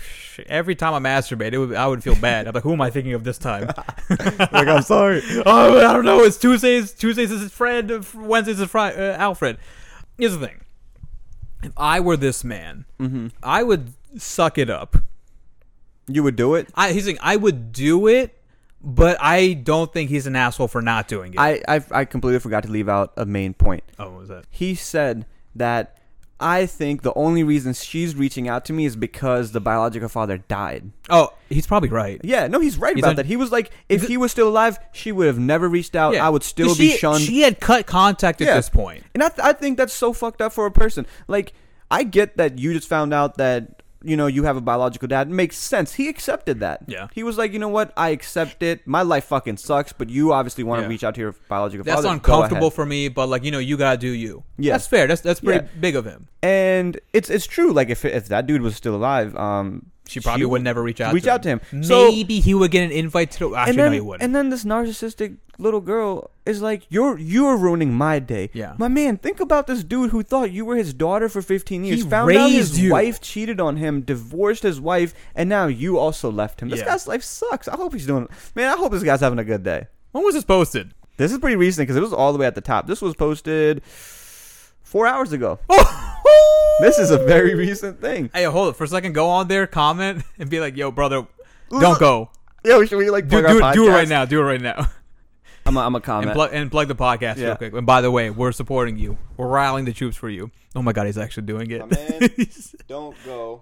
Every 0.45 0.75
time 0.75 0.93
I 0.93 0.99
masturbate, 0.99 1.53
it 1.53 1.57
would, 1.57 1.73
I 1.73 1.87
would 1.87 2.03
feel 2.03 2.13
bad. 2.15 2.47
I'm 2.47 2.53
like, 2.53 2.61
who 2.61 2.73
am 2.73 2.81
I 2.81 2.91
thinking 2.91 3.13
of 3.13 3.23
this 3.23 3.39
time? 3.39 3.67
like, 4.09 4.53
I'm 4.67 4.83
sorry. 4.83 5.23
oh, 5.47 5.79
I 5.79 5.93
don't 5.93 6.05
know. 6.05 6.19
It's 6.19 6.37
Tuesdays. 6.37 6.91
Tuesdays 6.93 7.31
is 7.31 7.41
his 7.41 7.51
friend. 7.51 7.91
uh, 7.91 8.01
Wednesdays 8.13 8.59
is 8.59 8.69
Fri 8.69 8.81
uh, 8.81 9.17
Alfred. 9.17 9.57
Here's 10.19 10.37
the 10.37 10.45
thing. 10.45 10.61
If 11.63 11.71
I 11.75 11.99
were 11.99 12.17
this 12.17 12.43
man, 12.43 12.85
hmm 12.99 13.29
I 13.41 13.63
would 13.63 13.93
suck 14.17 14.59
it 14.59 14.69
up. 14.69 14.97
You 16.07 16.21
would 16.21 16.35
do 16.35 16.53
it. 16.53 16.69
I, 16.75 16.91
he's 16.93 17.05
saying 17.05 17.17
I 17.19 17.35
would 17.35 17.71
do 17.71 18.05
it, 18.05 18.36
but 18.87 19.17
I 19.19 19.53
don't 19.53 19.91
think 19.91 20.09
he's 20.09 20.25
an 20.25 20.35
asshole 20.35 20.69
for 20.69 20.81
not 20.81 21.07
doing 21.07 21.33
it. 21.33 21.39
I, 21.39 21.61
I 21.67 21.81
I 21.91 22.05
completely 22.05 22.39
forgot 22.39 22.63
to 22.63 22.69
leave 22.71 22.87
out 22.89 23.13
a 23.17 23.25
main 23.25 23.53
point. 23.53 23.83
oh, 23.99 24.09
what 24.11 24.19
was 24.21 24.29
that? 24.29 24.45
He 24.49 24.73
said 24.73 25.25
that 25.55 25.97
I 26.39 26.67
think 26.67 27.01
the 27.01 27.13
only 27.15 27.43
reason 27.43 27.73
she's 27.73 28.15
reaching 28.15 28.47
out 28.47 28.63
to 28.65 28.73
me 28.73 28.85
is 28.85 28.95
because 28.95 29.51
the 29.53 29.59
biological 29.59 30.07
father 30.07 30.37
died. 30.37 30.91
Oh, 31.09 31.33
he's 31.49 31.65
probably 31.65 31.89
right. 31.89 32.21
Yeah, 32.23 32.47
no, 32.47 32.59
he's 32.59 32.77
right 32.77 32.95
He's 32.95 33.03
about 33.03 33.15
that. 33.15 33.25
He 33.25 33.35
was 33.35 33.51
like, 33.51 33.71
if 33.89 34.07
he 34.07 34.17
was 34.17 34.31
still 34.31 34.47
alive, 34.47 34.77
she 34.93 35.11
would 35.11 35.25
have 35.27 35.39
never 35.39 35.67
reached 35.67 35.95
out. 35.95 36.15
I 36.15 36.29
would 36.29 36.43
still 36.43 36.75
she, 36.75 36.89
be 36.91 36.97
shunned. 36.97 37.23
She 37.23 37.41
had 37.41 37.59
cut 37.59 37.87
contact 37.87 38.39
at 38.41 38.47
Yeah. 38.47 38.55
this 38.55 38.69
point. 38.69 39.03
And 39.15 39.23
I, 39.23 39.29
th- 39.29 39.39
I 39.43 39.53
think 39.53 39.77
that's 39.77 39.93
so 39.93 40.13
fucked 40.13 40.39
up 40.41 40.53
for 40.53 40.67
a 40.67 40.71
person. 40.71 41.07
Like, 41.27 41.53
I 41.89 42.03
get 42.03 42.37
that 42.37 42.59
you 42.59 42.71
just 42.71 42.87
found 42.87 43.15
out 43.15 43.37
that, 43.37 43.76
you 44.03 44.15
know, 44.15 44.27
you 44.27 44.43
have 44.43 44.57
a 44.57 44.61
biological 44.61 45.07
dad. 45.07 45.27
It 45.27 45.33
makes 45.33 45.57
sense. 45.57 45.93
He 45.95 46.07
accepted 46.07 46.59
that. 46.59 46.81
Yeah. 46.87 47.07
He 47.13 47.23
was 47.23 47.37
like, 47.37 47.51
you 47.53 47.59
know 47.59 47.67
what? 47.69 47.91
I 47.97 48.09
accept 48.09 48.61
it. 48.63 48.85
My 48.87 49.01
life 49.01 49.25
fucking 49.25 49.57
sucks, 49.57 49.91
but 49.93 50.09
you 50.09 50.33
obviously 50.33 50.63
want 50.63 50.79
to 50.79 50.83
Yeah. 50.83 50.89
reach 50.89 51.03
out 51.03 51.15
to 51.15 51.21
your 51.21 51.35
biological 51.49 51.83
That's 51.83 51.95
father. 51.97 52.07
Go 52.09 52.13
uncomfortable 52.13 52.67
ahead. 52.67 52.73
for 52.73 52.85
me, 52.85 53.09
but 53.09 53.27
like 53.27 53.43
you 53.43 53.51
know, 53.51 53.59
you 53.59 53.75
gotta 53.77 53.97
do 53.97 54.09
you. 54.09 54.43
Yeah. 54.57 54.73
that's 54.73 54.87
fair. 54.87 55.07
That's 55.07 55.21
that's 55.21 55.39
pretty 55.39 55.65
Yeah. 55.65 55.79
big 55.79 55.95
of 55.95 56.05
him. 56.05 56.27
And 56.43 56.99
it's 57.13 57.29
it's 57.29 57.47
true. 57.47 57.73
Like, 57.73 57.89
if 57.89 58.05
if 58.05 58.27
that 58.27 58.45
dude 58.47 58.61
was 58.61 58.75
still 58.75 58.95
alive, 58.95 59.35
um, 59.35 59.87
She 60.07 60.19
probably 60.21 60.45
would 60.45 60.61
never 60.63 60.81
reach 60.81 61.01
out. 61.01 61.13
reach 61.13 61.23
to 61.25 61.31
out 61.31 61.43
to 61.43 61.49
him. 61.49 61.61
So- 61.83 62.07
Maybe 62.09 62.39
he 62.39 62.53
would 62.53 62.71
get 62.71 62.83
an 62.83 62.91
invite 62.91 63.31
to. 63.31 63.49
The, 63.49 63.55
actually, 63.57 63.69
and 63.71 63.79
then, 63.79 63.85
no, 63.87 63.91
he 63.93 63.99
wouldn't. 64.01 64.23
and 64.23 64.33
then 64.35 64.49
this 64.49 64.63
narcissistic 64.63 65.37
little 65.57 65.81
girl 65.81 66.29
is 66.45 66.61
like, 66.61 66.83
"You're 66.89 67.17
you're 67.17 67.57
ruining 67.57 67.93
my 67.93 68.19
day." 68.19 68.49
Yeah. 68.53 68.75
my 68.77 68.87
man. 68.87 69.17
Think 69.17 69.39
about 69.39 69.67
this 69.67 69.83
dude 69.83 70.11
who 70.11 70.23
thought 70.23 70.51
you 70.51 70.65
were 70.65 70.75
his 70.75 70.93
daughter 70.93 71.29
for 71.29 71.41
15 71.41 71.83
years. 71.83 72.03
He 72.03 72.09
found 72.09 72.31
out 72.35 72.49
his 72.51 72.79
you. 72.79 72.91
wife 72.91 73.19
cheated 73.21 73.59
on 73.59 73.77
him, 73.77 74.01
divorced 74.01 74.63
his 74.63 74.79
wife, 74.79 75.13
and 75.35 75.49
now 75.49 75.67
you 75.67 75.97
also 75.97 76.31
left 76.31 76.61
him. 76.61 76.69
This 76.69 76.79
Yeah. 76.79 76.85
guy's 76.87 77.07
life 77.07 77.23
sucks. 77.23 77.67
I 77.67 77.75
hope 77.75 77.93
he's 77.93 78.05
doing. 78.07 78.27
Man, 78.55 78.71
I 78.71 78.77
hope 78.77 78.91
this 78.91 79.03
guy's 79.03 79.21
having 79.21 79.39
a 79.39 79.43
good 79.45 79.63
day. 79.63 79.87
when 80.11 80.23
was 80.23 80.33
this 80.35 80.43
posted? 80.45 80.93
This 81.17 81.31
is 81.31 81.39
pretty 81.39 81.55
recent 81.55 81.83
because 81.87 81.95
it 81.97 82.01
was 82.01 82.13
all 82.13 82.31
the 82.33 82.39
way 82.39 82.45
at 82.45 82.55
the 82.55 82.61
top. 82.61 82.87
This 82.87 83.01
was 83.01 83.15
posted 83.15 83.83
four 84.83 85.07
hours 85.07 85.31
ago. 85.31 85.59
Oh! 86.29 86.77
This 86.81 86.99
is 86.99 87.09
a 87.09 87.17
very 87.19 87.55
recent 87.55 88.01
thing. 88.01 88.29
Hey, 88.33 88.43
hold 88.43 88.69
it 88.69 88.75
for 88.75 88.83
a 88.83 88.87
second. 88.87 89.13
Go 89.13 89.29
on 89.29 89.47
there, 89.47 89.65
comment, 89.65 90.23
and 90.37 90.49
be 90.49 90.59
like, 90.59 90.75
"Yo, 90.75 90.91
brother, 90.91 91.25
don't 91.71 91.97
go. 91.99 92.29
Yo, 92.65 92.83
should 92.85 92.97
we 92.97 93.09
like 93.09 93.27
Do, 93.29 93.41
do, 93.41 93.59
do 93.73 93.87
it 93.87 93.91
right 93.91 94.07
now. 94.09 94.25
Do 94.25 94.39
it 94.41 94.43
right 94.43 94.61
now." 94.61 94.87
I'm 95.67 95.75
a, 95.77 95.81
I'm 95.81 95.93
a 95.93 95.97
And 95.97 96.03
comment. 96.03 96.33
plug 96.33 96.49
and 96.53 96.71
plug 96.71 96.87
the 96.87 96.95
podcast 96.95 97.37
Yeah. 97.37 97.47
real 97.47 97.55
quick. 97.57 97.73
And 97.73 97.85
by 97.85 98.01
the 98.01 98.09
way, 98.09 98.29
we're 98.29 98.51
supporting 98.53 98.97
you. 98.97 99.17
We're 99.35 99.47
rallying 99.49 99.85
the 99.85 99.93
troops 99.93 100.15
for 100.15 100.29
you. 100.29 100.49
Oh 100.75 100.81
my 100.81 100.93
god, 100.93 101.05
he's 101.07 101.17
actually 101.17 101.45
doing 101.47 101.69
it. 101.71 101.79
My 101.81 101.87
man. 101.87 102.29
Don't 102.87 103.15
go. 103.25 103.61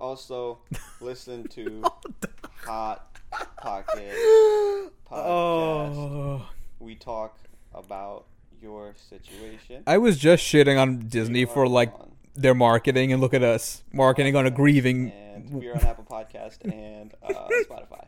Also, 0.00 0.60
listen 1.00 1.46
to 1.48 1.82
Hot 2.64 3.06
Pocket 3.30 4.12
podcast. 4.12 4.90
oh. 5.10 6.48
We 6.78 6.94
talk 6.94 7.38
about 7.74 8.24
your 8.62 8.94
situation. 9.08 9.82
I 9.86 9.98
was 9.98 10.16
just 10.18 10.42
shitting 10.44 10.80
on 10.80 11.00
Disney 11.08 11.44
for 11.44 11.66
like 11.68 11.92
On- 11.94 12.12
their 12.34 12.54
marketing, 12.54 13.12
and 13.12 13.20
look 13.20 13.34
at 13.34 13.42
us 13.42 13.82
marketing 13.92 14.36
on 14.36 14.46
a 14.46 14.50
grieving. 14.50 15.10
and 15.12 15.50
we're 15.50 15.74
on 15.74 15.80
Apple 15.84 16.04
Podcast 16.08 16.64
and 16.64 17.12
uh, 17.22 17.48
Spotify. 17.68 18.06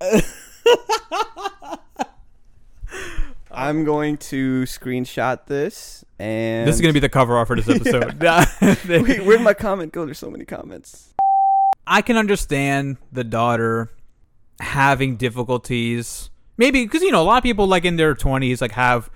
I'm 3.50 3.84
going 3.84 4.18
to 4.18 4.62
screenshot 4.64 5.46
this 5.46 6.04
and 6.18 6.68
This 6.68 6.74
is 6.74 6.80
gonna 6.80 6.92
be 6.92 7.00
the 7.00 7.08
cover 7.08 7.36
art 7.36 7.48
for 7.48 7.56
this 7.56 7.68
episode. 7.90 8.22
Wait, 8.88 9.24
where'd 9.24 9.40
my 9.40 9.54
comment 9.54 9.92
go? 9.92 10.04
There's 10.04 10.18
so 10.18 10.30
many 10.30 10.44
comments. 10.44 11.14
I 11.86 12.02
can 12.02 12.16
understand 12.16 12.98
the 13.12 13.24
daughter 13.24 13.90
having 14.60 15.16
difficulties. 15.16 16.30
Maybe 16.58 16.84
because 16.84 17.02
you 17.02 17.12
know 17.12 17.22
a 17.22 17.24
lot 17.24 17.38
of 17.38 17.42
people 17.42 17.66
like 17.66 17.84
in 17.84 17.96
their 17.96 18.14
twenties 18.14 18.60
like 18.60 18.72
have 18.72 19.10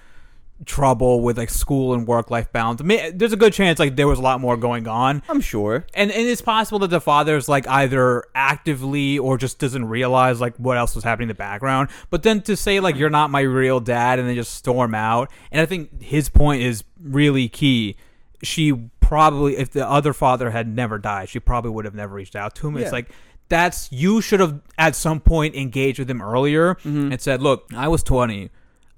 trouble 0.67 1.21
with 1.23 1.39
like 1.39 1.49
school 1.51 1.95
and 1.95 2.07
work 2.07 2.31
life 2.31 2.53
balance. 2.53 2.83
May- 2.83 3.11
There's 3.13 3.33
a 3.33 3.37
good 3.37 3.53
chance 3.53 3.79
like 3.79 3.97
there 3.97 4.07
was 4.09 4.19
a 4.19 4.23
lot 4.23 4.41
more 4.41 4.57
going 4.57 4.87
on, 4.87 5.23
I'm 5.29 5.41
sure. 5.41 5.87
and 5.95 6.11
and 6.11 6.27
it's 6.29 6.43
possible 6.43 6.79
that 6.81 6.89
the 6.91 7.01
father's 7.01 7.49
like 7.49 7.67
either 7.67 8.25
actively 8.35 9.19
or 9.19 9.39
just 9.39 9.59
doesn't 9.59 9.87
realize 9.87 10.41
like 10.41 10.55
what 10.57 10.77
else 10.77 10.95
was 10.95 11.05
happening 11.05 11.25
in 11.25 11.29
the 11.29 11.35
background. 11.35 11.89
But 12.11 12.23
then 12.23 12.43
to 12.43 12.57
say 12.57 12.81
like 12.81 12.97
you're 12.97 13.11
not 13.11 13.31
my 13.31 13.41
real 13.41 13.81
dad 13.81 14.19
and 14.19 14.29
then 14.29 14.35
just 14.35 14.55
storm 14.55 14.95
out, 14.95 15.31
and 15.51 15.61
I 15.61 15.67
think 15.67 16.03
his 16.03 16.29
point 16.29 16.63
is 16.63 16.85
really 17.03 17.49
key. 17.49 17.97
She 18.43 18.73
probably, 19.01 19.57
if 19.57 19.71
the 19.73 19.87
other 19.89 20.13
father 20.13 20.51
had 20.51 20.69
never 20.69 20.99
died, 20.99 21.29
she 21.29 21.41
probably 21.41 21.71
would 21.73 21.85
have 21.85 21.95
never 21.95 22.15
reached 22.15 22.37
out 22.37 22.55
to 22.57 22.69
him. 22.69 22.77
Yeah. 22.77 22.85
It's 22.85 22.93
like 22.93 23.11
that's 23.49 23.91
you 23.93 24.21
should 24.21 24.41
have 24.41 24.61
at 24.79 24.95
some 24.95 25.21
point 25.21 25.55
engaged 25.55 25.99
with 25.99 26.09
him 26.11 26.23
earlier 26.23 26.77
Mm-hmm. 26.77 27.13
and 27.13 27.21
said, 27.21 27.43
"Look, 27.43 27.67
I 27.77 27.89
was 27.89 28.03
20. 28.03 28.51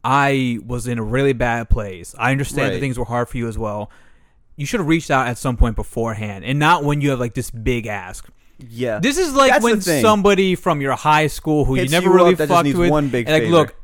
I 0.04 0.58
was 0.66 0.86
in 0.86 0.98
a 0.98 1.02
really 1.02 1.32
bad 1.32 1.70
place. 1.70 2.14
I 2.18 2.32
understand 2.32 2.74
that 2.74 2.80
things 2.80 2.98
were 2.98 3.04
hard 3.04 3.28
for 3.28 3.38
you 3.38 3.48
as 3.48 3.56
well. 3.56 3.90
You 4.56 4.66
should 4.66 4.80
have 4.80 4.88
reached 4.88 5.10
out 5.10 5.28
at 5.28 5.38
some 5.38 5.56
point 5.56 5.76
beforehand, 5.76 6.44
and 6.44 6.58
not 6.58 6.84
when 6.84 7.00
you 7.00 7.10
have 7.10 7.20
like 7.20 7.34
this 7.34 7.50
big 7.50 7.86
ask. 7.86 8.28
Yeah. 8.58 8.98
This 9.00 9.18
is 9.18 9.34
like 9.34 9.50
That's 9.50 9.64
when 9.64 9.80
somebody 9.80 10.54
from 10.54 10.80
your 10.80 10.94
high 10.94 11.26
school 11.26 11.64
who 11.64 11.74
Hits 11.74 11.90
you 11.92 11.98
never 11.98 12.10
you 12.10 12.14
really 12.14 12.34
up 12.34 12.48
fucked 12.48 12.74
with, 12.74 12.90
one 12.90 13.08
big 13.08 13.26
and 13.26 13.34
like, 13.34 13.42
favor. 13.44 13.52
look, 13.52 13.74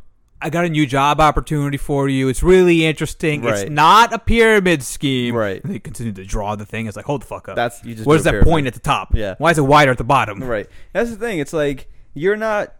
I 0.40 0.50
got 0.50 0.64
a 0.64 0.68
new 0.68 0.86
job 0.86 1.20
opportunity 1.20 1.78
for 1.78 2.08
you. 2.08 2.28
It's 2.28 2.42
really 2.42 2.84
interesting. 2.84 3.42
Right. 3.42 3.62
It's 3.62 3.70
not 3.70 4.12
a 4.12 4.18
pyramid 4.18 4.82
scheme. 4.82 5.34
Right. 5.34 5.62
And 5.64 5.74
they 5.74 5.78
continue 5.80 6.12
to 6.12 6.24
draw 6.24 6.54
the 6.54 6.66
thing. 6.66 6.86
It's 6.86 6.96
like, 6.96 7.06
hold 7.06 7.22
the 7.22 7.26
fuck 7.26 7.48
up. 7.48 7.56
That's 7.56 7.82
you 7.84 7.94
just 7.94 8.06
Where's 8.06 8.24
that 8.24 8.30
pyramid. 8.32 8.48
point 8.48 8.66
at 8.68 8.74
the 8.74 8.80
top? 8.80 9.14
Yeah. 9.14 9.34
Why 9.38 9.50
is 9.50 9.58
it 9.58 9.62
wider 9.62 9.90
at 9.90 9.98
the 9.98 10.04
bottom? 10.04 10.42
Right. 10.42 10.68
That's 10.92 11.10
the 11.10 11.16
thing. 11.16 11.40
It's 11.40 11.52
like 11.52 11.90
you're 12.14 12.36
not. 12.36 12.74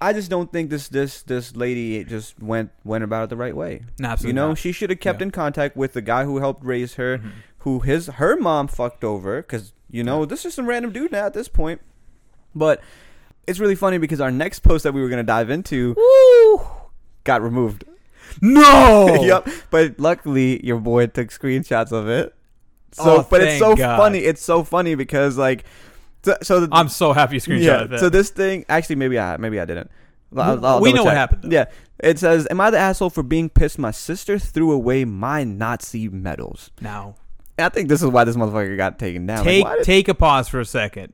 I 0.00 0.12
just 0.12 0.28
don't 0.30 0.52
think 0.52 0.68
this 0.70 0.88
this 0.88 1.22
this 1.22 1.56
lady 1.56 2.04
just 2.04 2.40
went 2.42 2.70
went 2.84 3.02
about 3.04 3.24
it 3.24 3.30
the 3.30 3.36
right 3.36 3.56
way. 3.56 3.82
No, 3.98 4.08
absolutely 4.10 4.30
you 4.30 4.34
know, 4.34 4.48
not. 4.48 4.58
she 4.58 4.72
should 4.72 4.90
have 4.90 5.00
kept 5.00 5.20
Yeah. 5.20 5.24
in 5.26 5.30
contact 5.30 5.76
with 5.76 5.94
the 5.94 6.02
guy 6.02 6.24
who 6.24 6.38
helped 6.38 6.64
raise 6.64 6.94
her, 6.94 7.18
Mm-hmm. 7.18 7.28
who 7.60 7.80
his 7.80 8.06
her 8.06 8.36
mom 8.36 8.68
fucked 8.68 9.04
over 9.04 9.40
because 9.42 9.72
you 9.90 10.04
know 10.04 10.24
this 10.24 10.44
is 10.44 10.52
some 10.54 10.66
random 10.66 10.92
dude 10.92 11.12
now 11.12 11.26
at 11.26 11.32
this 11.34 11.48
point. 11.48 11.80
But 12.54 12.82
it's 13.46 13.58
really 13.58 13.74
funny 13.74 13.98
because 13.98 14.20
our 14.20 14.30
next 14.30 14.60
post 14.60 14.82
that 14.84 14.92
we 14.92 15.00
were 15.00 15.08
gonna 15.08 15.22
dive 15.22 15.48
into 15.50 15.94
got 17.24 17.42
removed. 17.42 17.84
No. 18.42 19.06
yep. 19.22 19.48
But 19.70 19.98
luckily, 19.98 20.64
your 20.64 20.78
boy 20.78 21.06
took 21.06 21.28
screenshots 21.28 21.92
of 21.92 22.08
it. 22.08 22.34
So, 22.92 23.02
Oh, 23.18 23.26
but 23.28 23.42
it's 23.42 23.58
so 23.58 23.76
God. 23.76 23.96
funny. 23.98 24.18
It's 24.20 24.42
so 24.42 24.62
funny 24.64 24.94
because 24.94 25.36
like, 25.38 25.64
so, 26.22 26.36
so 26.42 26.60
the, 26.60 26.68
I'm 26.72 26.88
so 26.88 27.12
happy 27.12 27.36
you 27.36 27.40
screenshot 27.40 27.62
yeah. 27.62 27.84
that. 27.84 28.00
So 28.00 28.08
this 28.08 28.30
thing, 28.30 28.64
actually, 28.68 28.96
maybe 28.96 29.18
I 29.18 29.36
maybe 29.36 29.60
I 29.60 29.64
didn't. 29.64 29.90
I'll- 30.36 30.64
I'll 30.66 30.80
We 30.80 30.92
know 30.92 31.04
what 31.04 31.14
happened, 31.14 31.42
though. 31.44 31.50
Yeah, 31.50 31.66
it 32.00 32.18
says, 32.18 32.46
"Am 32.50 32.60
I 32.60 32.70
the 32.70 32.78
asshole 32.78 33.10
for 33.10 33.22
being 33.22 33.48
pissed? 33.48 33.78
My 33.78 33.92
sister 33.92 34.38
threw 34.38 34.72
away 34.72 35.04
my 35.04 35.44
Nazi 35.44 36.08
medals." 36.08 36.70
now, 36.80 37.14
And 37.56 37.66
I 37.66 37.68
think 37.68 37.88
this 37.88 38.02
is 38.02 38.08
why 38.08 38.24
this 38.24 38.36
motherfucker 38.36 38.76
got 38.76 38.98
taken 38.98 39.26
down. 39.26 39.44
Take 39.44 39.64
why 39.64 39.76
did- 39.76 39.84
take 39.84 40.08
a 40.08 40.14
pause 40.14 40.48
for 40.48 40.60
a 40.60 40.64
second. 40.64 41.12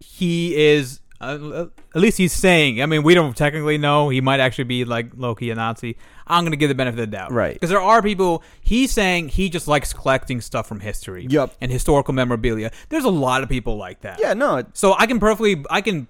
He 0.00 0.54
is, 0.56 1.00
uh, 1.20 1.66
at 1.94 2.00
least 2.00 2.18
he's 2.18 2.32
saying. 2.32 2.82
I 2.82 2.86
mean, 2.86 3.02
we 3.02 3.14
don't 3.14 3.36
technically 3.36 3.78
know. 3.78 4.08
He 4.08 4.20
might 4.20 4.40
actually 4.40 4.64
be 4.64 4.84
like 4.84 5.10
Loki, 5.16 5.50
a 5.50 5.54
Nazi. 5.54 5.96
I'm 6.26 6.44
gonna 6.44 6.56
give 6.56 6.68
the 6.68 6.74
benefit 6.74 6.98
of 7.00 7.10
the 7.10 7.16
doubt, 7.16 7.32
Right. 7.32 7.54
Because 7.54 7.70
there 7.70 7.80
are 7.80 8.02
people. 8.02 8.42
He's 8.60 8.90
saying 8.90 9.28
he 9.28 9.48
just 9.48 9.68
likes 9.68 9.92
collecting 9.92 10.40
stuff 10.40 10.66
from 10.66 10.80
history, 10.80 11.26
Yep. 11.28 11.54
and 11.60 11.70
historical 11.70 12.14
memorabilia. 12.14 12.70
There's 12.88 13.04
a 13.04 13.10
lot 13.10 13.42
of 13.42 13.48
people 13.48 13.76
like 13.76 14.00
that. 14.02 14.18
yeah, 14.20 14.34
no, 14.34 14.56
it- 14.56 14.66
So 14.72 14.94
I 14.98 15.06
can 15.06 15.18
perfectly, 15.20 15.64
I 15.70 15.80
can 15.80 16.08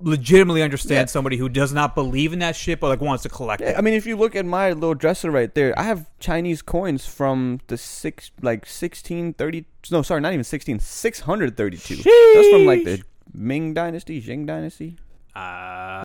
legitimately 0.00 0.60
understand 0.60 1.02
Yeah. 1.08 1.12
somebody 1.12 1.36
who 1.36 1.48
does 1.48 1.72
not 1.72 1.94
believe 1.94 2.32
in 2.32 2.40
that 2.40 2.56
shit, 2.56 2.80
but 2.80 2.88
like 2.88 3.00
wants 3.00 3.22
to 3.22 3.28
collect 3.28 3.62
it. 3.62 3.76
I 3.78 3.80
mean, 3.80 3.94
if 3.94 4.06
you 4.06 4.16
look 4.16 4.34
at 4.34 4.44
my 4.44 4.72
little 4.72 4.94
dresser 4.94 5.30
right 5.30 5.54
there, 5.54 5.72
I 5.78 5.84
have 5.84 6.06
Chinese 6.18 6.60
coins 6.62 7.06
from 7.06 7.60
the 7.68 7.78
six, 7.78 8.30
like 8.42 8.66
sixteen 8.66 9.34
thirty. 9.34 9.66
No, 9.90 10.02
sorry, 10.02 10.20
not 10.20 10.32
even 10.32 10.44
sixteen. 10.44 10.80
Six 10.80 11.20
hundred 11.20 11.56
thirty-two. 11.56 11.96
That's 11.96 12.48
from 12.50 12.66
like 12.66 12.84
the 12.84 13.02
Ming 13.32 13.72
Dynasty, 13.72 14.20
Qing 14.20 14.46
Dynasty. 14.46 14.96
Uh, 15.34 16.02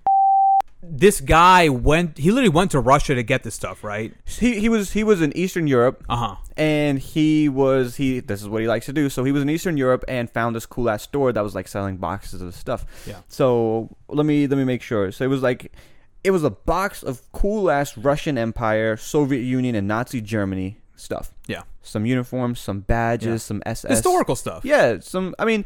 this 0.82 1.20
guy 1.22 1.68
went. 1.70 2.18
He 2.18 2.32
literally 2.32 2.50
went 2.50 2.72
to 2.72 2.80
Russia 2.80 3.14
to 3.16 3.24
get 3.24 3.44
this 3.44 3.54
stuff, 3.56 3.84
right? 3.84 4.14
He 4.26 4.60
he 4.60 4.70
was 4.70 4.94
he 4.94 5.04
was 5.04 5.22
in 5.22 5.36
Eastern 5.36 5.68
Europe, 5.68 6.04
Uh 6.08 6.16
huh. 6.16 6.36
and 6.56 6.98
he 7.00 7.50
was 7.50 7.98
he. 7.98 8.20
This 8.22 8.42
is 8.42 8.48
what 8.48 8.62
he 8.62 8.68
likes 8.68 8.86
to 8.86 8.94
do. 8.94 9.10
So 9.10 9.24
he 9.24 9.32
was 9.32 9.42
in 9.42 9.50
Eastern 9.50 9.76
Europe 9.78 10.06
and 10.08 10.30
found 10.30 10.56
this 10.56 10.66
cool 10.66 10.90
ass 10.90 11.04
store 11.04 11.34
that 11.34 11.42
was 11.42 11.54
like 11.54 11.68
selling 11.68 11.98
boxes 11.98 12.42
of 12.42 12.56
stuff. 12.56 12.86
Yeah. 13.06 13.18
So 13.28 13.90
let 14.08 14.26
me 14.26 14.48
let 14.48 14.58
me 14.58 14.64
make 14.64 14.82
sure. 14.82 15.12
So 15.12 15.26
it 15.26 15.28
was 15.28 15.42
like, 15.44 15.72
it 16.24 16.32
was 16.32 16.44
a 16.44 16.50
box 16.52 17.04
of 17.04 17.30
cool 17.34 17.70
ass 17.70 17.98
Russian 17.98 18.38
Empire, 18.38 18.96
Soviet 18.96 19.42
Union, 19.42 19.76
and 19.76 19.88
Nazi 19.88 20.22
Germany 20.22 20.78
stuff. 20.96 21.34
Yeah. 21.48 21.64
Some 21.82 22.06
uniforms, 22.06 22.60
some 22.60 22.82
badges, 22.82 23.28
Yeah. 23.28 23.38
some 23.38 23.64
SS. 23.66 23.90
Historical 23.92 24.36
stuff. 24.36 24.64
Yeah, 24.64 25.00
some. 25.02 25.34
I 25.40 25.46
mean, 25.46 25.66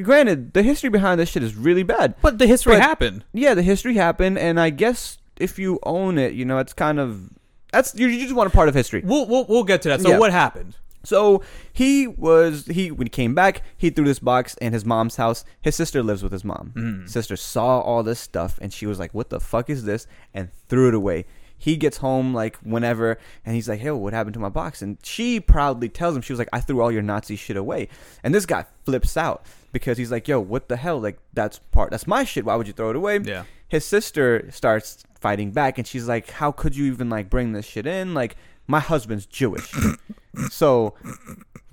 granted, 0.00 0.52
the 0.54 0.62
history 0.62 0.90
behind 0.90 1.20
this 1.20 1.28
shit 1.28 1.42
is 1.42 1.54
really 1.54 1.82
bad. 1.82 2.14
But 2.22 2.38
the 2.38 2.46
history 2.46 2.74
But- 2.74 2.82
happened. 2.82 3.24
Yeah, 3.32 3.54
the 3.54 3.62
history 3.62 3.94
happened, 3.94 4.38
and 4.38 4.58
I 4.60 4.70
guess 4.70 5.18
if 5.38 5.58
you 5.58 5.78
own 5.82 6.18
it, 6.18 6.32
you 6.34 6.44
know, 6.44 6.58
it's 6.58 6.72
kind 6.72 6.98
of 7.00 7.30
that's 7.72 7.94
you, 7.94 8.06
you 8.06 8.20
just 8.22 8.34
want 8.34 8.48
a 8.52 8.54
part 8.54 8.68
of 8.68 8.74
history. 8.74 9.02
We'll 9.04 9.26
we'll, 9.26 9.46
we'll 9.48 9.64
get 9.64 9.82
to 9.82 9.88
that. 9.90 10.00
So 10.00 10.10
Yeah. 10.10 10.18
what 10.18 10.30
happened? 10.32 10.76
So 11.04 11.42
he 11.72 12.06
was 12.06 12.66
he 12.66 12.90
when 12.92 13.06
he 13.06 13.10
came 13.10 13.34
back, 13.34 13.62
he 13.76 13.90
threw 13.90 14.04
this 14.04 14.20
box 14.20 14.54
in 14.60 14.72
his 14.72 14.84
mom's 14.84 15.16
house. 15.16 15.44
His 15.60 15.74
sister 15.74 16.00
lives 16.02 16.22
with 16.22 16.30
his 16.32 16.44
mom. 16.44 16.72
Mm. 16.76 17.08
Sister 17.10 17.36
saw 17.36 17.80
all 17.80 18.02
this 18.04 18.20
stuff 18.20 18.58
and 18.62 18.72
she 18.72 18.86
was 18.86 18.98
like, 19.00 19.12
"What 19.12 19.28
the 19.30 19.40
fuck 19.40 19.68
is 19.68 19.84
this?" 19.84 20.06
and 20.32 20.50
threw 20.68 20.88
it 20.88 20.94
away. 20.94 21.24
He 21.62 21.76
gets 21.76 21.98
home 21.98 22.34
like 22.34 22.56
whenever 22.56 23.18
and 23.46 23.54
he's 23.54 23.68
like, 23.68 23.78
"Hey, 23.80 23.90
what 23.92 24.12
happened 24.12 24.34
to 24.34 24.40
my 24.40 24.48
box?" 24.48 24.82
And 24.82 24.98
she 25.04 25.38
proudly 25.38 25.88
tells 25.88 26.16
him 26.16 26.22
she 26.22 26.32
was 26.32 26.40
like, 26.40 26.48
"I 26.52 26.58
threw 26.60 26.80
all 26.82 26.90
your 26.90 27.02
Nazi 27.02 27.36
shit 27.36 27.56
away." 27.56 27.88
And 28.24 28.34
this 28.34 28.46
guy 28.46 28.66
flips 28.84 29.16
out 29.16 29.46
because 29.72 29.96
he's 29.96 30.10
like, 30.10 30.26
"Yo, 30.26 30.40
what 30.40 30.68
the 30.68 30.76
hell? 30.76 30.98
Like 31.00 31.18
that's 31.32 31.60
part 31.70 31.90
that's 31.92 32.06
my 32.06 32.24
shit. 32.24 32.44
Why 32.44 32.56
would 32.56 32.66
you 32.66 32.72
throw 32.72 32.90
it 32.90 32.96
away?" 32.96 33.20
Yeah. 33.22 33.44
his 33.68 33.84
sister 33.84 34.50
starts 34.50 35.04
fighting 35.20 35.52
back 35.52 35.78
and 35.78 35.86
she's 35.86 36.08
like 36.08 36.30
how 36.30 36.50
could 36.50 36.74
you 36.74 36.84
even 36.92 37.08
like 37.08 37.30
bring 37.30 37.52
this 37.52 37.64
shit 37.64 37.86
in 37.86 38.12
like 38.12 38.34
my 38.66 38.80
husband's 38.80 39.24
jewish 39.24 39.72
so 40.50 40.94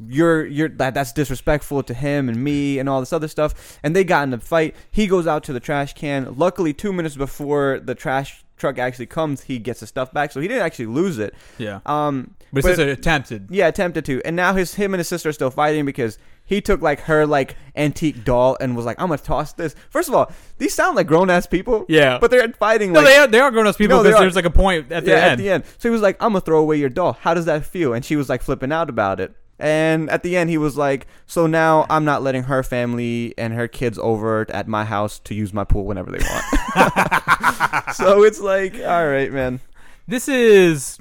you're 0.07 0.45
you're 0.45 0.69
that 0.69 0.93
that's 0.93 1.11
disrespectful 1.11 1.81
to 1.81 1.93
him 1.95 2.29
and 2.29 2.43
me 2.43 2.77
and 2.79 2.87
all 2.87 2.99
this 2.99 3.11
other 3.11 3.27
stuff 3.27 3.79
and 3.83 3.95
they 3.95 4.03
got 4.03 4.27
in 4.27 4.33
a 4.33 4.39
fight 4.39 4.75
he 4.91 5.07
goes 5.07 5.25
out 5.25 5.43
to 5.43 5.51
the 5.51 5.59
trash 5.59 5.93
can 5.93 6.35
luckily 6.37 6.73
two 6.73 6.93
minutes 6.93 7.15
before 7.15 7.79
the 7.83 7.95
trash 7.95 8.43
truck 8.59 8.77
actually 8.77 9.05
comes 9.07 9.41
he 9.43 9.57
gets 9.57 9.79
his 9.79 9.89
stuff 9.89 10.11
back 10.13 10.31
so 10.31 10.39
he 10.39 10.47
didn't 10.47 10.63
actually 10.63 10.85
lose 10.85 11.17
it 11.17 11.33
Yeah. 11.57 11.79
um 11.85 12.35
But 12.53 12.63
his 12.65 12.75
sister 12.75 12.89
attempted. 12.91 13.47
yeah, 13.49 13.67
attempted 13.67 14.05
to, 14.05 14.21
and 14.25 14.35
now 14.35 14.53
his 14.53 14.75
him 14.75 14.93
and 14.93 14.99
his 14.99 15.07
sister 15.07 15.29
are 15.29 15.33
still 15.33 15.51
fighting 15.51 15.85
because 15.85 16.17
he 16.45 16.61
took 16.61 16.81
like 16.81 17.01
her 17.01 17.27
like 17.27 17.55
antique 17.75 18.23
doll 18.25 18.57
and 18.59 18.75
was 18.75 18.83
like, 18.83 18.99
"I'm 18.99 19.09
gonna 19.09 19.19
toss 19.21 19.53
this." 19.53 19.75
First 19.91 20.09
of 20.09 20.15
all, 20.15 20.31
these 20.57 20.73
sound 20.73 20.95
like 20.95 21.05
grown 21.05 21.29
ass 21.29 21.45
people. 21.45 21.85
Yeah. 21.87 22.17
but 22.19 22.31
they're 22.31 22.51
fighting 22.53 22.91
No, 22.91 23.01
like 23.01 23.07
they 23.09 23.17
are, 23.17 23.27
they 23.27 23.39
are 23.39 23.51
grown 23.51 23.67
ass 23.67 23.77
people 23.77 23.97
No, 23.97 24.03
because 24.03 24.19
there's 24.19 24.35
like 24.35 24.45
a 24.45 24.49
point 24.49 24.91
at 24.91 25.05
the 25.05 25.11
yeah, 25.11 25.17
end. 25.17 25.31
at 25.33 25.37
the 25.37 25.49
end. 25.51 25.63
So 25.77 25.89
he 25.89 25.93
was 25.93 26.01
like, 26.01 26.17
"I'm 26.19 26.29
gonna 26.31 26.41
throw 26.41 26.59
away 26.59 26.77
your 26.77 26.89
doll. 26.89 27.13
How 27.21 27.35
does 27.35 27.45
that 27.45 27.65
feel?" 27.67 27.93
And 27.93 28.03
she 28.03 28.15
was 28.15 28.29
like 28.29 28.41
flipping 28.41 28.71
out 28.71 28.89
about 28.89 29.19
it. 29.19 29.31
And 29.59 30.09
at 30.09 30.23
the 30.23 30.37
end, 30.37 30.49
he 30.49 30.57
was 30.57 30.77
like, 30.77 31.05
"So 31.27 31.45
now 31.47 31.85
I'm 31.89 32.05
not 32.05 32.23
letting 32.23 32.43
her 32.43 32.63
family 32.63 33.33
and 33.37 33.53
her 33.53 33.67
kids 33.67 33.99
over 33.99 34.45
at 34.49 34.67
my 34.67 34.85
house 34.85 35.19
to 35.19 35.35
use 35.35 35.53
my 35.53 35.63
pool 35.65 35.85
whenever 35.85 36.11
they 36.11 36.23
want." 36.23 37.93
so 37.95 38.23
it's 38.23 38.39
like, 38.39 38.75
all 38.75 39.07
right, 39.07 39.31
man. 39.31 39.59
This 40.07 40.27
is 40.27 40.99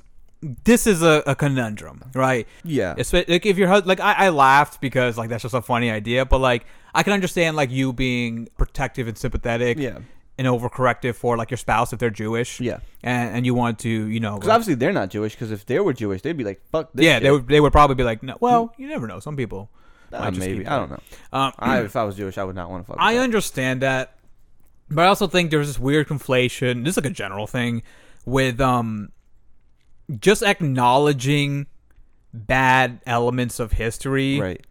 this 0.65 0.87
is 0.87 1.03
a, 1.03 1.23
a 1.27 1.35
conundrum, 1.35 2.03
right? 2.15 2.47
Yeah, 2.65 2.95
Espe- 2.95 3.29
like 3.29 3.45
if 3.47 3.57
your 3.59 3.69
hus- 3.69 3.87
like 3.87 4.01
I, 4.01 4.27
I 4.27 4.29
laughed 4.29 4.81
because 4.81 5.19
like 5.19 5.29
that's 5.31 5.43
just 5.43 5.55
a 5.55 5.63
funny 5.63 5.91
idea, 5.91 6.25
but 6.25 6.39
like 6.39 6.67
I 6.95 7.03
can 7.03 7.13
understand 7.13 7.57
like 7.57 7.71
you 7.71 7.93
being 7.93 8.49
protective 8.57 9.09
and 9.09 9.17
sympathetic 9.19 9.79
yeah, 9.79 9.99
and 10.39 10.47
overcorrective 10.47 11.15
for 11.17 11.37
like 11.37 11.51
your 11.51 11.59
spouse 11.59 11.93
if 11.93 11.99
they're 11.99 12.11
Jewish, 12.11 12.61
yeah. 12.61 12.79
and 13.03 13.35
and 13.37 13.45
you 13.47 13.55
want 13.55 13.81
to 13.81 13.89
you 13.89 14.21
know 14.21 14.35
Because 14.37 14.49
like- 14.49 14.55
obviously 14.55 14.75
they're 14.77 14.93
not 14.93 15.11
Jewish. 15.11 15.35
Because 15.35 15.51
if 15.51 15.67
they 15.67 15.81
were 15.81 15.93
Jewish, 15.93 16.23
they'd 16.23 16.37
be 16.37 16.45
like, 16.45 16.61
"Fuck 16.71 16.91
this." 16.95 17.05
yeah 17.05 17.15
shit. 17.17 17.23
they 17.25 17.31
would 17.33 17.49
they 17.49 17.61
would 17.61 17.73
probably 17.73 17.97
be 17.97 18.05
like 18.05 18.23
no 18.23 18.37
well 18.41 18.73
you 18.79 18.87
never 18.89 19.07
know 19.07 19.19
some 19.21 19.37
people 19.37 19.69
Uh, 20.13 20.31
maybe 20.31 20.67
I 20.67 20.79
don't 20.79 20.91
know. 20.91 21.01
um, 21.33 21.53
I, 21.59 21.81
if 21.83 21.95
I 21.97 22.05
was 22.05 22.17
Jewish, 22.17 22.39
I 22.39 22.45
would 22.45 22.55
not 22.57 22.71
want 22.71 22.87
to 22.87 22.93
fuck. 22.93 22.97
I 22.99 23.15
that. 23.15 23.21
understand 23.23 23.83
that, 23.83 24.17
but 24.89 25.03
I 25.05 25.09
also 25.09 25.27
think 25.27 25.51
there's 25.51 25.67
this 25.67 25.79
weird 25.79 26.09
conflation. 26.09 26.85
This 26.85 26.93
is 26.97 27.03
like 27.05 27.11
a 27.11 27.15
general 27.15 27.47
thing 27.47 27.83
with 28.25 28.59
um, 28.61 29.11
just 30.21 30.43
acknowledging 30.43 31.67
bad 32.33 33.01
elements 33.07 33.59
of 33.61 33.73
history 33.73 34.39
right 34.41 34.67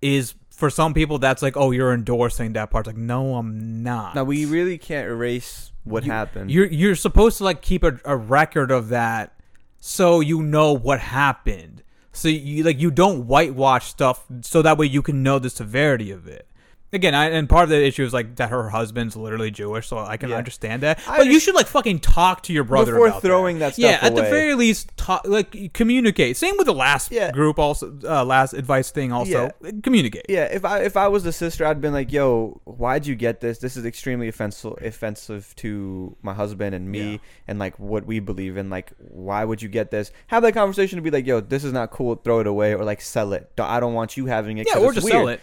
is 0.00 0.34
for 0.62 0.70
some 0.70 0.94
people 0.94 1.18
that's 1.18 1.42
like, 1.42 1.56
oh, 1.56 1.72
you're 1.72 1.92
endorsing 1.92 2.52
that 2.52 2.70
part. 2.70 2.86
It's 2.86 2.94
like, 2.94 3.02
no, 3.02 3.34
I'm 3.34 3.82
not. 3.82 4.14
now. 4.14 4.22
We 4.22 4.44
really 4.44 4.78
can't 4.78 5.08
erase 5.08 5.72
what 5.82 6.04
You- 6.04 6.12
happened. 6.12 6.52
You're 6.52 6.66
you're 6.66 6.94
supposed 6.94 7.38
to 7.38 7.44
like 7.44 7.62
keep 7.62 7.82
a, 7.82 7.98
a 8.04 8.16
record 8.16 8.70
of 8.70 8.90
that, 8.90 9.34
so 9.80 10.20
you 10.20 10.40
know 10.40 10.72
what 10.72 11.00
happened. 11.00 11.82
So 12.12 12.28
you 12.28 12.62
like 12.62 12.78
you 12.78 12.92
don't 12.92 13.26
whitewash 13.26 13.86
stuff, 13.86 14.24
so 14.42 14.62
that 14.62 14.78
way 14.78 14.86
you 14.86 15.02
can 15.02 15.24
know 15.24 15.40
the 15.40 15.50
severity 15.50 16.12
of 16.12 16.28
it. 16.28 16.46
Again, 16.94 17.14
I, 17.14 17.30
and 17.30 17.48
part 17.48 17.64
of 17.64 17.70
the 17.70 17.82
issue 17.82 18.04
is 18.04 18.12
like 18.12 18.36
that 18.36 18.50
her 18.50 18.68
husband's 18.68 19.16
literally 19.16 19.50
Jewish, 19.50 19.86
so 19.86 19.96
I 19.96 20.18
can 20.18 20.28
Yeah. 20.28 20.36
understand 20.36 20.82
that. 20.82 21.00
I 21.08 21.16
But 21.16 21.26
you 21.28 21.40
should 21.40 21.54
like 21.54 21.66
fucking 21.66 22.00
talk 22.00 22.42
to 22.42 22.52
your 22.52 22.64
brother 22.64 22.92
Before 22.92 23.06
about 23.08 23.22
throwing 23.22 23.60
that 23.60 23.74
stuff 23.74 23.82
Yeah, 23.82 23.98
at 24.02 24.14
the 24.14 24.20
very 24.20 24.54
least, 24.54 24.94
talk 24.98 25.22
like 25.24 25.72
communicate. 25.72 26.36
Same 26.36 26.54
with 26.58 26.66
the 26.66 26.74
last 26.74 27.10
Yeah. 27.10 27.30
group, 27.30 27.58
also 27.58 27.96
uh, 28.04 28.22
last 28.26 28.52
advice 28.52 28.90
thing. 28.90 29.10
Also, 29.10 29.48
communicate. 29.82 30.26
yeah, 30.28 30.44
if 30.44 30.66
I 30.66 30.80
if 30.80 30.98
I 30.98 31.08
was 31.08 31.24
the 31.24 31.32
sister, 31.32 31.64
I'd 31.64 31.80
been 31.80 31.94
like, 31.94 32.12
"Yo, 32.12 32.60
why'd 32.64 33.06
you 33.06 33.14
get 33.14 33.40
this? 33.40 33.56
This 33.58 33.74
is 33.78 33.86
extremely 33.86 34.28
offensive 34.28 34.74
offensive 34.84 35.54
to 35.56 36.14
my 36.20 36.34
husband 36.34 36.74
and 36.74 36.90
me, 36.90 37.12
Yeah. 37.12 37.18
and 37.48 37.58
like 37.58 37.78
what 37.78 38.04
we 38.04 38.20
believe 38.20 38.58
in. 38.58 38.68
Like, 38.68 38.92
why 38.98 39.46
would 39.46 39.62
you 39.62 39.70
get 39.70 39.90
this? 39.90 40.12
Have 40.26 40.42
that 40.42 40.52
conversation 40.52 40.96
to 40.96 41.02
be 41.02 41.10
like, 41.10 41.26
"Yo, 41.26 41.40
this 41.40 41.64
is 41.64 41.72
not 41.72 41.90
cool. 41.90 42.16
Throw 42.16 42.40
it 42.40 42.46
away, 42.46 42.74
or 42.74 42.84
like 42.84 43.00
sell 43.00 43.32
it. 43.32 43.50
I 43.58 43.80
don't 43.80 43.94
want 43.94 44.18
you 44.18 44.26
having 44.26 44.58
it. 44.58 44.66
Yeah, 44.68 44.78
or 44.80 44.92
just 44.92 45.04
weird. 45.06 45.12
sell 45.14 45.28
it. 45.28 45.40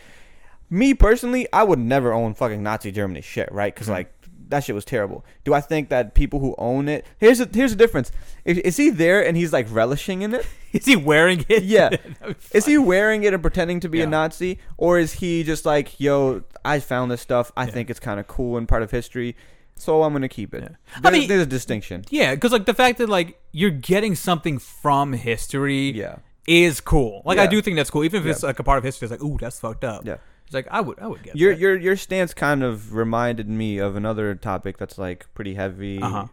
Me 0.69 0.93
personally, 0.93 1.47
I 1.51 1.63
would 1.63 1.79
never 1.79 2.13
own 2.13 2.33
fucking 2.33 2.61
Nazi 2.61 2.91
Germany 2.91 3.21
shit, 3.21 3.51
right? 3.51 3.73
Mm-hmm. 3.73 3.75
Because 3.75 3.89
like 3.89 4.13
that 4.49 4.63
shit 4.63 4.73
was 4.75 4.85
terrible. 4.85 5.23
Do 5.43 5.53
I 5.53 5.61
think 5.61 5.89
that 5.89 6.13
people 6.15 6.39
who 6.39 6.55
own 6.57 6.87
it? 6.89 7.05
Here's 7.19 7.39
a, 7.39 7.47
here's 7.51 7.71
the 7.71 7.77
difference. 7.77 8.11
Is, 8.45 8.57
is 8.59 8.77
he 8.77 8.89
there 8.89 9.23
and 9.25 9.37
he's 9.37 9.53
like 9.53 9.67
relishing 9.69 10.21
in 10.23 10.33
it? 10.33 10.45
Is 10.71 10.85
he 10.85 10.95
wearing 10.95 11.43
it? 11.49 11.63
Yeah. 11.63 11.89
Is 12.53 12.67
he 12.67 12.77
wearing 12.77 13.23
it 13.23 13.33
and 13.33 13.41
pretending 13.41 13.79
to 13.79 13.89
be 13.89 13.97
Yeah. 13.99 14.03
a 14.03 14.07
Nazi, 14.07 14.59
or 14.77 14.99
is 14.99 15.13
he 15.13 15.43
just 15.43 15.65
like, 15.65 15.99
yo, 15.99 16.43
I 16.63 16.79
found 16.79 17.09
this 17.09 17.21
stuff. 17.21 17.51
I 17.57 17.65
Yeah. 17.65 17.71
think 17.71 17.89
it's 17.89 17.99
kind 17.99 18.19
of 18.19 18.27
cool 18.27 18.55
and 18.55 18.67
part 18.67 18.83
of 18.83 18.91
history, 18.91 19.35
so 19.75 20.03
I'm 20.03 20.13
gonna 20.13 20.29
keep 20.29 20.53
it. 20.53 20.61
Yeah. 20.61 20.99
I 21.03 21.09
mean- 21.09 21.27
there's 21.27 21.41
a 21.41 21.45
distinction. 21.47 22.05
Yeah, 22.11 22.35
because 22.35 22.51
like 22.51 22.65
the 22.67 22.75
fact 22.75 22.99
that 22.99 23.09
like 23.09 23.39
you're 23.51 23.71
getting 23.71 24.13
something 24.13 24.59
from 24.59 25.13
history 25.13 25.89
Yeah. 25.89 26.17
is 26.47 26.81
cool. 26.81 27.23
Like 27.25 27.39
I 27.39 27.47
do 27.47 27.61
think 27.63 27.75
that's 27.75 27.89
cool, 27.89 28.03
even 28.03 28.21
if 28.21 28.27
it's 28.27 28.43
like 28.43 28.59
a 28.59 28.63
part 28.63 28.77
of 28.77 28.83
history. 28.83 29.07
It's 29.07 29.11
like, 29.11 29.23
ooh, 29.23 29.37
that's 29.39 29.59
fucked 29.59 29.83
up. 29.83 30.05
Yeah. 30.05 30.17
It's 30.49 30.55
like 30.55 30.67
I 30.71 30.81
would, 30.81 30.99
I 30.99 31.05
would 31.05 31.21
get 31.21 31.35
Your 31.35 31.53
that. 31.53 31.59
your 31.61 31.77
your 31.77 31.95
stance 31.95 32.33
kind 32.33 32.63
of 32.63 32.95
reminded 32.95 33.47
me 33.47 33.77
of 33.77 33.95
another 33.95 34.33
topic 34.33 34.77
that's 34.79 34.97
like 34.97 35.27
pretty 35.35 35.53
heavy. 35.53 36.01
Uh-huh. 36.01 36.25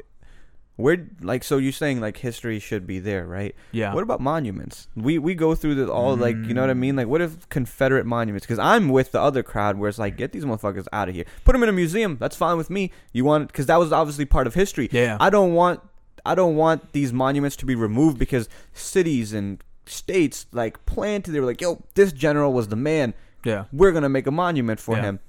Where 0.77 1.07
like 1.23 1.43
so 1.43 1.57
you're 1.57 1.73
saying 1.73 2.01
like 2.01 2.19
history 2.19 2.59
should 2.59 2.87
be 2.87 2.99
there, 2.99 3.27
right? 3.27 3.55
yeah. 3.73 3.95
What 3.95 4.03
about 4.03 4.21
monuments? 4.21 4.89
We 4.95 5.19
we 5.19 5.35
go 5.35 5.55
through 5.55 5.75
the 5.77 5.91
all 5.91 6.17
like 6.17 6.37
you 6.37 6.53
know 6.55 6.61
what 6.63 6.69
I 6.71 6.75
Mm. 6.75 6.79
mean. 6.79 6.97
Like 6.97 7.07
what 7.09 7.23
if 7.23 7.49
Confederate 7.49 8.05
monuments? 8.07 8.47
Because 8.47 8.59
I'm 8.59 8.89
with 8.91 9.13
the 9.13 9.21
other 9.21 9.43
crowd 9.43 9.79
where 9.79 9.89
it's 9.89 9.99
like 9.99 10.17
get 10.19 10.33
these 10.33 10.45
motherfuckers 10.45 10.87
out 10.93 11.09
of 11.09 11.15
here. 11.15 11.25
Put 11.45 11.53
them 11.53 11.63
in 11.63 11.69
a 11.71 11.73
museum. 11.73 12.19
That's 12.21 12.37
fine 12.37 12.57
with 12.59 12.69
me. 12.71 12.91
You 13.13 13.25
want 13.25 13.49
because 13.49 13.67
that 13.67 13.79
was 13.79 13.91
obviously 13.93 14.25
part 14.27 14.47
of 14.47 14.53
history. 14.55 14.89
Yeah. 14.93 15.17
I 15.21 15.31
don't 15.31 15.55
want 15.55 15.81
I 16.27 16.35
don't 16.35 16.57
want 16.57 16.93
these 16.93 17.11
monuments 17.13 17.57
to 17.57 17.67
be 17.67 17.75
removed 17.75 18.19
because 18.19 18.49
cities 18.75 19.33
and 19.33 19.63
states 19.87 20.45
like 20.53 20.85
planted. 20.85 21.31
They 21.33 21.41
were 21.41 21.47
like, 21.47 21.61
yo, 21.63 21.83
this 21.95 22.13
general 22.13 22.53
was 22.53 22.69
the 22.69 22.77
man. 22.77 23.15
Yeah. 23.45 23.65
We're 23.73 23.93
gonna 23.93 24.09
make 24.09 24.27
a 24.27 24.31
monument 24.33 24.81
for 24.81 24.97
Yeah. 24.97 25.03
him. 25.03 25.21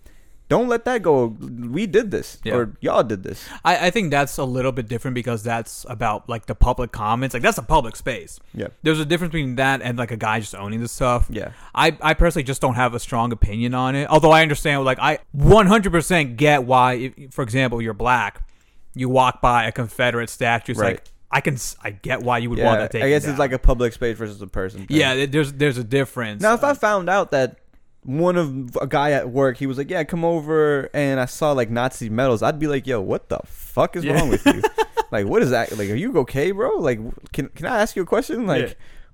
Don't 0.50 0.70
let 0.70 0.86
that 0.86 1.04
go. 1.04 1.26
We 1.26 1.88
did 1.88 2.10
this, 2.10 2.38
Yeah. 2.46 2.54
or 2.56 2.78
y'all 2.80 3.04
did 3.04 3.22
this. 3.22 3.44
I, 3.66 3.88
I 3.88 3.90
think 3.90 4.12
that's 4.12 4.38
a 4.38 4.46
little 4.46 4.72
bit 4.72 4.88
different 4.88 5.14
because 5.16 5.44
that's 5.44 5.86
about 5.90 6.30
like 6.30 6.46
the 6.46 6.56
public 6.56 6.94
comments. 6.94 7.34
Like 7.34 7.44
that's 7.44 7.58
a 7.58 7.62
public 7.64 7.98
space. 7.98 8.40
Yeah, 8.54 8.68
There's 8.82 9.02
a 9.02 9.06
difference 9.06 9.34
between 9.34 9.58
that 9.58 9.82
and 9.82 9.98
like 9.98 10.12
a 10.12 10.16
guy 10.16 10.40
just 10.40 10.56
owning 10.56 10.80
the 10.80 10.88
stuff. 10.88 11.28
yeah, 11.30 11.50
I, 11.76 11.98
I 12.02 12.14
personally 12.14 12.46
just 12.46 12.62
don't 12.62 12.76
have 12.76 12.94
a 12.94 13.00
strong 13.00 13.34
opinion 13.34 13.74
on 13.74 13.94
it. 13.96 14.08
Although 14.10 14.32
I 14.32 14.42
understand, 14.42 14.86
like, 14.86 15.00
I 15.00 15.20
100% 15.36 16.38
get 16.38 16.64
why, 16.64 16.94
if, 17.18 17.34
for 17.34 17.42
example, 17.42 17.82
you're 17.82 17.94
black, 17.94 18.48
you 18.96 19.10
walk 19.10 19.42
by 19.42 19.66
a 19.66 19.72
Confederate 19.74 20.30
statue. 20.30 20.72
It's 20.72 20.80
Right. 20.80 20.96
like, 20.96 21.04
I 21.30 21.42
can, 21.42 21.58
I 21.84 21.90
get 21.90 22.22
why 22.22 22.38
you 22.38 22.50
would 22.50 22.58
yeah. 22.60 22.66
want 22.68 22.90
that 22.92 23.04
I 23.04 23.10
guess 23.10 23.24
down. 23.24 23.32
it's 23.32 23.40
like 23.40 23.52
a 23.52 23.60
public 23.60 23.92
space 23.92 24.18
versus 24.18 24.42
a 24.42 24.48
person. 24.48 24.88
thing. 24.88 24.96
yeah, 24.98 25.26
there's 25.26 25.52
there's 25.52 25.78
a 25.78 25.84
difference. 25.84 26.42
Now, 26.42 26.54
if 26.54 26.64
I 26.64 26.74
found 26.74 27.10
out 27.10 27.32
that 27.32 27.58
one 28.08 28.38
of 28.38 28.76
a 28.82 28.88
guy 28.88 29.12
at 29.12 29.30
work, 29.30 29.58
he 29.58 29.68
was 29.68 29.78
like, 29.78 29.90
"Yeah, 29.90 30.04
come 30.06 30.24
over," 30.24 30.90
and 30.94 31.20
I 31.20 31.26
saw 31.26 31.52
like 31.52 31.70
Nazi 31.70 32.10
medals, 32.10 32.42
I'd 32.42 32.58
be 32.58 32.68
like, 32.68 32.88
"Yo, 32.88 33.02
what 33.02 33.28
the 33.28 33.40
fuck 33.46 33.96
is 33.98 34.06
Yeah. 34.06 34.14
wrong 34.14 34.30
with 34.30 34.46
you? 34.46 34.64
like, 35.12 35.28
what 35.28 35.42
is 35.44 35.50
that? 35.50 35.78
Like, 35.78 35.90
are 35.90 35.96
you 35.96 36.18
okay, 36.20 36.52
bro? 36.52 36.78
Like, 36.78 37.00
can 37.34 37.50
can 37.50 37.66
I 37.66 37.82
ask 37.82 37.96
you 37.98 38.04
a 38.04 38.06
question? 38.06 38.48
Like, 38.48 38.70
Yeah. 38.70 38.74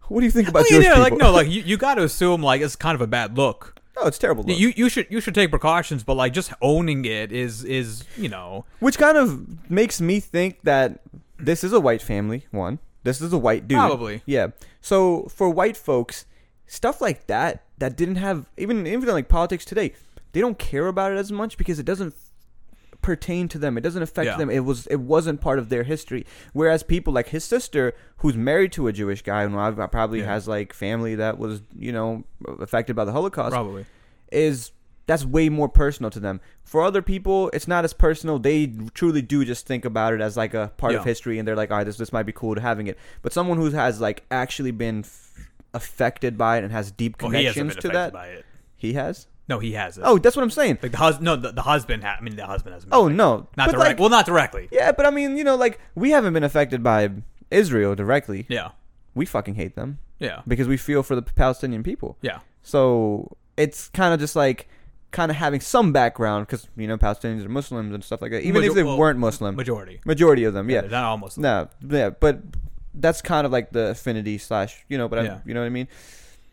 what 0.10 0.20
do 0.20 0.26
you 0.26 0.32
think 0.32 0.48
about 0.48 0.60
well, 0.60 0.70
Jewish 0.70 0.86
yeah, 0.86 0.92
people? 0.92 1.04
like 1.04 1.18
no, 1.18 1.32
like 1.32 1.50
you, 1.50 1.62
you 1.64 1.76
got 1.76 1.96
to 1.96 2.04
assume 2.04 2.44
like 2.44 2.62
it's 2.62 2.76
kind 2.76 2.94
of 2.96 3.02
a 3.02 3.08
bad 3.08 3.36
look 3.36 3.74
Oh, 3.98 4.08
it's 4.08 4.18
terrible. 4.18 4.44
Look. 4.44 4.58
You 4.58 4.74
you 4.76 4.90
should 4.90 5.08
you 5.10 5.22
should 5.22 5.36
take 5.36 5.50
precautions, 5.50 6.04
but 6.04 6.16
like 6.16 6.34
just 6.34 6.52
owning 6.62 7.06
it 7.06 7.32
is 7.32 7.64
is 7.64 8.04
you 8.18 8.30
know 8.30 8.66
Which 8.80 8.98
kind 8.98 9.18
of 9.18 9.70
makes 9.70 10.02
me 10.02 10.20
think 10.20 10.62
that 10.64 11.00
this 11.38 11.64
is 11.64 11.74
a 11.74 11.80
white 11.80 12.02
family. 12.02 12.46
One, 12.52 12.80
this 13.04 13.22
is 13.22 13.34
a 13.34 13.38
white 13.38 13.68
dude. 13.68 13.78
Probably. 13.78 14.22
Yeah. 14.26 14.48
So 14.82 15.28
for 15.30 15.50
white 15.50 15.78
folks, 15.78 16.26
stuff 16.66 17.02
like 17.02 17.28
that 17.28 17.64
that 17.84 17.98
didn't 17.98 18.16
have 18.16 18.46
even 18.58 18.88
even 18.88 19.10
like 19.10 19.28
politics 19.28 19.66
today, 19.66 19.92
they 20.32 20.40
don't 20.40 20.58
care 20.58 20.88
about 20.88 21.12
it 21.12 21.18
as 21.18 21.32
much 21.34 21.58
because 21.58 21.80
it 21.80 21.86
doesn't 21.86 22.14
pertain 23.02 23.50
to 23.50 23.58
them. 23.58 23.78
It 23.78 23.82
doesn't 23.82 24.02
affect 24.02 24.28
Yeah. 24.28 24.38
them. 24.38 24.50
It 24.50 24.62
was 24.64 24.88
it 24.88 25.02
wasn't 25.02 25.42
part 25.42 25.60
of 25.60 25.68
their 25.68 25.84
history. 25.84 26.26
Whereas 26.54 26.82
people 26.84 27.12
like 27.14 27.28
his 27.30 27.44
sister, 27.44 27.94
who's 28.18 28.38
married 28.38 28.72
to 28.74 28.88
a 28.88 28.94
Jewish 28.94 29.22
guy 29.22 29.44
and 29.44 29.54
probably 29.92 30.20
Yeah. 30.20 30.28
has 30.28 30.48
like 30.48 30.72
family 30.72 31.16
that 31.16 31.38
was 31.38 31.62
you 31.78 31.92
know 31.92 32.24
affected 32.60 32.96
by 32.96 33.04
the 33.04 33.12
Holocaust, 33.12 33.52
probably 33.54 33.86
is 34.32 34.72
that's 35.06 35.26
way 35.26 35.50
more 35.50 35.68
personal 35.68 36.10
to 36.12 36.20
them. 36.22 36.40
For 36.64 36.82
other 36.82 37.02
people, 37.02 37.50
it's 37.52 37.68
not 37.68 37.84
as 37.84 37.92
personal. 37.92 38.40
They 38.40 38.68
truly 38.94 39.22
do 39.22 39.44
just 39.44 39.68
think 39.68 39.84
about 39.84 40.14
it 40.14 40.22
as 40.22 40.38
like 40.38 40.54
a 40.54 40.72
part 40.78 40.96
of 40.96 41.04
history, 41.04 41.38
and 41.38 41.46
they're 41.46 41.58
like, 41.58 41.72
"All 41.72 41.78
right, 41.80 41.84
this 41.84 41.98
this 41.98 42.14
might 42.14 42.24
be 42.24 42.32
cool 42.32 42.56
to 42.56 42.62
having 42.62 42.88
it." 42.88 42.98
But 43.22 43.34
someone 43.34 43.58
who 43.58 43.70
has 43.72 44.00
like 44.00 44.24
actually 44.32 44.72
been 44.72 45.04
affected 45.74 46.38
by 46.38 46.58
it 46.58 46.64
and 46.64 46.72
has 46.72 46.92
deep 46.92 47.22
well, 47.22 47.32
connections 47.32 47.74
been 47.76 47.82
to 47.82 47.88
that, 47.90 48.14
by 48.14 48.28
it. 48.28 48.46
he 48.76 48.94
has. 48.94 49.28
No, 49.50 49.60
he 49.60 49.74
hasn't. 49.74 50.06
Oh, 50.08 50.18
that's 50.18 50.36
what 50.38 50.44
I'm 50.44 50.50
saying. 50.50 50.80
like 50.82 50.92
the 50.94 50.98
husband. 50.98 51.26
No, 51.26 51.36
the, 51.36 51.52
the 51.52 51.64
husband. 51.64 52.04
Ha- 52.04 52.16
I 52.20 52.22
mean, 52.24 52.36
the 52.38 52.46
husband 52.46 52.74
hasn't. 52.76 52.92
Been 52.92 52.98
Oh 53.00 53.08
no, 53.10 53.48
not 53.58 53.68
But, 53.68 53.72
direct. 53.74 53.78
like, 53.90 54.00
well, 54.00 54.10
not 54.10 54.26
directly. 54.26 54.70
yeah, 54.72 54.92
but 54.94 55.06
I 55.06 55.10
mean, 55.10 55.36
you 55.38 55.44
know, 55.44 55.56
like 55.56 55.80
we 55.96 56.12
haven't 56.12 56.34
been 56.34 56.44
affected 56.46 56.82
by 56.82 57.10
Israel 57.52 57.94
directly. 57.96 58.46
Yeah, 58.50 58.70
We 59.16 59.26
fucking 59.26 59.56
hate 59.56 59.76
them 59.76 60.00
yeah, 60.20 60.42
because 60.48 60.68
we 60.68 60.78
feel 60.78 61.04
for 61.04 61.16
the 61.16 61.22
Palestinian 61.22 61.84
people. 61.84 62.18
yeah. 62.22 62.40
So 62.62 63.36
it's 63.58 63.90
kind 63.90 64.14
of 64.14 64.20
just 64.22 64.36
like 64.38 64.70
kind 65.12 65.30
of 65.30 65.36
having 65.36 65.60
some 65.60 65.92
background 65.92 66.48
because 66.48 66.68
you 66.78 66.88
know 66.88 66.98
Palestinians 66.98 67.46
are 67.46 67.50
Muslims 67.50 67.94
and 67.94 68.02
stuff 68.02 68.22
like 68.22 68.32
that. 68.32 68.42
Even 68.44 68.62
Major- 68.62 68.70
if 68.70 68.76
they 68.76 68.84
well, 68.84 68.98
weren't 68.98 69.20
Muslim, 69.20 69.56
Majority. 69.58 70.00
majority 70.06 70.46
of 70.46 70.54
them, 70.54 70.70
yeah, 70.70 70.82
not 70.82 71.04
almost. 71.04 71.38
no, 71.38 71.68
yeah, 71.86 72.10
but 72.12 72.40
that's 72.94 73.22
kind 73.22 73.46
of 73.46 73.52
like 73.52 73.72
the 73.72 73.90
affinity 73.90 74.38
slash, 74.38 74.84
you 74.90 74.98
know, 74.98 75.08
but 75.08 75.24
Yeah. 75.26 75.34
I, 75.36 75.40
you 75.46 75.54
know 75.54 75.62
what 75.62 75.66
I 75.68 75.70
mean. 75.70 75.88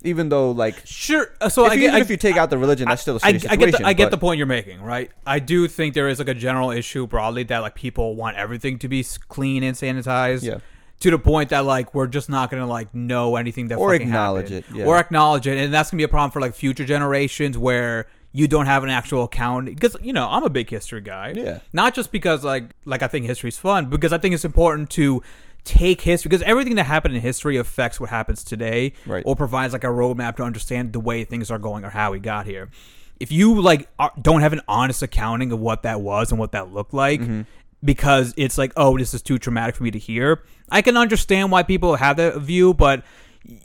Even 0.02 0.30
though 0.30 0.50
like, 0.52 0.80
Sure. 0.86 1.28
uh, 1.42 1.50
So 1.50 1.66
if, 1.66 1.72
I 1.72 1.74
you, 1.74 1.80
get, 1.82 1.86
even 1.88 1.96
I, 1.96 2.00
if 2.00 2.10
you 2.10 2.16
take 2.16 2.36
out 2.38 2.48
the 2.48 2.56
religion, 2.56 2.88
that's 2.88 3.02
still 3.02 3.16
a 3.16 3.20
I, 3.22 3.32
serious 3.32 3.44
I 3.44 3.48
get 3.56 3.66
situation. 3.66 3.82
the, 3.82 3.88
I 3.88 3.92
get 3.92 4.10
the 4.10 4.16
point 4.18 4.38
you're 4.38 4.46
making, 4.46 4.80
right? 4.80 5.10
I 5.26 5.38
do 5.40 5.68
think 5.68 5.92
there 5.94 6.08
is 6.08 6.18
like 6.18 6.28
a 6.28 6.34
general 6.34 6.70
issue 6.70 7.06
broadly 7.06 7.42
that 7.44 7.58
like 7.58 7.74
people 7.74 8.16
want 8.16 8.38
everything 8.38 8.78
to 8.78 8.88
be 8.88 9.04
clean 9.28 9.62
and 9.62 9.76
sanitized. 9.76 10.42
Yeah. 10.42 10.58
To 11.00 11.10
the 11.10 11.18
point 11.18 11.48
that 11.50 11.64
like 11.64 11.94
we're 11.94 12.06
just 12.06 12.28
not 12.28 12.50
gonna 12.50 12.66
like 12.66 12.94
know 12.94 13.36
anything 13.36 13.68
that 13.68 13.78
Or 13.78 13.90
fucking 13.92 14.08
acknowledge 14.08 14.50
happened. 14.50 14.76
it, 14.76 14.80
yeah. 14.80 14.84
or 14.86 14.98
acknowledge 14.98 15.46
it, 15.46 15.56
and 15.56 15.72
that's 15.72 15.90
gonna 15.90 15.98
be 15.98 16.04
a 16.04 16.08
problem 16.08 16.30
for 16.30 16.40
like 16.40 16.54
future 16.54 16.84
generations 16.84 17.56
where 17.56 18.06
you 18.32 18.46
don't 18.46 18.66
have 18.66 18.84
an 18.84 18.90
actual 18.90 19.24
account 19.24 19.64
because 19.64 19.96
you 20.02 20.12
know 20.12 20.28
I'm 20.28 20.44
a 20.44 20.50
big 20.50 20.68
history 20.68 21.00
guy. 21.00 21.32
Yeah. 21.34 21.60
Not 21.72 21.94
just 21.94 22.12
because 22.12 22.44
like 22.44 22.64
like 22.84 23.02
I 23.02 23.06
think 23.06 23.24
history's 23.24 23.56
fun, 23.56 23.86
because 23.88 24.12
I 24.12 24.18
think 24.18 24.34
it's 24.34 24.44
important 24.44 24.90
to 24.90 25.22
take 25.64 26.00
history 26.00 26.28
because 26.28 26.42
everything 26.42 26.74
that 26.76 26.84
happened 26.84 27.14
in 27.14 27.20
history 27.20 27.56
affects 27.56 28.00
what 28.00 28.10
happens 28.10 28.42
today 28.44 28.92
Right. 29.06 29.22
or 29.26 29.36
provides 29.36 29.72
like 29.72 29.84
a 29.84 29.88
roadmap 29.88 30.36
to 30.36 30.42
understand 30.42 30.92
the 30.92 31.00
way 31.00 31.24
things 31.24 31.50
are 31.50 31.58
going 31.58 31.84
or 31.84 31.90
how 31.90 32.12
we 32.12 32.18
got 32.18 32.46
here. 32.46 32.70
If 33.18 33.30
you 33.30 33.60
like 33.60 33.88
are, 33.98 34.12
don't 34.20 34.40
have 34.40 34.52
an 34.52 34.62
honest 34.66 35.02
accounting 35.02 35.52
of 35.52 35.58
what 35.60 35.82
that 35.82 36.00
was 36.00 36.30
and 36.30 36.38
what 36.38 36.52
that 36.52 36.72
looked 36.72 36.94
like 36.94 37.20
Mm-hmm. 37.20 37.42
because 37.84 38.32
it's 38.36 38.56
like 38.58 38.72
oh 38.76 38.96
this 38.98 39.12
is 39.14 39.22
too 39.22 39.38
traumatic 39.38 39.74
for 39.76 39.82
me 39.82 39.90
to 39.90 39.98
hear, 39.98 40.42
I 40.70 40.82
can 40.82 40.96
understand 40.96 41.50
why 41.52 41.62
people 41.62 41.96
have 41.96 42.16
that 42.16 42.38
view, 42.38 42.72
but 42.74 43.04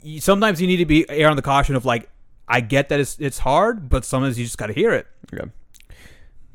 y- 0.04 0.18
sometimes 0.18 0.60
you 0.60 0.66
need 0.66 0.76
to 0.78 0.86
be 0.86 1.08
err 1.08 1.30
on 1.30 1.36
the 1.36 1.42
caution 1.42 1.74
of 1.76 1.84
like 1.84 2.08
I 2.48 2.60
get 2.60 2.88
that 2.90 3.00
it's 3.00 3.18
it's 3.18 3.38
hard, 3.38 3.88
but 3.88 4.04
sometimes 4.04 4.38
you 4.38 4.44
just 4.44 4.58
got 4.58 4.66
to 4.68 4.72
hear 4.72 4.92
it. 4.92 5.06
Okay. 5.34 5.50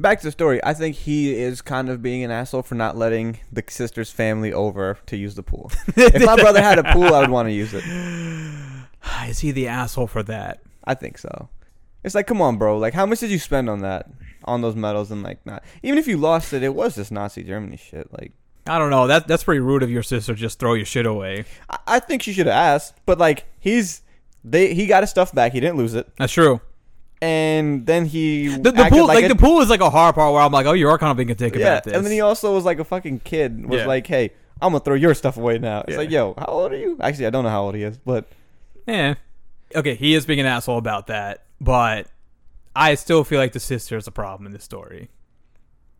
Back 0.01 0.19
to 0.21 0.25
the 0.25 0.31
story. 0.31 0.59
I 0.63 0.73
think 0.73 0.95
he 0.95 1.35
is 1.35 1.61
kind 1.61 1.87
of 1.87 2.01
being 2.01 2.23
an 2.23 2.31
asshole 2.31 2.63
for 2.63 2.73
not 2.73 2.97
letting 2.97 3.37
the 3.51 3.63
sister's 3.67 4.09
family 4.09 4.51
over 4.51 4.97
to 5.05 5.15
use 5.15 5.35
the 5.35 5.43
pool. 5.43 5.71
if 5.95 6.25
my 6.25 6.35
brother 6.35 6.59
had 6.61 6.79
a 6.79 6.91
pool, 6.91 7.13
I 7.13 7.19
would 7.19 7.29
want 7.29 7.47
to 7.47 7.51
use 7.51 7.73
it. 7.73 7.83
Is 9.27 9.39
he 9.39 9.51
the 9.51 9.67
asshole 9.67 10.07
for 10.07 10.23
that? 10.23 10.63
I 10.83 10.95
think 10.95 11.19
so. 11.19 11.49
It's 12.03 12.15
like, 12.15 12.25
come 12.25 12.41
on, 12.41 12.57
bro. 12.57 12.79
Like, 12.79 12.95
how 12.95 13.05
much 13.05 13.19
did 13.19 13.29
you 13.29 13.37
spend 13.37 13.69
on 13.69 13.81
that, 13.81 14.09
on 14.45 14.61
those 14.61 14.75
medals, 14.75 15.11
and 15.11 15.21
like, 15.21 15.45
not 15.45 15.63
even 15.83 15.99
if 15.99 16.07
you 16.07 16.17
lost 16.17 16.51
it, 16.51 16.63
it 16.63 16.73
was 16.73 16.95
just 16.95 17.11
Nazi 17.11 17.43
Germany 17.43 17.77
shit. 17.77 18.11
Like, 18.11 18.31
I 18.65 18.79
don't 18.79 18.89
know. 18.89 19.05
That 19.05 19.27
that's 19.27 19.43
pretty 19.43 19.59
rude 19.59 19.83
of 19.83 19.91
your 19.91 20.01
sister. 20.01 20.33
Just 20.33 20.57
throw 20.57 20.73
your 20.73 20.85
shit 20.85 21.05
away. 21.05 21.45
I, 21.69 21.77
I 21.85 21.99
think 21.99 22.23
she 22.23 22.33
should 22.33 22.47
have 22.47 22.55
asked, 22.55 22.95
but 23.05 23.19
like, 23.19 23.45
he's 23.59 24.01
they 24.43 24.73
he 24.73 24.87
got 24.87 25.03
his 25.03 25.11
stuff 25.11 25.33
back. 25.33 25.51
He 25.51 25.59
didn't 25.59 25.77
lose 25.77 25.93
it, 25.93 26.09
That's 26.17 26.33
true. 26.33 26.59
And 27.21 27.85
then 27.85 28.05
he 28.05 28.47
The, 28.47 28.71
the 28.71 28.85
pool, 28.89 29.07
like, 29.07 29.25
a- 29.25 29.27
the 29.29 29.35
pool, 29.35 29.61
is 29.61 29.69
like 29.69 29.81
a 29.81 29.89
hard 29.89 30.15
part 30.15 30.33
where 30.33 30.41
I'm 30.41 30.51
like, 30.51 30.65
oh, 30.65 30.73
you 30.73 30.89
are 30.89 30.97
kind 30.97 31.11
of 31.11 31.17
being 31.17 31.31
a 31.31 31.35
dick 31.35 31.55
yeah, 31.55 31.61
about 31.61 31.83
this. 31.85 31.93
and 31.93 32.05
then 32.05 32.11
he 32.11 32.21
also 32.21 32.53
was 32.55 32.65
like 32.65 32.79
a 32.79 32.83
fucking 32.83 33.19
kid. 33.19 33.65
Was 33.67 33.81
Yeah. 33.81 33.85
like, 33.87 34.07
hey, 34.07 34.31
I'm 34.61 34.71
gonna 34.73 34.83
throw 34.83 34.95
your 34.95 35.13
stuff 35.13 35.37
away 35.37 35.57
now. 35.59 35.81
It's 35.81 35.91
Yeah. 35.91 35.97
like, 35.97 36.09
yo, 36.11 36.33
how 36.37 36.45
old 36.47 36.71
are 36.71 36.77
you? 36.77 36.97
Actually, 36.99 37.27
I 37.27 37.29
don't 37.29 37.43
know 37.43 37.49
how 37.49 37.63
old 37.63 37.75
he 37.75 37.83
is, 37.83 37.97
but 37.97 38.25
Yeah. 38.87 39.15
Okay, 39.75 39.95
he 39.95 40.15
is 40.15 40.25
being 40.25 40.39
an 40.39 40.45
asshole 40.45 40.77
about 40.77 41.07
that, 41.07 41.45
but 41.61 42.07
I 42.75 42.95
still 42.95 43.23
feel 43.23 43.39
like 43.39 43.53
the 43.53 43.59
sister 43.59 43.95
is 43.97 44.07
a 44.07 44.11
problem 44.11 44.45
in 44.47 44.53
this 44.53 44.63
story. 44.63 45.09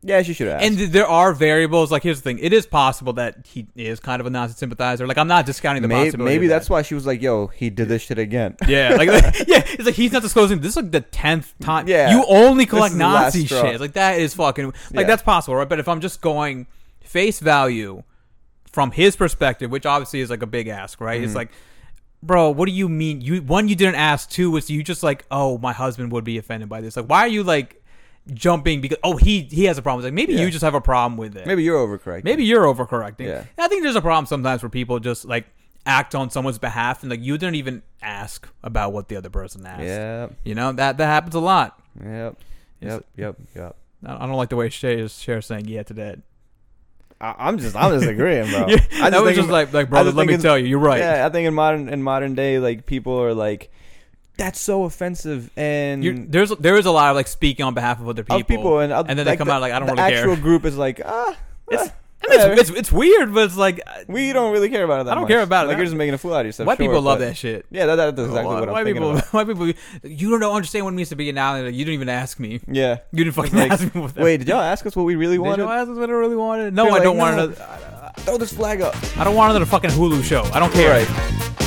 Yeah, 0.04 0.22
she 0.24 0.34
should 0.34 0.48
have. 0.48 0.62
And 0.62 0.78
th- 0.78 0.90
there 0.90 1.08
are 1.08 1.32
variables. 1.34 1.92
Like, 1.92 2.04
here's 2.04 2.18
the 2.20 2.24
thing: 2.24 2.40
it 2.40 2.54
is 2.54 2.66
possible 2.66 3.14
that 3.14 3.46
he 3.46 3.68
is 3.76 4.00
kind 4.00 4.20
of 4.20 4.26
a 4.26 4.30
Nazi 4.30 4.54
sympathizer. 4.56 5.06
Like, 5.06 5.18
I'm 5.18 5.28
not 5.28 5.46
discounting 5.46 5.82
the 5.84 5.88
maybe, 5.88 6.10
possibility. 6.10 6.34
maybe 6.36 6.46
of 6.48 6.50
that's 6.50 6.70
why 6.70 6.82
she 6.82 6.96
was 6.96 7.06
like, 7.06 7.22
yo, 7.22 7.48
he 7.48 7.70
did 7.70 7.88
this 7.88 8.02
shit 8.02 8.18
again. 8.18 8.56
Yeah, 8.68 8.96
like 8.98 9.08
yeah, 9.48 9.64
it's 9.68 9.86
like 9.86 9.96
he's 9.96 10.12
not 10.12 10.22
disclosing. 10.24 10.60
This 10.60 10.72
is 10.72 10.76
like 10.78 10.92
the 10.92 11.02
tenth 11.02 11.54
time. 11.60 11.88
Yeah. 11.88 12.12
you 12.12 12.26
only 12.28 12.66
collect 12.66 12.94
is 12.94 12.98
the 12.98 13.04
last 13.06 13.36
Nazi 13.36 13.46
straw. 13.46 13.62
shit. 13.62 13.80
Like 13.82 13.94
that 13.94 14.20
is 14.20 14.34
fucking 14.34 14.66
like 14.68 14.76
Yeah. 14.94 15.04
that's 15.04 15.24
possible, 15.24 15.56
right? 15.56 15.70
But 15.70 15.80
if 15.80 15.88
I'm 15.88 16.02
just 16.02 16.22
going 16.22 16.68
face 17.04 17.40
value 17.40 18.04
from 18.72 18.92
his 18.92 19.16
perspective, 19.16 19.70
which 19.70 19.86
obviously 19.86 20.22
is 20.22 20.30
like 20.30 20.42
a 20.42 20.48
big 20.48 20.68
ask, 20.68 21.02
right? 21.02 21.18
Mm-hmm. 21.18 21.26
It's 21.26 21.36
like, 21.36 21.52
bro, 22.24 22.50
what 22.52 22.68
do 22.68 22.72
you 22.72 22.88
mean? 22.88 23.22
You 23.22 23.42
one, 23.42 23.68
you 23.68 23.76
didn't 23.76 23.96
ask. 23.96 24.30
Two, 24.30 24.50
was 24.52 24.70
you 24.70 24.84
just 24.84 25.04
like, 25.04 25.26
oh, 25.30 25.58
my 25.58 25.74
husband 25.74 26.12
would 26.12 26.24
be 26.24 26.38
offended 26.38 26.70
by 26.70 26.82
this. 26.82 26.96
Like, 26.96 27.08
why 27.08 27.20
are 27.20 27.28
you 27.28 27.44
like 27.44 27.81
jumping 28.34 28.82
because 28.82 28.98
oh 29.04 29.18
he 29.18 29.42
he 29.42 29.66
has 29.66 29.78
a 29.78 29.82
problem? 29.82 30.02
It's 30.02 30.06
like 30.06 30.14
maybe 30.14 30.34
Yeah. 30.34 30.42
you 30.42 30.52
just 30.52 30.64
have 30.64 30.76
a 30.76 30.82
problem 30.82 31.18
with 31.18 31.36
it. 31.38 31.46
Maybe 31.48 31.64
you're 31.64 31.78
overcorrecting. 31.86 32.24
Maybe 32.24 32.44
you're 32.46 32.64
overcorrecting. 32.66 33.28
Yeah. 33.28 33.46
I 33.58 33.68
think 33.68 33.84
there's 33.84 33.96
a 33.96 34.02
problem 34.02 34.26
sometimes 34.26 34.62
where 34.64 34.70
people 34.70 35.00
just 35.00 35.26
like 35.26 35.46
act 35.86 36.14
on 36.14 36.30
someone's 36.30 36.60
behalf 36.60 37.02
and 37.02 37.10
like 37.10 37.22
you 37.22 37.38
didn't 37.38 37.56
even 37.56 37.82
ask 38.02 38.48
about 38.64 38.94
what 38.94 39.08
the 39.08 39.16
other 39.16 39.30
person 39.30 39.66
asked. 39.66 39.82
Yeah. 39.84 40.28
You 40.44 40.56
know 40.56 40.72
that 40.74 40.98
that 40.98 41.06
happens 41.08 41.36
a 41.36 41.40
lot. 41.40 41.80
Yep. 42.04 42.38
Yep. 42.82 43.06
Yep. 43.18 43.36
Yep. 43.56 43.76
I 44.06 44.18
don't 44.26 44.32
like 44.38 44.50
the 44.50 44.56
way 44.56 44.70
Shay 44.70 45.00
is 45.00 45.18
Cher 45.20 45.42
saying 45.42 45.68
yeah 45.68 45.84
to 45.84 45.94
that. 45.96 46.20
I, 47.20 47.36
I'm 47.38 47.60
just, 47.60 47.76
I'm 47.76 47.92
just 48.00 48.10
agreeing, 48.10 48.50
bro. 48.50 48.66
Yeah, 48.70 48.78
I 49.00 49.10
that 49.12 49.22
was 49.22 49.36
just 49.36 49.50
like 49.50 49.72
like 49.74 49.90
brother. 49.90 50.12
Let 50.12 50.26
me 50.28 50.38
tell 50.38 50.58
you, 50.58 50.66
you're 50.66 50.80
right. 50.80 51.00
Yeah, 51.00 51.26
I 51.26 51.30
think 51.30 51.48
in 51.48 51.54
modern 51.54 51.88
in 51.90 52.02
modern 52.02 52.34
day, 52.34 52.58
like 52.58 52.86
people 52.88 53.22
are 53.22 53.34
like, 53.36 53.72
that's 54.38 54.60
so 54.60 54.84
offensive, 54.86 55.50
and 55.56 56.04
You're, 56.04 56.16
there's 56.16 56.50
there 56.52 56.78
is 56.78 56.86
a 56.86 56.92
lot 56.92 57.10
of 57.12 57.16
like 57.16 57.28
speaking 57.28 57.66
on 57.66 57.74
behalf 57.74 58.00
of 58.00 58.08
other 58.10 58.24
people, 58.24 58.38
of 58.42 58.48
people, 58.48 58.80
and, 58.80 58.92
oth- 58.94 59.06
and 59.10 59.18
then 59.20 59.26
they 59.26 59.38
come 59.38 59.48
the, 59.48 59.54
out 59.54 59.62
like 59.62 59.74
I 59.74 59.80
don't 59.80 59.88
the 59.88 59.94
really 59.94 60.04
actual 60.04 60.24
care. 60.24 60.32
Actual 60.32 60.44
group 60.44 60.66
is 60.66 60.78
like, 60.78 61.02
ah, 61.06 61.38
It's- 61.72 61.90
ah, 61.90 61.96
it's, 62.24 62.70
it's 62.70 62.80
it's 62.80 62.92
weird, 62.92 63.34
but 63.34 63.46
it's 63.46 63.58
like 63.58 63.82
uh, 63.86 64.04
we 64.08 64.32
don't 64.32 64.54
really 64.54 64.70
care 64.70 64.84
about 64.84 65.02
it. 65.02 65.04
That 65.06 65.12
I 65.12 65.16
don't 65.16 65.24
much. 65.24 65.30
care 65.32 65.42
about 65.42 65.66
it. 65.66 65.70
Like 65.70 65.78
you're 65.78 65.86
just 65.88 65.98
making 65.98 66.14
a 66.14 66.18
fool 66.20 66.34
out 66.34 66.42
of 66.42 66.46
yourself. 66.46 66.68
white 66.68 66.78
sure, 66.78 66.88
people 66.88 67.02
love 67.02 67.20
that 67.20 67.36
shit. 67.36 67.66
Yeah, 67.72 67.88
that, 67.88 67.96
that's 67.98 68.28
exactly 68.28 68.54
what 68.56 68.64
I'm 68.70 68.74
white 68.74 68.86
people, 68.86 69.12
about. 69.18 69.26
white 69.34 69.48
people, 69.48 69.68
you 70.04 70.40
don't 70.40 70.56
understand 70.56 70.86
what 70.86 70.94
it 70.94 70.98
means 70.98 71.10
to 71.10 71.16
be 71.16 71.30
an 71.30 71.38
ally. 71.40 71.68
You 71.70 71.84
didn't 71.84 71.96
even 71.96 72.10
ask 72.10 72.40
me. 72.40 72.62
Yeah. 72.68 73.00
You 73.12 73.24
didn't 73.26 73.36
fucking 73.36 73.58
Like, 73.58 73.72
ask 73.72 73.94
me. 73.94 74.08
Wait, 74.18 74.38
did 74.38 74.48
y'all 74.48 74.62
ask 74.62 74.86
us 74.86 74.96
what 74.96 75.04
we 75.04 75.16
really 75.16 75.40
wanted? 75.40 75.58
Did 75.58 75.64
you 75.64 75.72
ask 75.72 75.90
us 75.90 75.98
what 75.98 76.10
I 76.10 76.14
really 76.14 76.36
wanted? 76.36 76.74
No, 76.74 76.84
They're 76.84 76.92
I 76.92 76.96
like, 76.96 77.04
don't 77.04 77.18
want 77.18 77.36
no. 77.38 77.44
another. 77.46 78.14
Throw 78.20 78.38
this 78.38 78.54
flag 78.54 78.82
up. 78.82 78.96
I 79.18 79.24
don't 79.24 79.36
want 79.36 79.50
another 79.52 79.66
fucking 79.66 79.90
Hulu 79.90 80.24
show. 80.24 80.44
I 80.54 80.60
don't 80.60 80.72
care. 80.72 80.92
Right. 81.06 81.61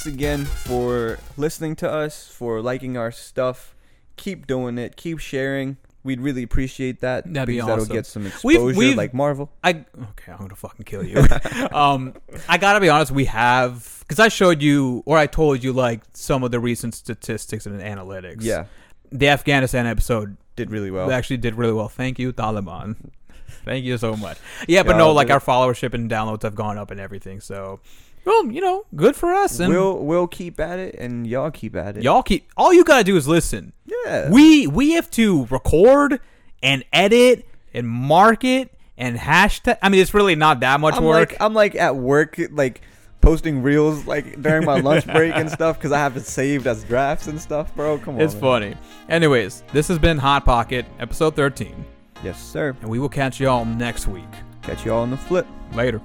Thanks 0.00 0.14
again 0.16 0.46
for 0.46 1.18
listening 1.36 1.76
to 1.76 1.90
us, 1.90 2.26
for 2.26 2.62
liking 2.62 2.96
our 2.96 3.12
stuff. 3.12 3.74
Keep 4.16 4.46
doing 4.46 4.78
it. 4.78 4.96
Keep 4.96 5.18
sharing. 5.18 5.76
We'd 6.02 6.22
really 6.22 6.42
appreciate 6.42 7.00
that. 7.00 7.30
That'd 7.30 7.48
be 7.48 7.56
because 7.56 7.66
that'll 7.68 7.84
get 7.84 8.06
some 8.06 8.22
We've- 8.22 8.28
exposure, 8.54 8.78
we've- 8.78 8.94
like 8.94 9.12
Marvel. 9.12 9.52
I 9.62 9.70
okay. 9.72 10.32
I'm 10.32 10.38
gonna 10.38 10.54
fucking 10.56 10.86
kill 10.86 11.04
you. 11.04 11.22
um, 11.72 12.14
I 12.48 12.56
gotta 12.56 12.80
be 12.80 12.88
honest. 12.88 13.12
We 13.12 13.26
have 13.26 13.96
because 14.08 14.18
I 14.18 14.28
showed 14.28 14.62
you 14.62 15.02
or 15.04 15.18
I 15.18 15.26
told 15.26 15.62
you 15.62 15.74
like 15.74 16.00
some 16.14 16.44
of 16.44 16.50
the 16.50 16.60
recent 16.60 16.94
statistics 16.94 17.66
and 17.66 17.78
analytics. 17.82 18.38
Yeah, 18.40 18.64
The 19.12 19.28
Afghanistan 19.28 19.86
episode 19.86 20.38
did 20.56 20.70
really 20.70 20.90
well. 20.90 21.12
actually 21.12 21.36
did 21.36 21.56
really 21.56 21.74
well. 21.74 21.90
Thank 21.90 22.18
you, 22.18 22.32
Taliban. 22.32 22.96
Thank 23.66 23.84
you 23.84 23.98
so 23.98 24.16
much. 24.16 24.38
Yeah, 24.66 24.82
but 24.82 24.96
no, 24.96 25.12
like 25.12 25.28
our 25.28 25.40
followership 25.40 25.92
and 25.92 26.10
downloads 26.10 26.44
have 26.44 26.54
gone 26.54 26.78
up 26.78 26.90
and 26.90 26.98
everything. 26.98 27.40
So, 27.42 27.80
well, 28.24 28.46
you 28.46 28.60
know, 28.60 28.84
good 28.94 29.16
for 29.16 29.32
us. 29.32 29.58
And 29.60 29.72
we'll 29.72 29.98
we'll 30.04 30.26
keep 30.26 30.60
at 30.60 30.78
it, 30.78 30.94
and 30.96 31.26
y'all 31.26 31.50
keep 31.50 31.74
at 31.76 31.96
it. 31.96 32.02
y'all 32.02 32.22
keep 32.22 32.48
all 32.56 32.72
you 32.72 32.84
gotta 32.84 33.04
do 33.04 33.16
is 33.16 33.26
listen. 33.28 33.72
yeah. 33.86 34.30
We 34.30 34.66
we 34.66 34.92
have 34.92 35.10
to 35.12 35.46
record 35.46 36.20
and 36.62 36.84
edit 36.92 37.46
and 37.74 37.88
market 37.88 38.72
and 38.98 39.16
hashtag. 39.16 39.78
I 39.82 39.88
mean, 39.88 40.00
it's 40.00 40.12
really 40.14 40.34
not 40.34 40.60
that 40.60 40.80
much 40.80 40.94
I'm 40.94 41.04
work. 41.04 41.30
like 41.32 41.40
I'm 41.40 41.54
like 41.54 41.74
at 41.74 41.96
work, 41.96 42.38
like 42.50 42.82
posting 43.22 43.62
reels 43.62 44.06
like 44.06 44.40
during 44.40 44.64
my 44.64 44.80
lunch 44.80 45.06
break 45.12 45.34
and 45.34 45.50
stuff 45.50 45.76
because 45.78 45.92
I 45.92 45.98
have 45.98 46.16
it 46.16 46.24
saved 46.26 46.66
as 46.66 46.84
drafts 46.84 47.26
and 47.26 47.40
stuff, 47.40 47.74
bro. 47.74 47.98
Come 47.98 48.16
on. 48.16 48.20
it's 48.20 48.34
man. 48.34 48.40
funny. 48.40 48.74
Anyways, 49.08 49.62
this 49.72 49.88
has 49.88 49.98
been 49.98 50.16
Hot 50.18 50.44
Pocket, 50.44 50.86
episode 50.98 51.36
13, 51.36 51.84
Yes, 52.24 52.42
sir. 52.42 52.74
and 52.80 52.90
we 52.90 52.98
will 52.98 53.08
catch 53.08 53.38
y'all 53.40 53.64
next 53.64 54.06
week. 54.06 54.24
Catch 54.62 54.84
you 54.84 54.92
all 54.92 55.02
on 55.02 55.10
the 55.10 55.16
flip. 55.16 55.46
Later. 55.74 56.00